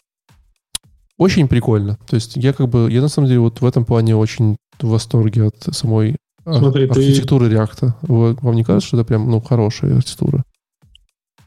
[1.16, 1.98] Очень прикольно.
[2.08, 4.88] То есть я как бы, я на самом деле вот в этом плане очень в
[4.88, 7.94] восторге от самой Смотри, ты- архитектуры реакта.
[8.02, 10.44] Вы- Вам не кажется, что это прям, ну, хорошая архитектура?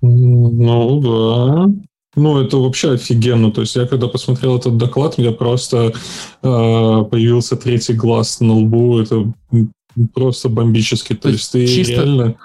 [0.01, 1.73] Ну, да.
[2.15, 3.51] Ну, это вообще офигенно.
[3.51, 5.93] То есть я когда посмотрел этот доклад, у меня просто э,
[6.41, 8.99] появился третий глаз на лбу.
[8.99, 9.31] Это
[10.13, 11.13] просто бомбически.
[11.13, 12.35] То, То есть ты чисто- реально...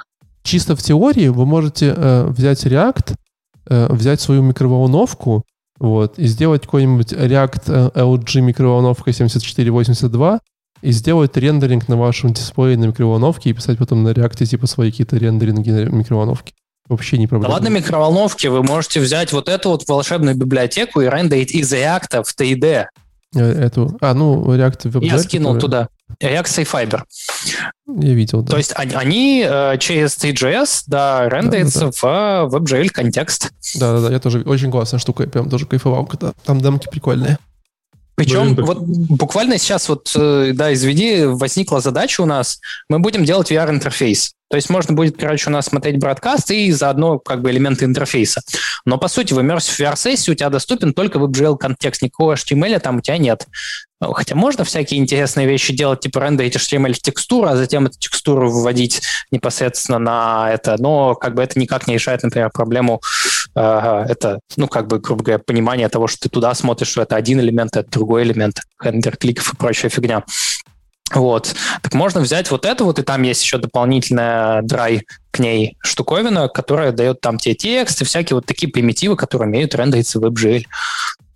[0.42, 3.14] чисто в теории вы можете э, взять React,
[3.68, 5.44] э, взять свою микроволновку,
[5.80, 10.40] вот, и сделать какой-нибудь React э, LG микроволновка 7482
[10.82, 14.90] и сделать рендеринг на вашем дисплее на микроволновке и писать потом на React типа свои
[14.90, 16.52] какие-то рендеринги на микроволновке.
[16.88, 17.52] Вообще не Да проблема.
[17.54, 22.34] ладно микроволновки, вы можете взять вот эту вот волшебную библиотеку и рендерить из React в
[22.40, 22.86] 3D.
[23.34, 25.88] Э, Эту, а, ну, React WebGL, Я скинул который- туда.
[26.22, 27.02] React Safe
[28.00, 28.52] Я видел, да.
[28.52, 33.50] То есть они, они, э, через 3GS, да, рендерятся в э, WebGL контекст.
[33.74, 37.38] Да-да-да, я тоже, очень классная штука, я прям тоже кайфовал, когда там демки прикольные.
[38.16, 42.98] Причем Блин, вот буквально сейчас вот, э, да, из VD возникла задача у нас, мы
[42.98, 44.32] будем делать VR-интерфейс.
[44.48, 48.42] То есть можно будет, короче, у нас смотреть бродкаст и заодно как бы элементы интерфейса.
[48.84, 52.98] Но по сути в Immersive VR-сессии у тебя доступен только WebGL контекст, никакого HTML там
[52.98, 53.46] у тебя нет.
[54.00, 57.98] Ну, Хотя можно всякие интересные вещи делать, типа рендерить HTML в текстуру, а затем эту
[57.98, 63.00] текстуру выводить непосредственно на это, но как бы это никак не решает, например, проблему
[63.54, 67.16] э, это, ну, как бы, грубо говоря, понимание того, что ты туда смотришь, что это
[67.16, 70.22] один элемент, это другой элемент, рендер кликов и прочая фигня.
[71.14, 71.54] Вот.
[71.82, 76.48] Так можно взять вот это вот, и там есть еще дополнительная драй к ней штуковина,
[76.48, 80.64] которая дает там тебе текст и всякие вот такие примитивы, которые умеют рендериться в WebGL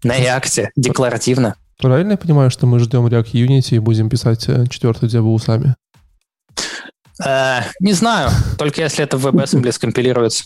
[0.03, 1.55] на React, декларативно.
[1.79, 5.77] Правильно я понимаю, что мы ждем React Unity и будем писать э, четвертую диабу сами?
[7.25, 10.45] Э, не знаю, только если это в WebAssembly скомпилируется.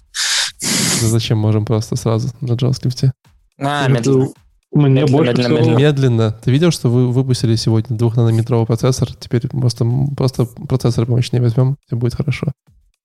[1.01, 3.10] Зачем можем просто сразу на JavaScript?
[3.59, 4.28] А, медленно.
[4.74, 5.78] Мне Медленно, больше медленно, всего- медленно.
[5.78, 6.40] Медленно.
[6.42, 9.14] Ты видел, что вы выпустили сегодня двухнанометровый процессор?
[9.14, 9.86] Теперь просто,
[10.16, 12.48] просто процессор помощнее возьмем, все будет хорошо.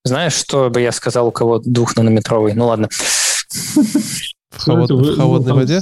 [0.04, 2.54] Знаешь, что бы я сказал, у кого двухнанометровый?
[2.54, 2.90] Ну ладно.
[4.52, 5.82] В, холодной ну, воде?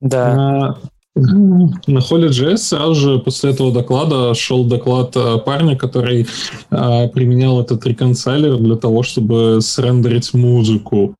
[0.00, 0.34] Да.
[0.34, 0.78] На,
[1.14, 6.26] на Holy.js сразу же после этого доклада шел доклад э, парня, который
[6.70, 11.14] э, применял этот реконсайлер для того, чтобы срендерить музыку.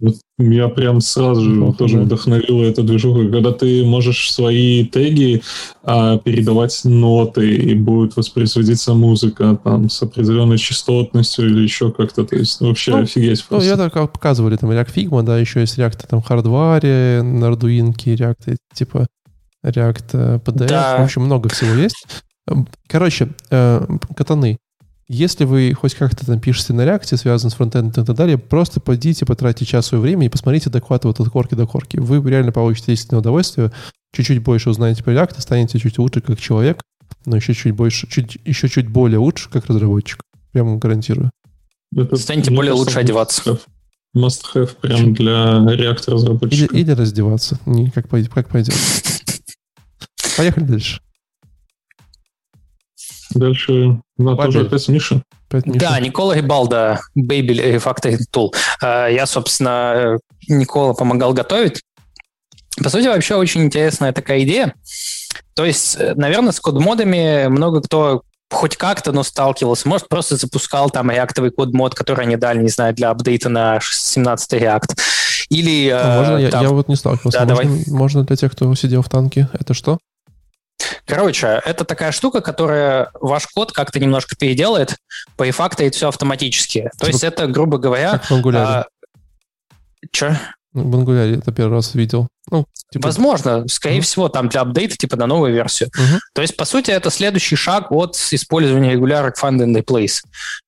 [0.00, 2.02] Вот меня прям сразу же Неплохо, тоже да.
[2.04, 5.42] вдохновила эта движуха, когда ты можешь свои теги
[5.82, 12.24] а, передавать ноты, и будет воспроизводиться музыка там с определенной частотностью или еще как-то.
[12.24, 13.68] То есть вообще Ну, офигеть Ну, просто.
[13.68, 17.92] я так как показывали, там React Figma, да, еще есть React там хардваре, на Arduino,
[17.94, 19.06] React, типа
[19.62, 20.96] React э, PDF, Да.
[20.98, 22.06] в общем, много всего есть.
[22.88, 23.86] Короче, э,
[24.16, 24.58] катаны.
[25.12, 28.78] Если вы хоть как-то там пишете на React, связан с фронтендом и так далее, просто
[28.78, 31.96] пойдите, потратьте час своего времени и посмотрите доклад вот от корки до корки.
[31.96, 33.72] Вы реально получите действительно удовольствие,
[34.14, 36.84] чуть-чуть больше узнаете про React, станете чуть лучше как человек,
[37.26, 40.22] но еще чуть больше, чуть, еще чуть более лучше, как разработчик.
[40.52, 41.32] Прямо гарантирую.
[41.96, 43.58] Это, Станьте более лучше одеваться.
[44.16, 46.72] Must have прям для реактора разработчика.
[46.72, 47.58] Или, или раздеваться.
[47.66, 48.76] Не, как, пойдет, как пойдет.
[50.36, 51.00] Поехали дальше.
[53.30, 55.22] Дальше на тоже опять Миша.
[55.50, 58.52] Да, Никола Гибалда, Baby Refactoring Tool.
[58.82, 61.82] Я, собственно, Никола помогал готовить.
[62.82, 64.74] По сути, вообще очень интересная такая идея.
[65.54, 69.88] То есть, наверное, с код-модами много кто хоть как-то, но сталкивался.
[69.88, 74.52] Может, просто запускал там реактовый код-мод, который они дали, не знаю, для апдейта на 17
[74.54, 74.98] React.
[75.50, 75.88] Или...
[75.88, 76.62] А можно, э, там...
[76.62, 77.38] я, я вот не сталкивался.
[77.38, 77.84] Да, можно, давай.
[77.88, 79.48] можно для тех, кто сидел в танке.
[79.52, 79.98] Это что?
[81.10, 84.96] Короче, это такая штука, которая ваш код как-то немножко переделает,
[85.36, 86.90] порефакторит все автоматически.
[86.98, 88.12] То есть это, грубо говоря...
[88.12, 88.48] Как в.
[88.56, 88.86] А,
[90.12, 90.38] Че?
[90.72, 92.28] Ну, в Angular это первый раз видел.
[92.50, 93.08] Ну, типа...
[93.08, 94.02] Возможно, скорее uh-huh.
[94.02, 95.88] всего, там для апдейта, типа на новую версию.
[95.88, 96.18] Uh-huh.
[96.32, 100.20] То есть, по сути, это следующий шаг от использования регулярок find and replace.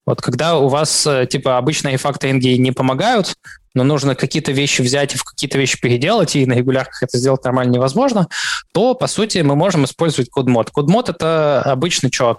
[0.04, 3.34] Вот когда у вас, э, типа, обычные рефакторинги не помогают,
[3.74, 7.44] но нужно какие-то вещи взять и в какие-то вещи переделать, и на регулярках это сделать
[7.44, 8.28] нормально невозможно,
[8.72, 10.70] то, по сути, мы можем использовать код-мод.
[10.70, 12.38] Код-мод— это обычно что?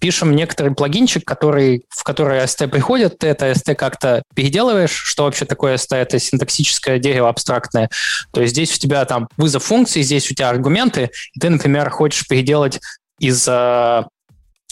[0.00, 4.90] Пишем некоторый плагинчик, который, в который ST приходит, ты это ST как-то переделываешь.
[4.90, 5.94] Что вообще такое ST?
[5.94, 7.88] Это синтаксическое дерево абстрактное.
[8.32, 11.88] То есть здесь у тебя там вызов функции, здесь у тебя аргументы, и ты, например,
[11.90, 12.80] хочешь переделать
[13.20, 14.02] из э,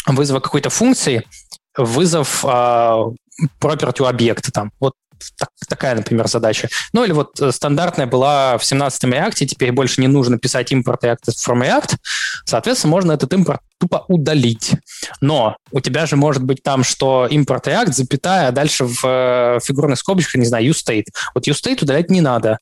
[0.07, 1.25] вызова какой-то функции
[1.77, 2.49] вызов э,
[3.61, 4.51] property объекта.
[4.51, 4.73] Там.
[4.81, 4.95] Вот
[5.37, 6.69] так, такая, например, задача.
[6.93, 11.05] Ну или вот э, стандартная была в 17-м React, теперь больше не нужно писать импорт
[11.05, 11.97] React from React,
[12.45, 14.73] соответственно, можно этот импорт тупо удалить.
[15.21, 19.59] Но у тебя же может быть там, что импорт React, запятая, а дальше в э,
[19.63, 21.07] фигурных скобочках, не знаю, uState.
[21.35, 22.59] Вот uState удалять не надо.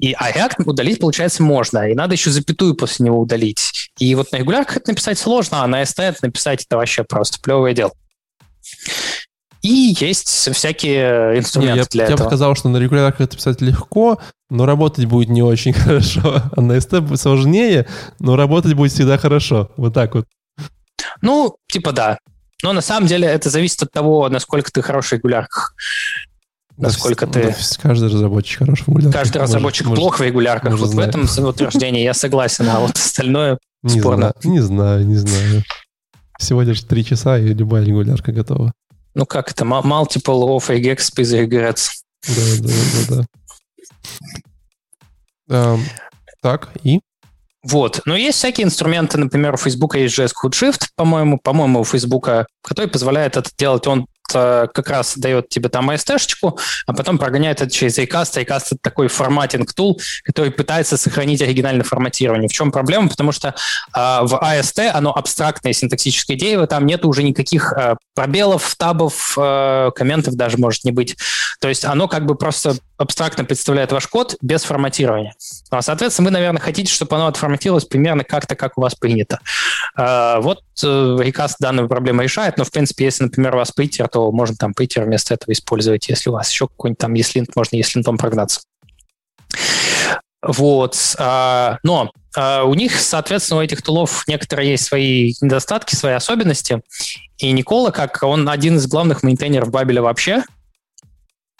[0.00, 1.90] И а React удалить, получается, можно.
[1.90, 3.90] И надо еще запятую после него удалить.
[3.98, 7.74] И вот на регулярках это написать сложно, а на ST написать это вообще просто плевое
[7.74, 7.92] дело.
[9.70, 12.18] И есть всякие инструменты не, я, для я этого.
[12.18, 14.20] Я бы сказал, что на регулярках это писать легко,
[14.50, 16.42] но работать будет не очень хорошо.
[16.56, 17.86] А на ST будет сложнее,
[18.18, 19.70] но работать будет всегда хорошо.
[19.76, 20.26] Вот так вот.
[21.22, 22.18] Ну, типа да.
[22.64, 25.74] Но на самом деле это зависит от того, насколько ты хороший в регулярках.
[26.76, 27.42] Насколько да, ты...
[27.50, 29.22] Да, каждый разработчик хорош в регулярках.
[29.22, 30.74] Каждый разработчик может, плох в регулярках.
[30.76, 31.06] Вот знаю.
[31.06, 34.32] в этом утверждении я согласен, а вот остальное не спорно.
[34.40, 35.62] Знаю, не знаю, не знаю.
[36.40, 38.72] Всего лишь три часа, и любая регулярка готова.
[39.14, 39.64] Ну как это?
[39.64, 41.88] Multiple of regex is regrets.
[42.26, 42.72] Да, да,
[43.08, 43.24] да, да.
[45.74, 45.80] Um,
[46.42, 47.00] так, и?
[47.62, 48.00] Вот.
[48.06, 52.28] Но есть всякие инструменты, например, у Facebook есть JS CodeShift, по-моему, по-моему, у Facebook,
[52.62, 53.86] который позволяет это делать.
[53.86, 58.42] Он как раз дает тебе там AST-шечку, а потом прогоняет это через Acast.
[58.44, 62.48] Acast— это такой форматинг-тул, который пытается сохранить оригинальное форматирование.
[62.48, 63.08] В чем проблема?
[63.08, 63.52] Потому что э,
[63.94, 70.34] в AST оно абстрактное синтаксическое дерево, там нет уже никаких э, пробелов, табов, э, комментов
[70.34, 71.16] даже может не быть.
[71.60, 75.34] То есть оно как бы просто абстрактно представляет ваш код без форматирования.
[75.70, 79.40] А, соответственно, вы, наверное, хотите, чтобы оно отформатировалось примерно как-то, как у вас принято.
[79.96, 84.06] Э, вот э, Recast данную проблему решает, но, в принципе, если, например, у вас Painter,
[84.06, 86.10] то можно там Painter вместо этого использовать.
[86.10, 88.60] Если у вас еще какой-нибудь там ESLint, можно ESLint прогнаться.
[90.42, 91.16] Вот.
[91.18, 96.82] А, но а, у них, соответственно, у этих тулов некоторые есть свои недостатки, свои особенности.
[97.38, 100.42] И Никола, как он один из главных мейнтейнеров Бабеля вообще,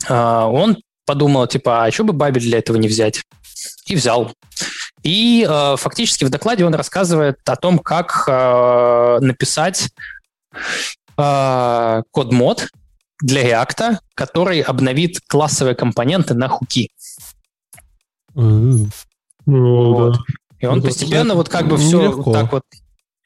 [0.07, 0.77] а, он
[1.11, 3.25] подумал, типа, а что бы Бабель для этого не взять?
[3.87, 4.33] И взял.
[5.03, 9.89] И э, фактически в докладе он рассказывает о том, как э, написать
[11.17, 12.69] э, код-мод
[13.21, 16.91] для React, который обновит классовые компоненты на хуки.
[18.37, 18.87] Mm.
[19.47, 20.17] вот.
[20.61, 22.63] И он постепенно вот как бы все вот так вот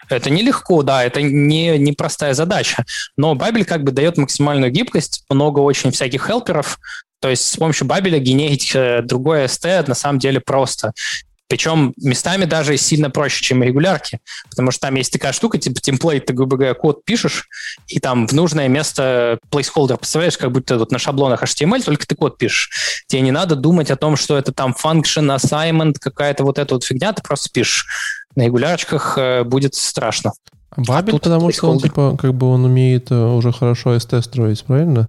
[0.09, 2.85] это нелегко, да, это не, не простая задача.
[3.19, 6.78] Но Бабель как бы дает максимальную гибкость, много очень всяких хелперов.
[7.24, 10.92] То есть с помощью Бабеля генерить э, другое ST на самом деле просто.
[11.48, 14.18] Причем местами даже сильно проще, чем регулярки,
[14.51, 17.48] потому что там есть такая штука, типа темплейт, ты, грубо говоря, код пишешь,
[17.88, 22.14] и там в нужное место placeholder представляешь, как будто вот на шаблонах HTML, только ты
[22.14, 22.68] код пишешь.
[23.06, 26.84] Тебе не надо думать о том, что это там function, assignment, какая-то вот эта вот
[26.84, 27.86] фигня, ты просто пишешь.
[28.36, 30.32] На регулярочках э, будет страшно.
[30.76, 34.62] Бабель, а потому что он, типа, как бы он умеет э, уже хорошо ST строить,
[34.64, 35.09] правильно?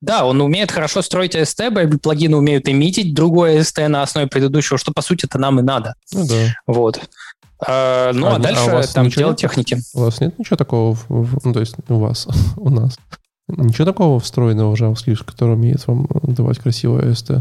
[0.00, 4.92] Да, он умеет хорошо строить AST, плагины умеют эмитить другое AST на основе предыдущего, что,
[4.92, 5.94] по сути, это нам и надо.
[6.12, 6.54] Ну да.
[6.66, 7.00] Вот.
[7.66, 9.38] А, ну, а, а дальше а там дело нет?
[9.38, 9.78] техники.
[9.94, 12.96] У вас нет ничего такого, ну, то есть у вас, у нас,
[13.48, 17.40] ничего такого встроенного в JavaScript, который умеет вам давать красивое AST?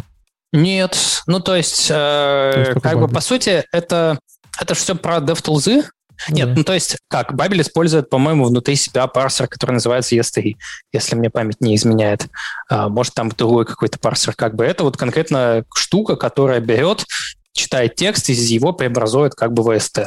[0.53, 0.97] Нет,
[1.27, 4.17] ну то есть, э, то есть как бы по сути это
[4.59, 5.85] это все про DevTools,
[6.29, 10.55] Нет, ну то есть как, Babel использует, по-моему, внутри себя парсер, который называется ES3,
[10.91, 12.27] если мне память не изменяет.
[12.69, 14.33] А, может, там другой какой-то парсер.
[14.33, 17.05] Как бы это вот конкретно штука, которая берет,
[17.53, 20.05] читает текст и из его преобразует как бы в EST.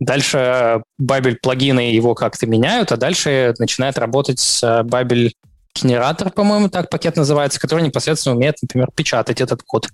[0.00, 5.30] Дальше Babel плагины его как-то меняют, а дальше начинает работать с Babel
[5.74, 9.88] генератор, по-моему, так пакет называется, который непосредственно умеет, например, печатать этот код.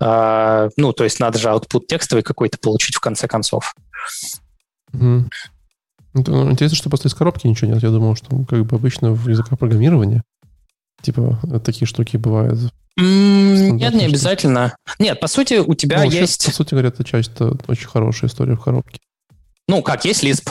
[0.00, 3.74] А, ну, то есть надо же output текстовый какой-то получить в конце концов.
[4.92, 5.28] Mm.
[6.14, 7.82] Интересно, что просто из коробки ничего нет.
[7.82, 10.22] Я думал, что как бы обычно в языках программирования
[11.02, 12.58] типа такие штуки бывают.
[12.98, 14.76] Mm, нет, не обязательно.
[14.98, 16.46] Нет, по сути, у тебя ну, есть...
[16.46, 18.98] По сути говоря, это часть это очень хорошая история в коробке.
[19.68, 20.50] Ну, как, есть Lisp.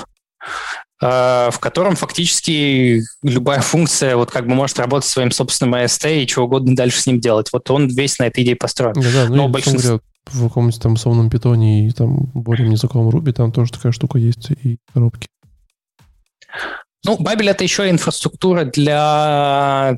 [1.01, 6.27] Э, в котором фактически любая функция вот как бы может работать своим собственным AST и
[6.27, 7.49] чего угодно дальше с ним делать.
[7.53, 8.95] Вот он весь на этой идее построен.
[8.95, 9.81] Да, да, ну Но большинство...
[9.81, 14.17] говоря, в каком-нибудь там условном питоне и там более незнакомом Ruby там тоже такая штука
[14.17, 15.27] есть и коробки.
[17.05, 19.95] Ну, Babel это еще инфраструктура для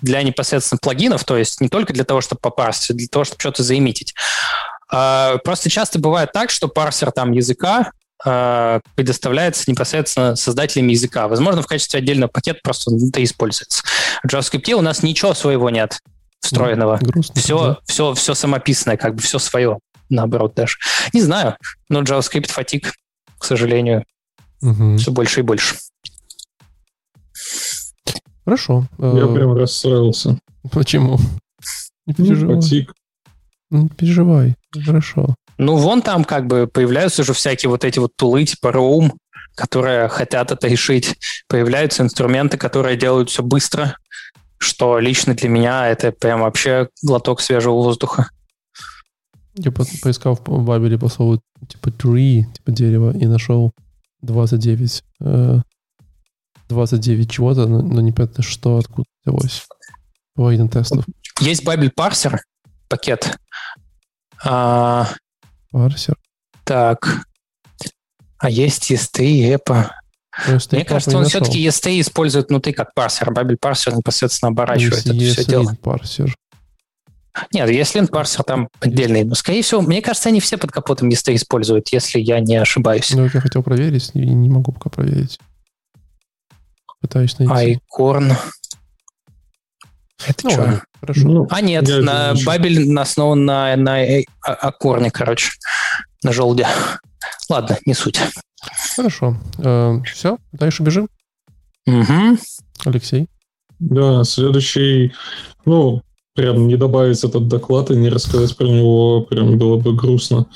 [0.00, 3.40] для непосредственно плагинов, то есть не только для того, чтобы попасть, а для того, чтобы
[3.40, 4.14] что-то заиметить.
[4.92, 7.92] Э, просто часто бывает так, что парсер там языка
[8.24, 11.26] э, предоставляется непосредственно создателями языка.
[11.28, 13.82] Возможно, в качестве отдельного пакета просто это используется.
[14.22, 16.00] В JavaScript у нас ничего своего нет
[16.44, 16.98] встроенного.
[17.00, 17.78] Грустно, все, да.
[17.86, 20.76] все, все самописное, как бы все свое, наоборот даже.
[21.12, 21.56] Не знаю,
[21.88, 22.92] но JavaScript фатик,
[23.38, 24.04] к сожалению,
[24.62, 24.96] угу.
[24.96, 25.76] все больше и больше.
[28.44, 28.86] Хорошо.
[28.98, 30.38] Я э, прям расстроился.
[30.70, 31.18] Почему?
[32.06, 32.56] Не переживай.
[32.56, 32.92] Фатик.
[33.70, 34.54] Не переживай.
[34.84, 35.34] Хорошо.
[35.56, 39.12] Ну, вон там как бы появляются уже всякие вот эти вот тулы типа Roam,
[39.54, 41.16] которые хотят это решить.
[41.48, 43.96] Появляются инструменты, которые делают все быстро,
[44.58, 48.28] что лично для меня это прям вообще глоток свежего воздуха.
[49.54, 53.72] Я по поискал в Бабеле по слову типа tree, типа дерево, и нашел
[54.22, 55.60] 29, э,
[56.68, 59.66] 29 чего-то, но, но непонятно что, откуда взялось.
[60.34, 61.04] По тестов.
[61.40, 62.40] Есть Babel парсер
[62.88, 63.38] пакет.
[64.44, 65.08] А,
[65.70, 66.16] Парсер.
[66.64, 67.26] Так.
[68.38, 69.58] А есть EST и
[70.72, 73.30] Мне кажется, он все-таки EST использует внутри как парсер.
[73.30, 75.76] Babel парсер непосредственно оборачивает это все дело.
[75.80, 76.34] парсер.
[77.52, 79.24] Нет, ESLint парсер там отдельный.
[79.24, 83.10] Но, скорее всего, мне кажется, они все под капотом EST используют, если я не ошибаюсь.
[83.12, 85.38] Ну, я хотел проверить, и не могу пока проверить.
[87.00, 87.80] Пытаюсь найти.
[87.98, 88.36] iCorn.
[90.26, 90.82] Это ну, что?
[91.00, 91.28] Хорошо.
[91.28, 93.98] Ну, а нет, на Бабель основан на, на
[94.40, 95.50] Акорне, короче,
[96.22, 96.66] на желуде.
[97.48, 98.20] Ладно, не суть.
[98.96, 99.36] Хорошо.
[99.58, 101.08] Э, все, дальше бежим.
[101.86, 102.38] Угу.
[102.84, 103.26] Алексей.
[103.78, 105.12] Да, следующий,
[105.64, 106.02] ну,
[106.34, 110.46] прям не добавить этот доклад и не рассказать про него прям было бы грустно.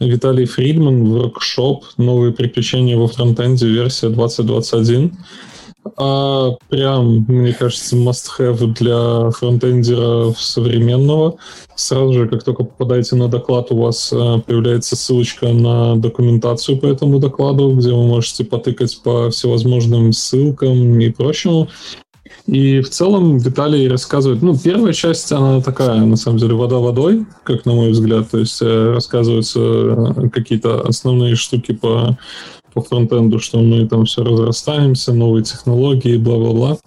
[0.00, 5.16] Виталий Фридман, воркшоп «Новые приключения во фронтенде», версия 2021
[5.96, 11.36] а, прям, мне кажется, must-have для фронтендера современного.
[11.74, 16.86] Сразу же, как только попадаете на доклад, у вас а, появляется ссылочка на документацию по
[16.86, 21.68] этому докладу, где вы можете потыкать по всевозможным ссылкам и прочему.
[22.46, 27.26] И в целом Виталий рассказывает, ну, первая часть, она такая, на самом деле, вода водой,
[27.42, 32.16] как на мой взгляд, то есть э, рассказываются э, какие-то основные штуки по
[32.74, 36.78] по фронтенду, что мы там все разрастаемся, новые технологии, бла-бла-бла.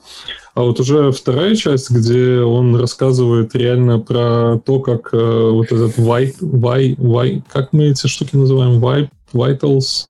[0.53, 5.97] А вот уже вторая часть, где он рассказывает реально про то, как э, вот этот
[5.97, 10.05] white, white, white, как мы эти штуки называем, white, vitals,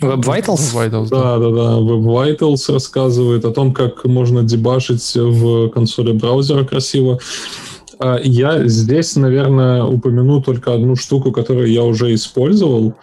[0.00, 0.74] Web Vitals?
[0.74, 1.78] Vitals да, да, да.
[1.78, 7.18] Web Vitals рассказывает о том, как можно дебашить в консоли браузера красиво.
[7.98, 12.94] А я здесь, наверное, упомяну только одну штуку, которую я уже использовал.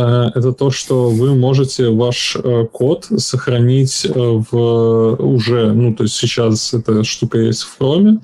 [0.00, 6.16] Это то, что вы можете ваш э, код сохранить э, в уже, ну, то есть
[6.16, 8.18] сейчас эта штука есть в Chrome,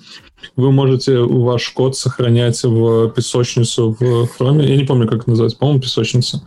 [0.56, 4.66] вы можете ваш код сохранять в песочницу в Chrome.
[4.66, 6.42] Я не помню, как это называется, по-моему, песочница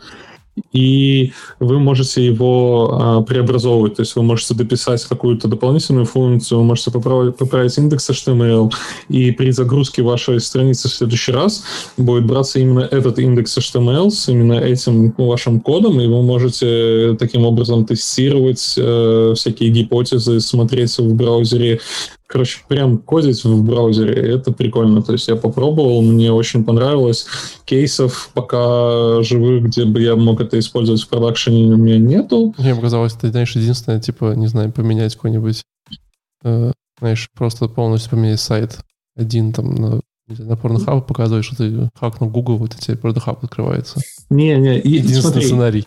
[0.75, 3.95] и вы можете его а, преобразовывать.
[3.95, 8.71] То есть вы можете дописать какую-то дополнительную функцию, вы можете поправить, поправить индекс HTML,
[9.09, 11.63] и при загрузке вашей страницы в следующий раз
[11.97, 17.45] будет браться именно этот индекс HTML с именно этим вашим кодом, и вы можете таким
[17.45, 21.79] образом тестировать э, всякие гипотезы, смотреть в браузере
[22.27, 25.01] короче, прям кодить в браузере, это прикольно.
[25.01, 27.25] То есть я попробовал, мне очень понравилось.
[27.65, 32.53] Кейсов пока живых, где бы я мог это использовать в продакшене, у меня нету.
[32.57, 35.63] Мне показалось, это, знаешь, единственное, типа, не знаю, поменять какой-нибудь,
[36.43, 38.79] э, знаешь, просто полностью поменять сайт
[39.15, 44.01] один там на на Pornhub показываешь, что ты хакнул Google, вот и тебе Pornhub открывается.
[44.29, 45.85] Не, не, единственный смотри, сценарий.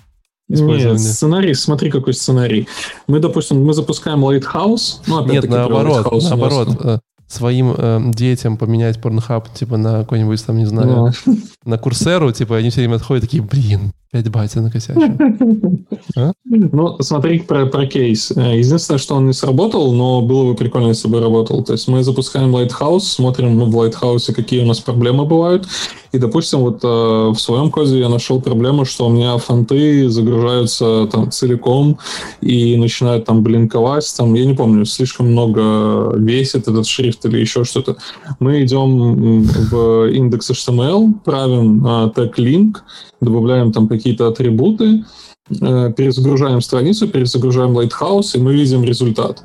[0.49, 2.69] Нет, сценарий, смотри, какой сценарий.
[3.07, 5.01] Мы, допустим, мы запускаем Lighthouse.
[5.07, 11.13] Ну, Нет, наоборот, наоборот своим э, детям поменять порнхаб, типа, на какой-нибудь там, не знаю,
[11.27, 11.39] yeah.
[11.65, 15.03] на курсеру, типа, они все время отходят такие, блин, опять батя накосячил.
[16.17, 16.33] а?
[16.45, 18.31] Ну, смотри про, про кейс.
[18.31, 21.63] Э, единственное, что он не сработал, но было бы прикольно, если бы работал.
[21.63, 25.67] То есть мы запускаем Lighthouse, смотрим в Lighthouse, какие у нас проблемы бывают,
[26.13, 31.07] и, допустим, вот э, в своем коде я нашел проблему, что у меня фонты загружаются
[31.13, 31.99] там целиком
[32.41, 37.65] и начинают там блинковать, там, я не помню, слишком много весит этот шрифт или еще
[37.65, 37.97] что-то.
[38.41, 42.77] Мы идем в индекс HTML, правим э, тег link,
[43.21, 45.05] добавляем там какие-то атрибуты,
[45.49, 49.45] перезагружаем страницу, перезагружаем Lighthouse, и мы видим результат.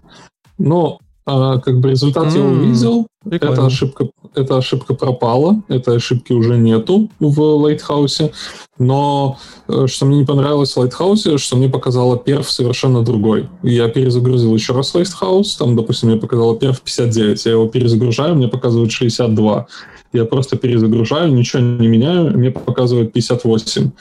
[0.57, 6.33] Но а, как бы результат mm, я увидел, эта ошибка, эта ошибка пропала, этой ошибки
[6.33, 8.33] уже нету в Lighthouse,
[8.77, 9.37] но
[9.69, 13.47] э, что мне не понравилось в Lighthouse, что мне показало перф совершенно другой.
[13.61, 18.49] Я перезагрузил еще раз Lighthouse, там, допустим, мне показало перф 59, я его перезагружаю, мне
[18.49, 19.67] показывает 62.
[20.11, 23.91] Я просто перезагружаю, ничего не меняю, мне показывает 58.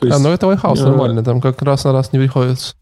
[0.00, 2.74] То есть, а, ну это Lighthouse э, нормально, там как раз на раз не приходится.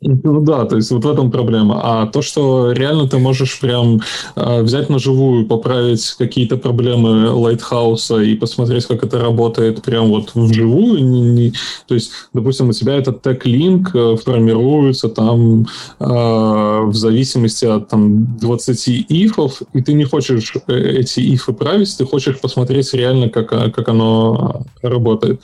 [0.00, 1.80] Ну да, то есть вот в этом проблема.
[1.82, 4.00] А то, что реально ты можешь прям
[4.36, 10.34] э, взять на живую, поправить какие-то проблемы лайтхауса и посмотреть, как это работает прям вот
[10.34, 11.04] вживую.
[11.04, 11.52] Не, не,
[11.88, 15.66] то есть, допустим, у тебя этот тег-линк э, формируется там
[15.98, 21.96] э, в зависимости от там 20 ифов, и ты не хочешь э, эти ифы править,
[21.98, 25.40] ты хочешь посмотреть реально, как, как оно работает.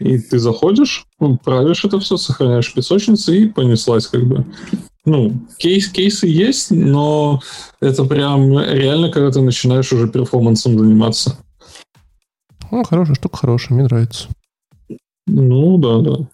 [0.00, 4.44] И ты заходишь, ну, правишь это все, сохраняешь песочницы и понеслась как бы.
[5.04, 7.40] Ну, кейс, кейсы есть, но
[7.80, 11.38] это прям реально, когда ты начинаешь уже перформансом заниматься.
[12.70, 14.28] Ну, хорошая штука, хорошая, мне нравится.
[15.26, 16.26] Ну, да,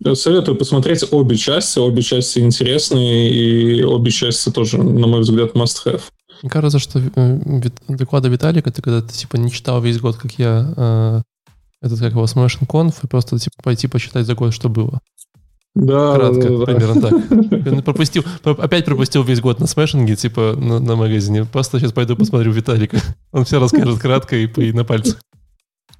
[0.00, 0.14] да.
[0.14, 1.78] советую посмотреть обе части.
[1.78, 6.02] Обе части интересные, и обе части тоже, на мой взгляд, must-have.
[6.42, 7.40] Мне кажется, что э,
[7.88, 11.22] доклада Виталика, ты когда ты типа не читал весь год, как я, э,
[11.86, 15.00] этот как его Smashing Conf, и просто типа пойти почитать за год, что было.
[15.74, 17.84] Да, Кратко, да, да, примерно так.
[17.84, 21.44] Пропустил, опять пропустил весь год на смешинге, типа на, на магазине.
[21.44, 22.98] Просто сейчас пойду посмотрю Виталика.
[23.30, 25.20] Он все расскажет кратко и, и на пальцах.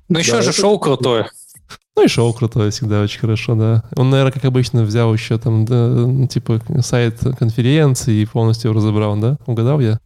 [0.08, 0.58] Ну еще да, же это...
[0.58, 1.28] шоу крутое.
[1.94, 3.84] Ну и шоу крутое всегда очень хорошо, да.
[3.96, 9.36] Он, наверное, как обычно, взял еще там, да, типа, сайт конференции и полностью разобрал, да?
[9.46, 9.98] Угадал я?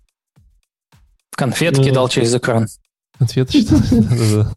[1.37, 2.67] Конфетки ну, дал через экран.
[3.19, 4.53] Конфеты что Да-да.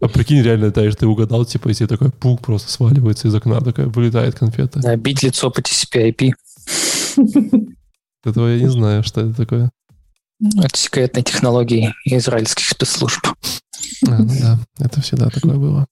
[0.00, 3.86] А прикинь, реально, да, ты угадал, типа, если такой пук просто сваливается из окна, такая
[3.86, 4.80] вылетает конфета.
[4.80, 6.32] Да, бить лицо по TCP-IP.
[8.24, 9.70] Этого я не знаю, что это такое.
[10.56, 13.26] Это секретные технологии израильских спецслужб.
[14.08, 15.86] А, ну да, это всегда такое было.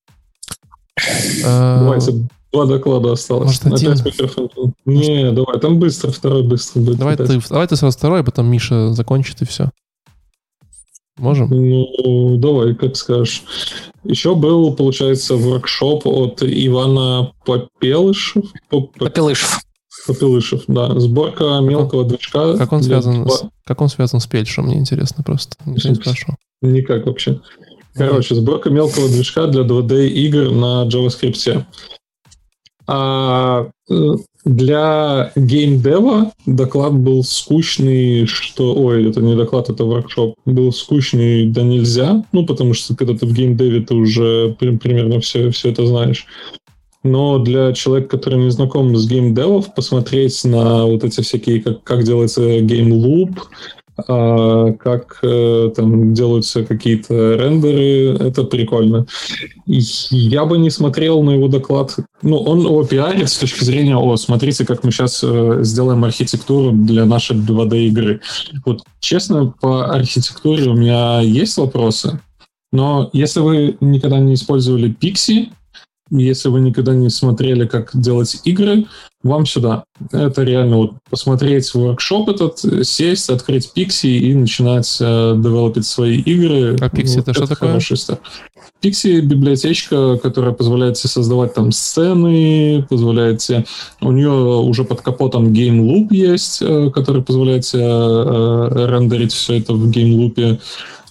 [1.45, 3.63] А, Давайте два доклада осталось.
[3.63, 4.73] Может, один?
[4.87, 6.99] Не, давай, там быстро, второй быстро будет.
[6.99, 9.71] Давай ты, давай ты сразу второй, а потом Миша закончит и все.
[11.19, 11.49] Можем?
[11.51, 13.43] Ну, давай, как скажешь.
[14.05, 18.45] Еще был, получается, воркшоп от Ивана Попелышев.
[18.69, 19.61] Попелышев.
[20.07, 20.99] Попелышев, да.
[20.99, 22.57] Сборка мелкого как движка.
[22.57, 25.57] Как он, связан с, как он связан с Пельшем, мне интересно просто.
[25.67, 26.37] Никто не спрашивал.
[26.63, 27.41] Никак вообще.
[27.95, 31.65] Короче, сборка мелкого движка для 2D игр на JavaScript.
[32.87, 33.95] А э,
[34.49, 38.75] для геймдева доклад был скучный, что...
[38.75, 40.35] Ой, это не доклад, это воркшоп.
[40.47, 42.25] Был скучный, да нельзя.
[42.33, 46.27] Ну, потому что когда ты в геймдеве, ты уже примерно все, все это знаешь.
[47.05, 52.05] Но для человека, который не знаком с геймдевом, посмотреть на вот эти всякие, как, как
[52.05, 53.41] делается геймлуп,
[54.07, 59.07] а, как э, там делаются какие-то рендеры, это прикольно.
[59.67, 64.17] Я бы не смотрел на его доклад, ну, он о пиаре с точки зрения, о,
[64.17, 68.21] смотрите, как мы сейчас э, сделаем архитектуру для нашей 2D-игры.
[68.65, 72.21] Вот, честно, по архитектуре у меня есть вопросы,
[72.71, 75.49] но если вы никогда не использовали Pixie,
[76.11, 78.87] если вы никогда не смотрели, как делать игры,
[79.23, 79.85] вам сюда.
[80.13, 86.77] Это реально вот посмотреть воркшоп этот, сесть, открыть Pixie и начинать э, девелопить свои игры.
[86.81, 87.81] А Pixie вот, это, это что такое?
[87.81, 88.21] Старт.
[88.81, 93.67] Pixie библиотечка, которая позволяет себе создавать там сцены, позволяет себе...
[94.01, 99.59] У нее уже под капотом Game Loop есть, э, который позволяет себе э, рендерить все
[99.59, 100.61] это в Game Loop.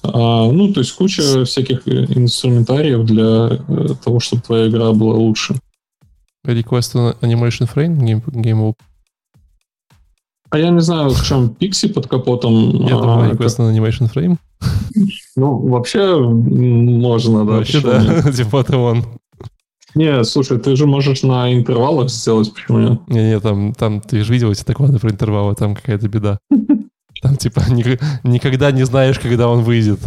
[0.03, 5.55] А, ну, то есть куча всяких инструментариев для э, того, чтобы твоя игра была лучше.
[6.45, 8.73] Request Animation Frame, Game, game?
[10.49, 12.85] А я не знаю, в чем Pixie под капотом.
[12.85, 13.65] Я думаю, Request как...
[13.65, 14.37] Animation Frame.
[15.35, 17.51] Ну, вообще можно, да.
[17.53, 19.03] Вообще, да, типа это он.
[19.95, 23.07] Не, слушай, ты же можешь на интервалах сделать, почему нет?
[23.07, 26.39] Не-не, там, там ты же видел эти доклады про интервалы, там какая-то беда.
[27.21, 29.99] Там типа ни- никогда не знаешь, когда он выйдет.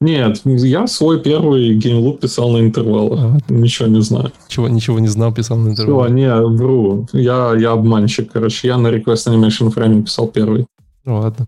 [0.00, 3.20] Нет, я свой первый геймлуп писал на интервалах.
[3.48, 4.32] А, Ничего не знаю.
[4.48, 6.12] Чего, ничего не знал, писал на Все, интервале.
[6.12, 7.08] не, вру.
[7.12, 8.68] Я, я обманщик, короче.
[8.68, 10.66] Я на Request Animation Frame писал первый.
[11.04, 11.46] Ну ладно.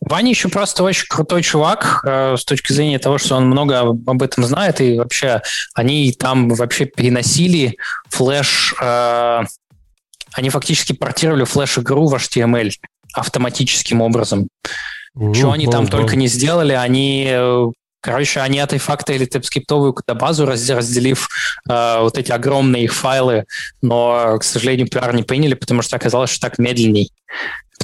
[0.00, 4.08] Ваня еще просто очень крутой чувак э, с точки зрения того, что он много об
[4.08, 5.42] об этом знает, и вообще
[5.74, 7.76] они там вообще переносили
[8.08, 9.42] флеш, э,
[10.32, 12.70] они фактически портировали флеш-игру в HTML
[13.18, 14.48] автоматическим образом.
[15.32, 17.66] Что они там только не сделали, они, э,
[18.02, 21.28] короче, они от факта или типскриптовую базу разделив
[21.68, 23.46] э, вот эти огромные их файлы,
[23.80, 27.10] но, к сожалению, PR не приняли, потому что оказалось, что так медленней.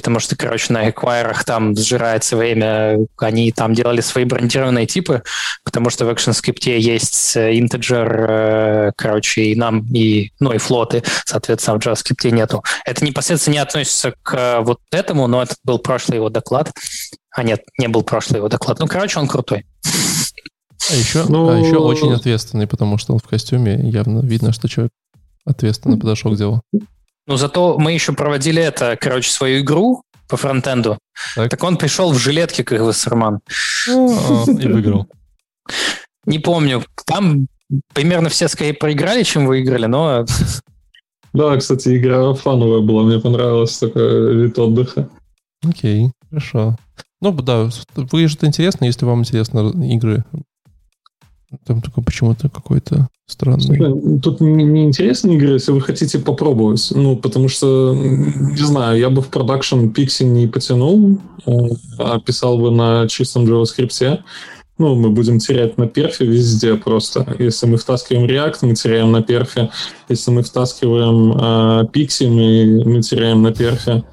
[0.03, 5.23] Потому что, короче, на эквайрах там сжирается время, они там делали свои брендированные типы,
[5.63, 11.79] потому что в ActionScript есть интеджер, э, короче, и нам, и, ну, и флоты, соответственно,
[11.79, 12.61] в JavaScript нету.
[12.85, 16.73] Это непосредственно не относится к э, вот этому, но это был прошлый его доклад.
[17.31, 18.79] А нет, не был прошлый его доклад.
[18.79, 19.65] Ну, короче, он крутой.
[20.91, 24.67] А еще, Ну- а еще очень ответственный, потому что он в костюме, явно видно, что
[24.67, 24.91] человек
[25.45, 26.61] ответственно подошел к делу.
[27.27, 30.97] Ну, зато мы еще проводили это, короче, свою игру по фронтенду.
[31.35, 31.49] Так.
[31.49, 33.39] Так, он пришел в жилетке, как Вассерман.
[33.89, 33.91] А,
[34.47, 35.07] И выиграл.
[36.25, 37.47] Не помню, там
[37.93, 40.25] примерно все скорее проиграли, чем выиграли, но
[41.33, 43.03] Да, кстати, игра фановая была.
[43.03, 45.09] Мне понравилась такой вид отдыха.
[45.65, 46.77] Окей, хорошо.
[47.21, 50.25] Ну да, выглядит интересно, если вам интересны игры.
[51.65, 53.61] Там только почему-то какой-то странный.
[53.61, 56.91] Слушай, Тут не, не интересные игры, если вы хотите попробовать.
[56.95, 61.51] Ну, потому что, не знаю, я бы в продакшн Pixie не потянул, э,
[61.99, 64.19] а писал бы на чистом JavaScript.
[64.79, 67.35] Ну, мы будем терять на перфе везде просто.
[67.37, 69.69] Если мы втаскиваем React, мы теряем на перфе.
[70.09, 74.03] Если мы втаскиваем э, Pixie, мы, мы теряем на перфе.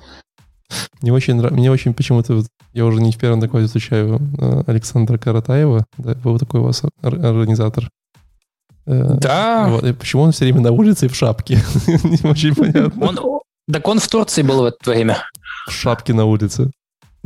[1.00, 4.62] Мне очень, нрав- мне очень почему-то, вот я уже не в первом докладе изучаю э,
[4.66, 7.88] Александра Каратаева, да, был такой у вас ор- организатор.
[8.86, 11.54] Э, да, вот, и почему он все время на улице и в шапке?
[11.86, 13.06] Не очень понятно.
[13.06, 13.40] он,
[13.72, 15.18] так он в Турции был в это время.
[15.68, 16.70] В шапке на улице.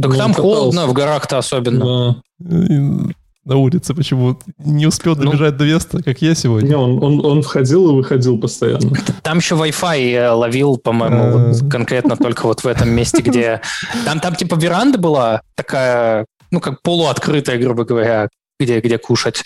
[0.00, 0.42] Так Ну, там катался.
[0.42, 2.22] холодно, в горах-то особенно.
[2.38, 3.12] Да.
[3.44, 4.38] На улице почему?
[4.58, 5.24] Не успел Ну.
[5.24, 6.68] добежать до места, как я сегодня.
[6.68, 8.92] Не, он, он, он входил и выходил постоянно.
[9.22, 11.30] Там еще Wi-Fi э, ловил, по-моему, А.
[11.52, 13.60] вот конкретно только вот в этом месте, где...
[14.06, 19.42] Там, там типа веранда была такая, ну, как полуоткрытая, грубо говоря, где, где кушать.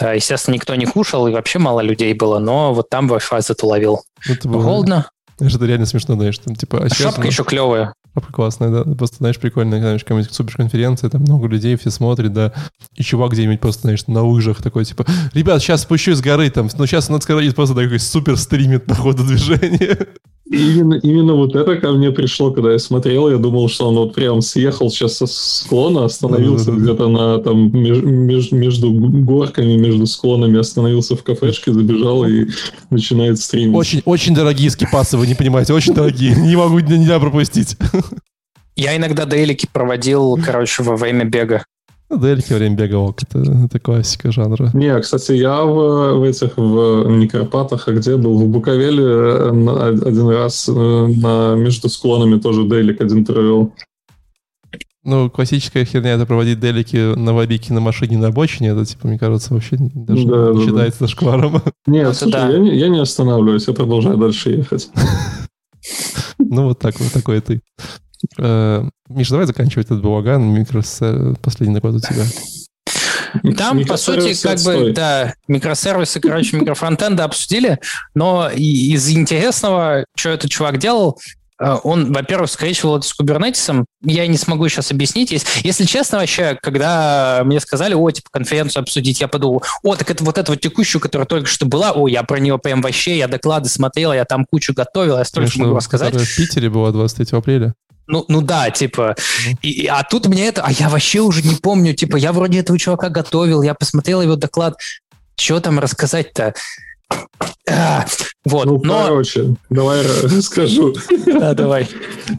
[0.00, 3.66] Э, Естественно, никто не кушал, и вообще мало людей было, но вот там Wi-Fi зато
[3.66, 4.00] ловил.
[4.26, 7.44] Это было- Холодно, Это реально смешно, знаешь, там, типа, а а сейчас, шапка ну, еще
[7.44, 7.94] клевая.
[8.14, 8.94] Шапка классная, да.
[8.94, 12.52] Просто, знаешь, прикольно, когда, знаешь, какая-нибудь суперконференция, там много людей, все смотрят, да.
[12.94, 16.68] И чувак где-нибудь просто, знаешь, на лыжах такой, типа, ребят, сейчас спущусь с горы, там,
[16.78, 20.06] ну, сейчас надо сказать, просто такой супер стримит по ходу движения.
[20.50, 24.14] Именно, именно вот это ко мне пришло, когда я смотрел, я думал, что он вот
[24.14, 26.82] прям съехал сейчас со склона, остановился Да-да-да.
[26.84, 32.46] где-то на там меж- меж- между горками, между склонами, остановился в кафешке, забежал и
[32.90, 33.74] начинает стримить.
[33.74, 36.34] Очень, очень дорогие скипасы, вы не понимаете, очень дорогие.
[36.36, 37.76] Не могу, нельзя пропустить.
[38.76, 41.64] Я иногда дейлики проводил, короче, во время бега.
[42.14, 44.70] Ну, Дельки во время бега ок, это, это классика жанра.
[44.72, 49.50] Не, кстати, я в, в этих, в не Карпатах, а где был, в Буковеле э,
[49.52, 53.72] на- один раз э, на, между склонами тоже дейлик один провел.
[55.02, 58.68] Ну, классическая херня это проводить делики на вабике на машине на обочине.
[58.70, 61.62] Это, типа, мне кажется, вообще даже Да, не да, считается зашкваром.
[61.86, 62.48] Нет, Это слушай, да.
[62.48, 64.88] я, не, я не останавливаюсь, я продолжаю дальше ехать.
[66.38, 67.60] Ну, вот так вот, такой ты.
[68.38, 70.42] Э, Миша, давай заканчивать этот балаган.
[70.42, 72.24] Микрос, э, последний доклад у тебя.
[73.56, 77.80] Там, по сути, как бы, да, микросервисы, короче, микрофронтенда обсудили,
[78.14, 81.18] но из интересного, что этот чувак делал,
[81.60, 83.86] э, он, во-первых, скрещивал это с кубернетисом.
[84.04, 85.32] Я не смогу сейчас объяснить.
[85.32, 90.10] Если, если честно, вообще, когда мне сказали, о, типа, конференцию обсудить, я подумал, о, так
[90.10, 93.18] это вот эта вот текущую, которая только что была, о, я про нее прям вообще,
[93.18, 96.14] я доклады смотрел, я там кучу готовил, я столько Конечно, могу рассказать.
[96.14, 97.74] в Питере была 23 апреля.
[98.06, 99.14] Ну, ну да, типа,
[99.62, 102.60] и, и- а тут мне это, а я вообще уже не помню, типа, я вроде
[102.60, 104.78] этого чувака готовил, я посмотрел его доклад,
[105.36, 106.54] что там рассказать-то?
[107.66, 108.04] А,
[108.44, 109.04] вот, Ну, но...
[109.06, 110.94] короче, давай расскажу.
[111.26, 111.88] Да, давай.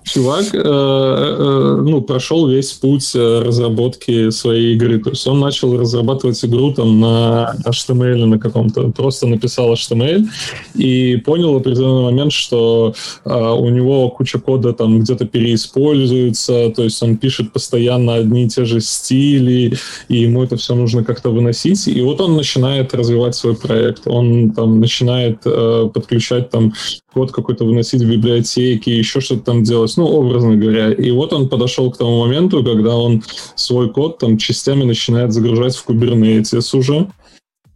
[0.03, 4.99] чувак э, э, ну, прошел весь путь э, разработки своей игры.
[4.99, 8.91] То есть он начал разрабатывать игру там на HTML на каком-то.
[8.91, 10.26] Просто написал HTML
[10.76, 12.93] и понял в определенный момент, что
[13.26, 18.49] э, у него куча кода там где-то переиспользуется, то есть он пишет постоянно одни и
[18.49, 19.76] те же стили,
[20.07, 21.88] и ему это все нужно как-то выносить.
[21.88, 24.03] И вот он начинает развивать свой проект.
[24.06, 26.73] Он там начинает э, подключать там
[27.13, 30.91] код какой-то выносить в библиотеки, еще что-то там делать, ну, образно говоря.
[30.91, 33.23] И вот он подошел к тому моменту, когда он
[33.55, 37.07] свой код там частями начинает загружать в Kubernetes уже.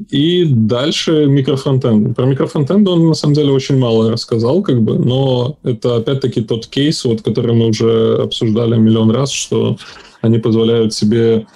[0.10, 2.16] И дальше микрофронтенд.
[2.16, 6.68] Про микрофронтенд он на самом деле очень мало рассказал, как бы, но это опять-таки тот
[6.68, 9.78] кейс, вот, который мы уже обсуждали миллион раз, что
[10.22, 11.48] они позволяют себе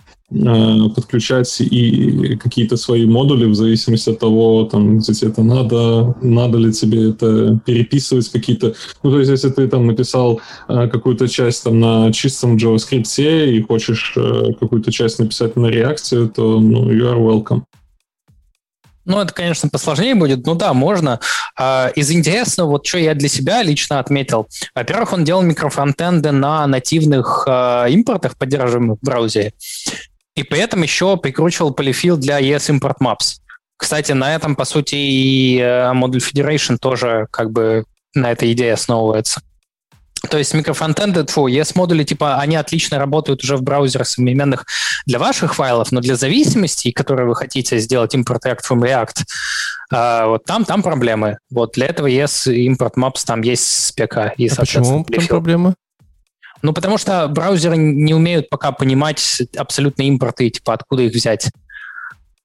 [0.96, 6.74] подключать и какие-то свои модули в зависимости от того, там, если это надо, надо ли
[6.74, 8.74] тебе это переписывать какие-то...
[9.04, 13.62] Ну, то есть, если ты там написал э, какую-то часть там на чистом JavaScript и
[13.62, 17.64] хочешь э, какую-то часть написать на React, то, ну, you are welcome.
[19.06, 20.48] Ну, это, конечно, посложнее будет.
[20.48, 21.20] Ну да, можно.
[21.58, 24.48] А, из интересного, вот что я для себя лично отметил.
[24.74, 27.46] Во-первых, он делал микрофронтенды на нативных
[27.90, 29.52] импортах, поддерживаемых в браузере.
[30.36, 33.38] И при этом еще прикручивал полифил для ES Import Maps.
[33.78, 38.74] Кстати, на этом, по сути, и э, Model Federation тоже как бы на этой идее
[38.74, 39.42] основывается.
[40.30, 44.66] То есть микрофронтенды, фу, ES-модули, типа, они отлично работают уже в браузерах современных
[45.06, 49.24] для ваших файлов, но для зависимостей, которые вы хотите сделать импорт React from React,
[49.94, 51.40] э, вот там, там проблемы.
[51.52, 54.34] Вот для этого ES Import Maps там есть спека.
[54.38, 55.76] И, а почему там проблемы?
[56.64, 61.52] Ну, потому что браузеры не умеют пока понимать абсолютно импорты, типа, откуда их взять.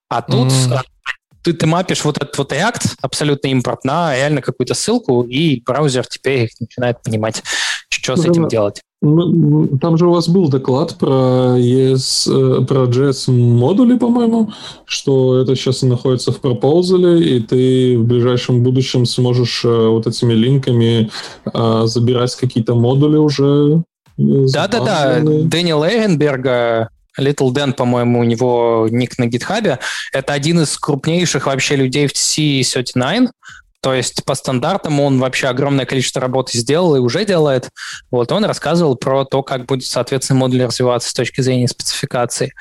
[0.09, 0.81] А тут mm.
[1.45, 6.05] ты, ты мапишь вот этот вот React, абсолютно импорт, на реально какую-то ссылку, и браузер
[6.05, 7.45] теперь начинает понимать,
[7.89, 8.83] что с этим делать.
[9.01, 14.51] Там же у вас был доклад про, ES, э, про JS модули, по-моему,
[14.87, 20.33] что это сейчас находится в пропозале, и ты в ближайшем будущем сможешь э, вот этими
[20.33, 21.11] линками
[21.45, 23.85] а, забирать какие-то модули уже
[24.19, 29.79] да-да-да, Дэниел Эйгенберга, Little Dan, по-моему, у него ник на гитхабе.
[30.13, 33.31] Это один из крупнейших вообще людей в C39.
[33.81, 37.71] То есть по стандартам он вообще огромное количество работы сделал и уже делает.
[38.11, 42.53] Вот он рассказывал про то, как будет, соответственно, модуль развиваться с точки зрения спецификации.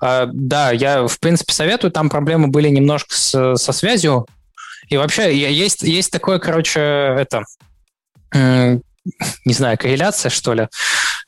[0.00, 1.90] Uh, да, я, в принципе, советую.
[1.90, 4.26] Там проблемы были немножко с, со связью.
[4.88, 7.42] И вообще есть, есть такое, короче, это
[8.32, 10.68] не знаю, корреляция, что ли,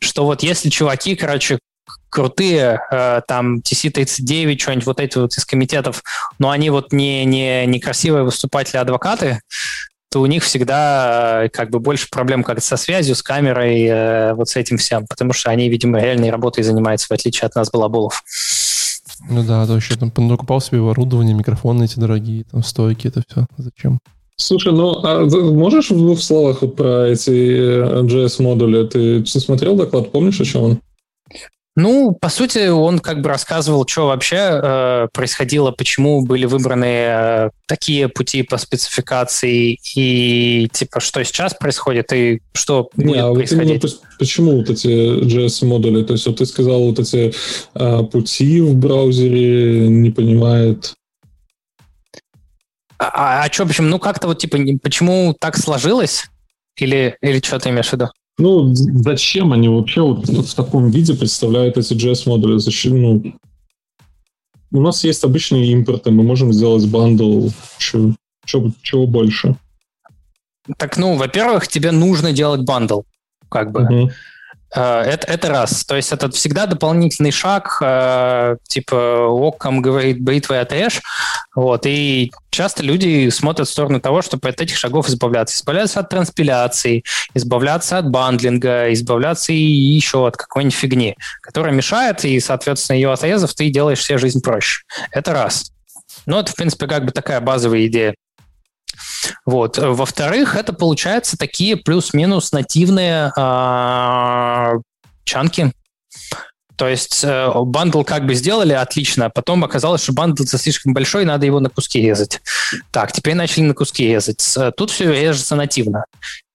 [0.02, 1.58] что вот если чуваки, короче,
[2.08, 6.02] крутые, э, там TC-39, что-нибудь вот эти вот из комитетов,
[6.38, 9.40] но они вот не, не, не красивые выступатели, адвокаты,
[10.10, 14.34] то у них всегда э, как бы больше проблем как со связью, с камерой, э,
[14.34, 17.70] вот с этим всем, потому что они, видимо, реальной работой занимаются, в отличие от нас,
[17.70, 18.22] балаболов.
[19.30, 23.46] Ну да, то еще там покупал себе оборудование, микрофоны эти дорогие, там стойки, это все.
[23.56, 24.00] Зачем?
[24.42, 28.88] Слушай, ну а можешь в двух словах про эти JS-модули?
[28.88, 30.78] Ты смотрел доклад, помнишь, о чем он?
[31.74, 37.50] Ну, по сути, он как бы рассказывал, что вообще э, происходило, почему были выбраны э,
[37.66, 43.82] такие пути по спецификации и типа что сейчас происходит и что Не, будет а происходить.
[43.84, 46.04] Вот почему вот эти JS-модули?
[46.04, 47.32] То есть вот ты сказал, вот эти
[47.74, 50.92] э, пути в браузере не понимает
[53.02, 53.88] а, а, а что, почему?
[53.88, 56.26] Ну, как-то вот, типа, почему так сложилось?
[56.76, 58.08] Или, или что ты имеешь в виду?
[58.38, 62.58] Ну, зачем они вообще вот в таком виде представляют эти JS-модули?
[62.58, 63.34] Зачем, ну,
[64.72, 67.48] у нас есть обычные импорты, мы можем сделать бандл,
[67.78, 68.14] чего,
[68.44, 69.56] чего больше.
[70.78, 73.02] Так, ну, во-первых, тебе нужно делать бандл,
[73.48, 73.80] как бы.
[73.80, 74.10] Uh-huh.
[74.74, 75.84] Это, это раз.
[75.84, 81.02] То есть это всегда дополнительный шаг, э, типа Оккам говорит бритвой отрежь.
[81.54, 85.56] Вот, и часто люди смотрят в сторону того, чтобы от этих шагов избавляться.
[85.56, 87.04] Избавляться от транспиляции,
[87.34, 93.52] избавляться от бандлинга, избавляться и еще от какой-нибудь фигни, которая мешает, и, соответственно, ее отрезав,
[93.52, 94.84] ты делаешь себе жизнь проще.
[95.10, 95.70] Это раз.
[96.24, 98.14] Ну, это, в принципе, как бы такая базовая идея.
[99.44, 99.78] Вот.
[99.78, 104.72] Во-вторых, это получается такие плюс-минус нативные э,
[105.24, 105.72] чанки.
[106.76, 111.24] То есть э, бандл как бы сделали отлично, а потом оказалось, что бандл слишком большой,
[111.24, 112.40] надо его на куски резать.
[112.90, 114.56] Так, теперь начали на куски резать.
[114.76, 116.06] Тут все режется нативно.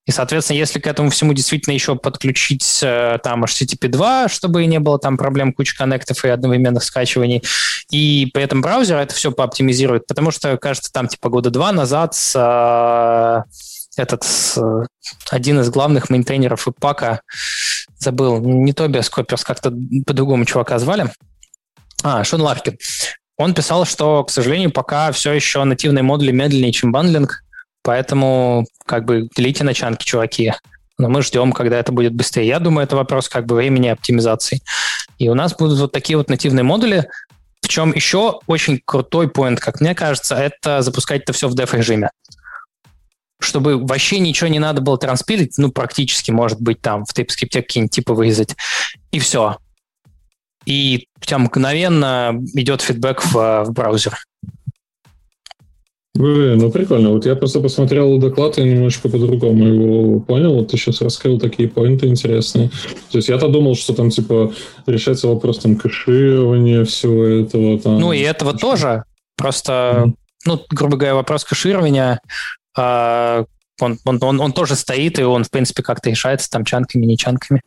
[0.07, 4.79] И, соответственно, если к этому всему действительно еще подключить э, там HTTP 2, чтобы не
[4.79, 7.43] было там проблем кучи коннектов и одновременных скачиваний,
[7.91, 12.15] и при этом браузер это все пооптимизирует, потому что, кажется, там типа года два назад
[12.15, 14.23] с, э, этот
[15.29, 17.21] один из главных мейнтейнеров Ипака,
[17.99, 19.73] забыл, не Тобиас Копперс, как-то
[20.05, 21.11] по-другому чувака звали.
[22.03, 22.77] А, Шон Ларкин.
[23.35, 27.43] Он писал, что, к сожалению, пока все еще нативные модули медленнее, чем бандлинг,
[27.87, 30.51] поэтому как бы делите начанки, чуваки.
[30.97, 32.45] Но мы ждем, когда это будет быстрее.
[32.45, 34.61] Я думаю, это вопрос как бы времени оптимизации.
[35.19, 37.07] И у нас будут вот такие вот нативные модули.
[37.61, 42.09] В чем еще очень крутой поинт, как мне кажется, это запускать это все в деф-режиме.
[43.39, 47.93] Чтобы вообще ничего не надо было транспилить, ну, практически, может быть, там в TypeScript какие-нибудь
[47.93, 48.53] типы вырезать,
[49.11, 49.55] и все
[50.67, 54.17] и тебя мгновенно идет фидбэк в, в браузер.
[56.17, 57.11] Блин, ну прикольно.
[57.11, 60.55] Вот я просто посмотрел доклад и немножко по-другому его понял.
[60.55, 62.71] Вот ты сейчас раскрыл такие поинты интересные.
[63.11, 64.51] То есть я-то думал, что там типа
[64.87, 67.79] решается вопрос там кэширования всего этого.
[67.79, 68.59] Там, ну и этого что?
[68.59, 69.03] тоже.
[69.35, 70.13] Просто, mm-hmm.
[70.45, 72.19] ну, грубо говоря, вопрос кэширования,
[72.75, 73.45] э,
[73.79, 77.15] он, он, он, он тоже стоит, и он, в принципе, как-то решается там чанками, не
[77.15, 77.61] чанками.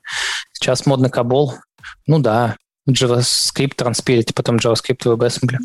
[0.52, 1.54] Сейчас модно кабол.
[2.08, 2.56] Ну да,
[2.92, 5.56] JavaScript транспилить, потом JavaScript в WebAssembly.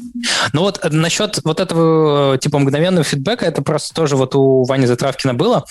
[0.54, 4.64] Ну вот э, насчет вот этого э, типа мгновенного фидбэка, это просто тоже вот у
[4.64, 5.66] Вани Затравкина было.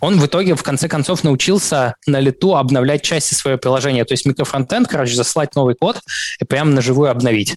[0.00, 4.04] Он в итоге в конце концов научился на лету обновлять части своего приложения.
[4.04, 6.00] То есть микрофронтенд, короче, заслать новый код
[6.40, 7.56] и прям на живую обновить.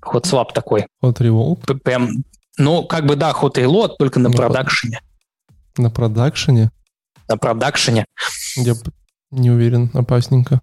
[0.00, 0.86] Ход свап такой.
[1.02, 1.78] Hot reload?
[1.80, 2.24] Прям,
[2.58, 5.00] ну, как бы да, ход reload, только на ну, продакшене.
[5.76, 6.70] На продакшене?
[7.28, 8.06] На продакшене.
[8.56, 8.74] Я
[9.30, 10.60] не уверен, опасненько.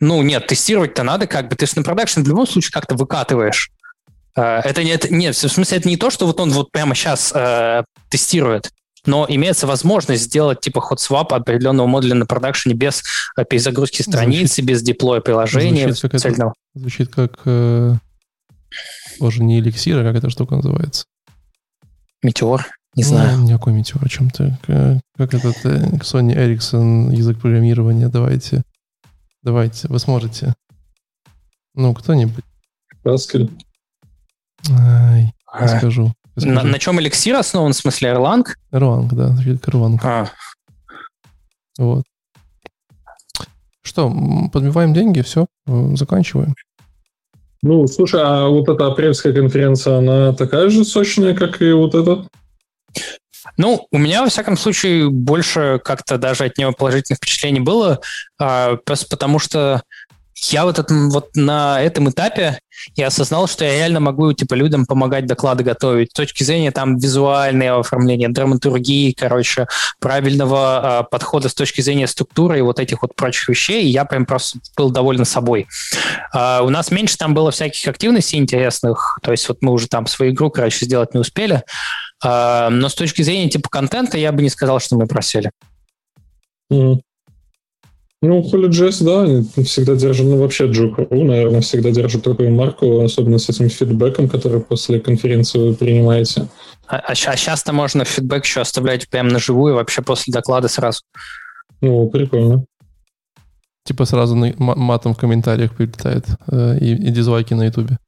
[0.00, 1.56] Ну, нет, тестировать-то надо как бы.
[1.56, 3.70] Ты же на продакшн в любом случае как-то выкатываешь.
[4.36, 7.32] Э, это нет, нет, в смысле, это не то, что вот он вот прямо сейчас
[7.34, 8.70] э, тестирует,
[9.06, 13.02] но имеется возможность сделать типа ход свап определенного модуля на продакшене без
[13.38, 15.92] э, перезагрузки страницы, без деплоя приложения.
[15.92, 17.94] Звучит как, это, звучит как э,
[19.18, 21.06] тоже не эликсир, а как эта штука называется?
[22.22, 22.66] Метеор.
[22.94, 23.38] Не ну, знаю.
[23.40, 24.56] Никакой метеор, о чем ты.
[24.66, 28.62] Как, как этот э, Sony Ericsson язык программирования, давайте.
[29.46, 30.54] Давайте, вы сможете.
[31.76, 32.42] Ну, кто-нибудь.
[33.04, 33.48] Haskell.
[34.72, 35.32] Ай,
[35.68, 36.12] скажу.
[36.34, 38.44] На, на чем эликсир основан, в смысле Erlang?
[38.72, 40.00] Erlang, да, Erlang.
[40.02, 40.28] А.
[41.78, 42.02] Вот.
[43.82, 44.12] Что,
[44.52, 45.46] подбиваем деньги, все,
[45.94, 46.56] заканчиваем.
[47.62, 52.26] Ну, слушай, а вот эта апрельская конференция, она такая же сочная, как и вот эта?
[53.56, 58.00] Ну, у меня, во всяком случае, больше как-то даже от него положительных впечатлений было,
[58.38, 59.82] а, просто потому что
[60.50, 62.58] я вот, этом, вот на этом этапе
[62.94, 66.98] я осознал, что я реально могу типа людям помогать доклады готовить с точки зрения там
[66.98, 69.66] визуального оформления, драматургии, короче,
[69.98, 73.86] правильного э, подхода с точки зрения структуры и вот этих вот прочих вещей.
[73.86, 75.66] Я прям просто был доволен собой.
[76.34, 80.06] Э, у нас меньше там было всяких активностей интересных, то есть вот мы уже там
[80.06, 81.62] свою игру, короче, сделать не успели.
[82.22, 85.50] А, но с точки зрения типа контента я бы не сказал, что мы просели.
[86.72, 87.00] Mm.
[88.22, 93.38] Ну, HolyJS, да, они всегда держат, ну, вообще Juke.ru, наверное, всегда держат такую марку, особенно
[93.38, 96.48] с этим фидбэком, который после конференции вы принимаете.
[96.88, 101.02] А, а, а сейчас-то можно фидбэк еще оставлять прямо на живую, вообще после доклада сразу.
[101.82, 102.64] Ну, прикольно.
[103.84, 107.98] Типа сразу на, матом в комментариях прилетает э, и, и дизлайки на ютубе.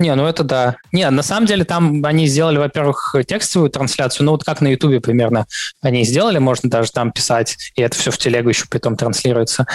[0.00, 0.76] Не, ну это да.
[0.92, 5.00] Не, на самом деле там они сделали, во-первых, текстовую трансляцию, ну вот как на Ютубе
[5.00, 5.46] примерно
[5.80, 9.66] они сделали, можно даже там писать, и это все в телегу еще потом транслируется.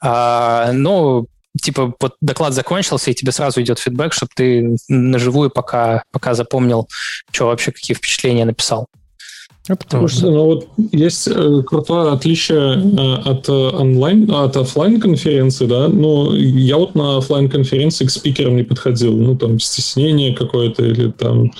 [0.00, 1.28] А, ну,
[1.62, 6.34] типа вот доклад закончился, и тебе сразу идет фидбэк, чтобы ты на живую пока, пока
[6.34, 6.88] запомнил,
[7.30, 8.88] что вообще, какие впечатления написал.
[9.76, 15.66] Потому что ну, вот есть э, крутое отличие э, от э, онлайн, от офлайн конференции,
[15.66, 15.88] да.
[15.88, 19.16] Но я вот на офлайн конференции к спикерам не подходил.
[19.16, 21.50] Ну, там стеснение какое-то или там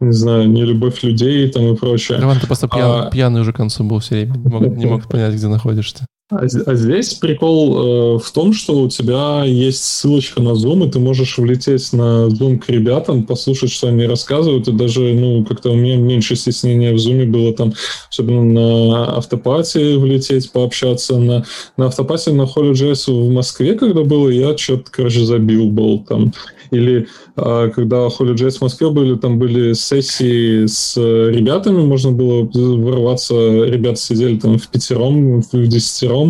[0.00, 2.18] не знаю, не любовь людей там и прочее.
[2.18, 3.08] Роман, ты просто а...
[3.10, 6.06] пьяный уже к концу был все время, не мог, не мог понять, где находишься.
[6.32, 10.90] А, а здесь прикол э, в том, что у тебя есть ссылочка на Zoom, и
[10.90, 15.70] ты можешь влететь на Zoom к ребятам, послушать, что они рассказывают, и даже, ну, как-то
[15.72, 17.74] у меня меньше стеснения в Zoom было там,
[18.10, 21.18] особенно на автопате влететь, пообщаться.
[21.18, 21.44] На,
[21.76, 26.32] на автопате на HolyJS в Москве, когда было, я что-то, короче, забил был там.
[26.70, 33.34] Или а, когда HolyJS в Москве были, там были сессии с ребятами, можно было ворваться,
[33.66, 36.21] ребята сидели там в пятером, в десятером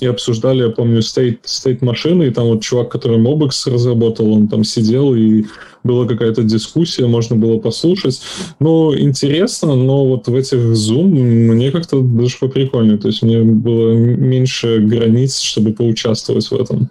[0.00, 4.48] и обсуждали, я помню, стейт, стейт машины, и там вот чувак, который Mobex разработал, он
[4.48, 5.44] там сидел и
[5.84, 8.20] была какая-то дискуссия, можно было послушать.
[8.60, 12.98] Ну, интересно, но вот в этих Zoom мне как-то даже поприкольнее.
[12.98, 16.88] То есть мне было меньше границ, чтобы поучаствовать в этом.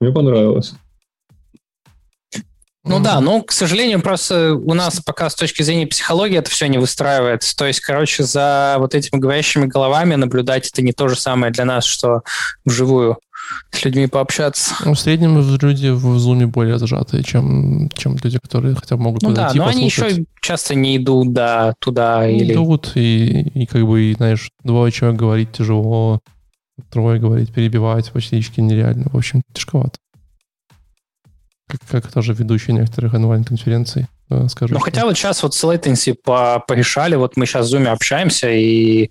[0.00, 0.74] Мне понравилось.
[2.86, 6.66] Ну да, но, к сожалению, просто у нас пока с точки зрения психологии это все
[6.66, 7.56] не выстраивается.
[7.56, 11.64] То есть, короче, за вот этими говорящими головами наблюдать это не то же самое для
[11.64, 12.22] нас, что
[12.64, 13.18] вживую
[13.70, 14.74] с людьми пообщаться.
[14.84, 19.22] Ну, в среднем люди в зуме более зажатые, чем, чем люди, которые хотя бы могут
[19.22, 22.26] Ну да, подойти, но они еще часто не идут да, туда.
[22.26, 22.52] Не или...
[22.52, 26.20] идут, и, и как бы, и, знаешь, двое человек говорить тяжело,
[26.90, 29.08] трое говорить, перебивать практически нереально.
[29.12, 29.98] В общем, тяжковато.
[31.68, 34.74] Как, как тоже ведущий некоторых онлайн-конференций, э, скажу.
[34.74, 38.48] Ну, хотя вот сейчас вот с latency по порешали, вот мы сейчас в Zoom общаемся
[38.50, 39.10] и,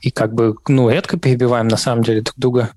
[0.00, 2.70] и как бы, ну, редко перебиваем на самом деле друг друга.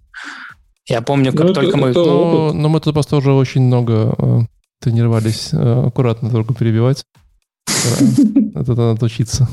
[0.88, 1.88] Я помню, как Ну, это- только мы...
[1.90, 2.56] это- Но, опыт.
[2.56, 4.40] но мы тут просто уже очень много э,
[4.80, 7.04] тренировались э, аккуратно только перебивать.
[7.68, 8.06] Э,
[8.62, 9.48] Это надо учиться.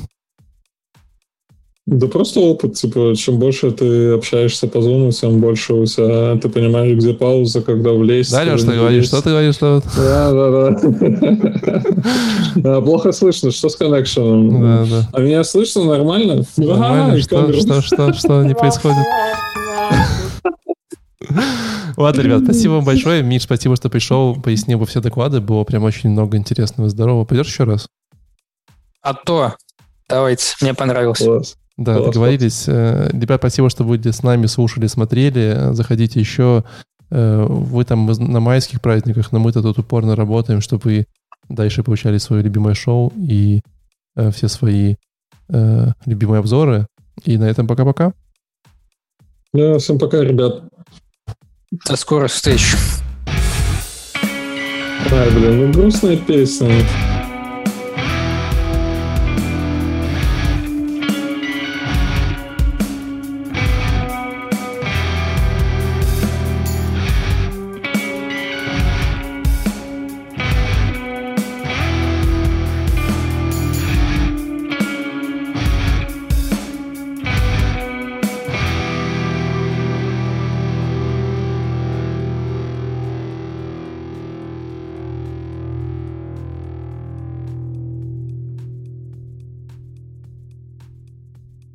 [1.85, 6.49] Да просто опыт, типа, чем больше ты общаешься по зону, тем больше у тебя ты
[6.49, 8.31] понимаешь, где пауза, когда влезть.
[8.31, 9.57] Да, Леш, ты говоришь, что ты говоришь?
[9.57, 9.83] Что...
[9.97, 10.79] Да, да,
[12.55, 12.81] да.
[12.83, 14.61] Плохо слышно, что с коннекшеном?
[14.61, 15.09] Да, да.
[15.13, 16.45] А меня слышно нормально?
[16.57, 19.05] Нормально, что, что, что, что не происходит?
[21.97, 23.25] Ладно, ребят, спасибо вам большое.
[23.25, 25.41] Миш, спасибо, что пришел, пояснил бы все доклады.
[25.41, 27.25] Было прям очень много интересного и здорового.
[27.25, 27.89] Пойдешь еще раз?
[29.03, 29.57] А то,
[30.09, 31.19] давайте, мне понравилось.
[31.19, 31.57] Класс.
[31.83, 32.65] Да, Класс, договорились.
[32.69, 35.73] Э, Ребят, спасибо, что были с нами, слушали, смотрели.
[35.73, 36.65] Заходите еще.
[37.11, 41.07] Э, Вы там на майских праздниках, но мы-то тут упорно работаем, чтобы вы
[41.49, 43.63] дальше получали свое любимое шоу и
[44.17, 44.97] э, все свои
[46.07, 46.87] любимые обзоры.
[47.25, 48.15] И на этом пока-пока.
[49.53, 50.63] Да, всем пока, ребят.
[51.87, 52.75] До скорых встреч.
[55.11, 56.71] Ай, блин, ну грустная песня.